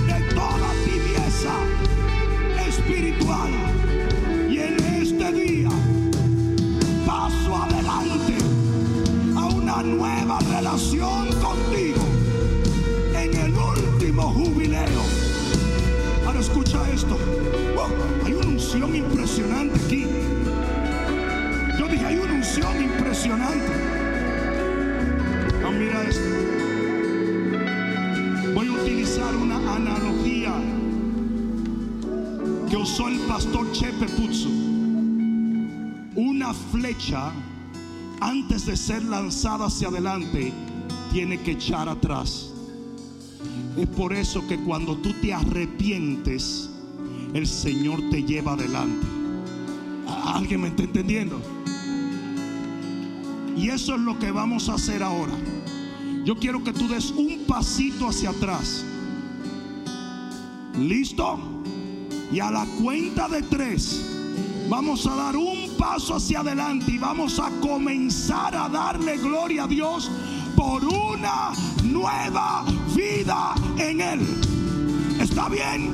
de 0.08 0.34
toda 0.34 0.68
tibieza 0.84 1.54
espiritual 2.66 3.52
y 4.50 4.58
en 4.58 4.76
este 5.02 5.32
día 5.32 5.70
paso 7.06 7.56
adelante 7.56 8.36
a 9.36 9.46
una 9.46 9.82
nueva 9.82 10.40
relación 10.40 11.28
contigo 11.40 12.04
en 13.14 13.36
el 13.36 13.54
último 13.54 14.22
jubileo. 14.32 15.02
Ahora 16.26 16.40
escucha 16.40 16.90
esto. 16.90 17.16
Wow, 17.76 18.26
hay 18.26 18.32
una 18.34 18.48
unción 18.48 18.96
impresionante 18.96 19.78
aquí. 19.78 20.06
Hay 22.06 22.16
una 22.16 22.34
unción 22.34 22.82
impresionante. 22.82 23.72
No, 25.62 25.72
mira 25.72 26.02
esto. 26.02 26.22
Voy 28.54 28.68
a 28.68 28.72
utilizar 28.72 29.34
una 29.36 29.56
analogía 29.74 30.52
que 32.68 32.76
usó 32.76 33.08
el 33.08 33.18
pastor 33.20 33.70
Chepe 33.72 34.06
Putsu. 34.06 34.50
Una 36.16 36.52
flecha 36.54 37.32
antes 38.20 38.66
de 38.66 38.76
ser 38.76 39.02
lanzada 39.04 39.66
hacia 39.66 39.88
adelante, 39.88 40.52
tiene 41.12 41.40
que 41.40 41.52
echar 41.52 41.88
atrás. 41.88 42.50
Es 43.76 43.88
por 43.88 44.12
eso 44.12 44.46
que 44.46 44.56
cuando 44.60 44.96
tú 44.96 45.12
te 45.20 45.34
arrepientes, 45.34 46.70
el 47.34 47.46
Señor 47.46 48.00
te 48.10 48.22
lleva 48.22 48.52
adelante. 48.52 49.06
¿A- 50.06 50.36
¿Alguien 50.36 50.60
me 50.60 50.68
está 50.68 50.84
entendiendo? 50.84 51.40
Y 53.56 53.68
eso 53.68 53.94
es 53.94 54.00
lo 54.00 54.18
que 54.18 54.30
vamos 54.30 54.68
a 54.68 54.74
hacer 54.74 55.02
ahora. 55.02 55.32
Yo 56.24 56.36
quiero 56.36 56.64
que 56.64 56.72
tú 56.72 56.88
des 56.88 57.10
un 57.10 57.44
pasito 57.46 58.08
hacia 58.08 58.30
atrás. 58.30 58.84
¿Listo? 60.78 61.38
Y 62.32 62.40
a 62.40 62.50
la 62.50 62.66
cuenta 62.82 63.28
de 63.28 63.42
tres, 63.42 64.04
vamos 64.68 65.06
a 65.06 65.14
dar 65.14 65.36
un 65.36 65.70
paso 65.78 66.16
hacia 66.16 66.40
adelante 66.40 66.90
y 66.92 66.98
vamos 66.98 67.38
a 67.38 67.50
comenzar 67.60 68.56
a 68.56 68.68
darle 68.68 69.18
gloria 69.18 69.64
a 69.64 69.68
Dios 69.68 70.10
por 70.56 70.84
una 70.84 71.52
nueva 71.84 72.64
vida 72.94 73.54
en 73.78 74.00
Él. 74.00 74.20
¿Está 75.20 75.48
bien? 75.48 75.93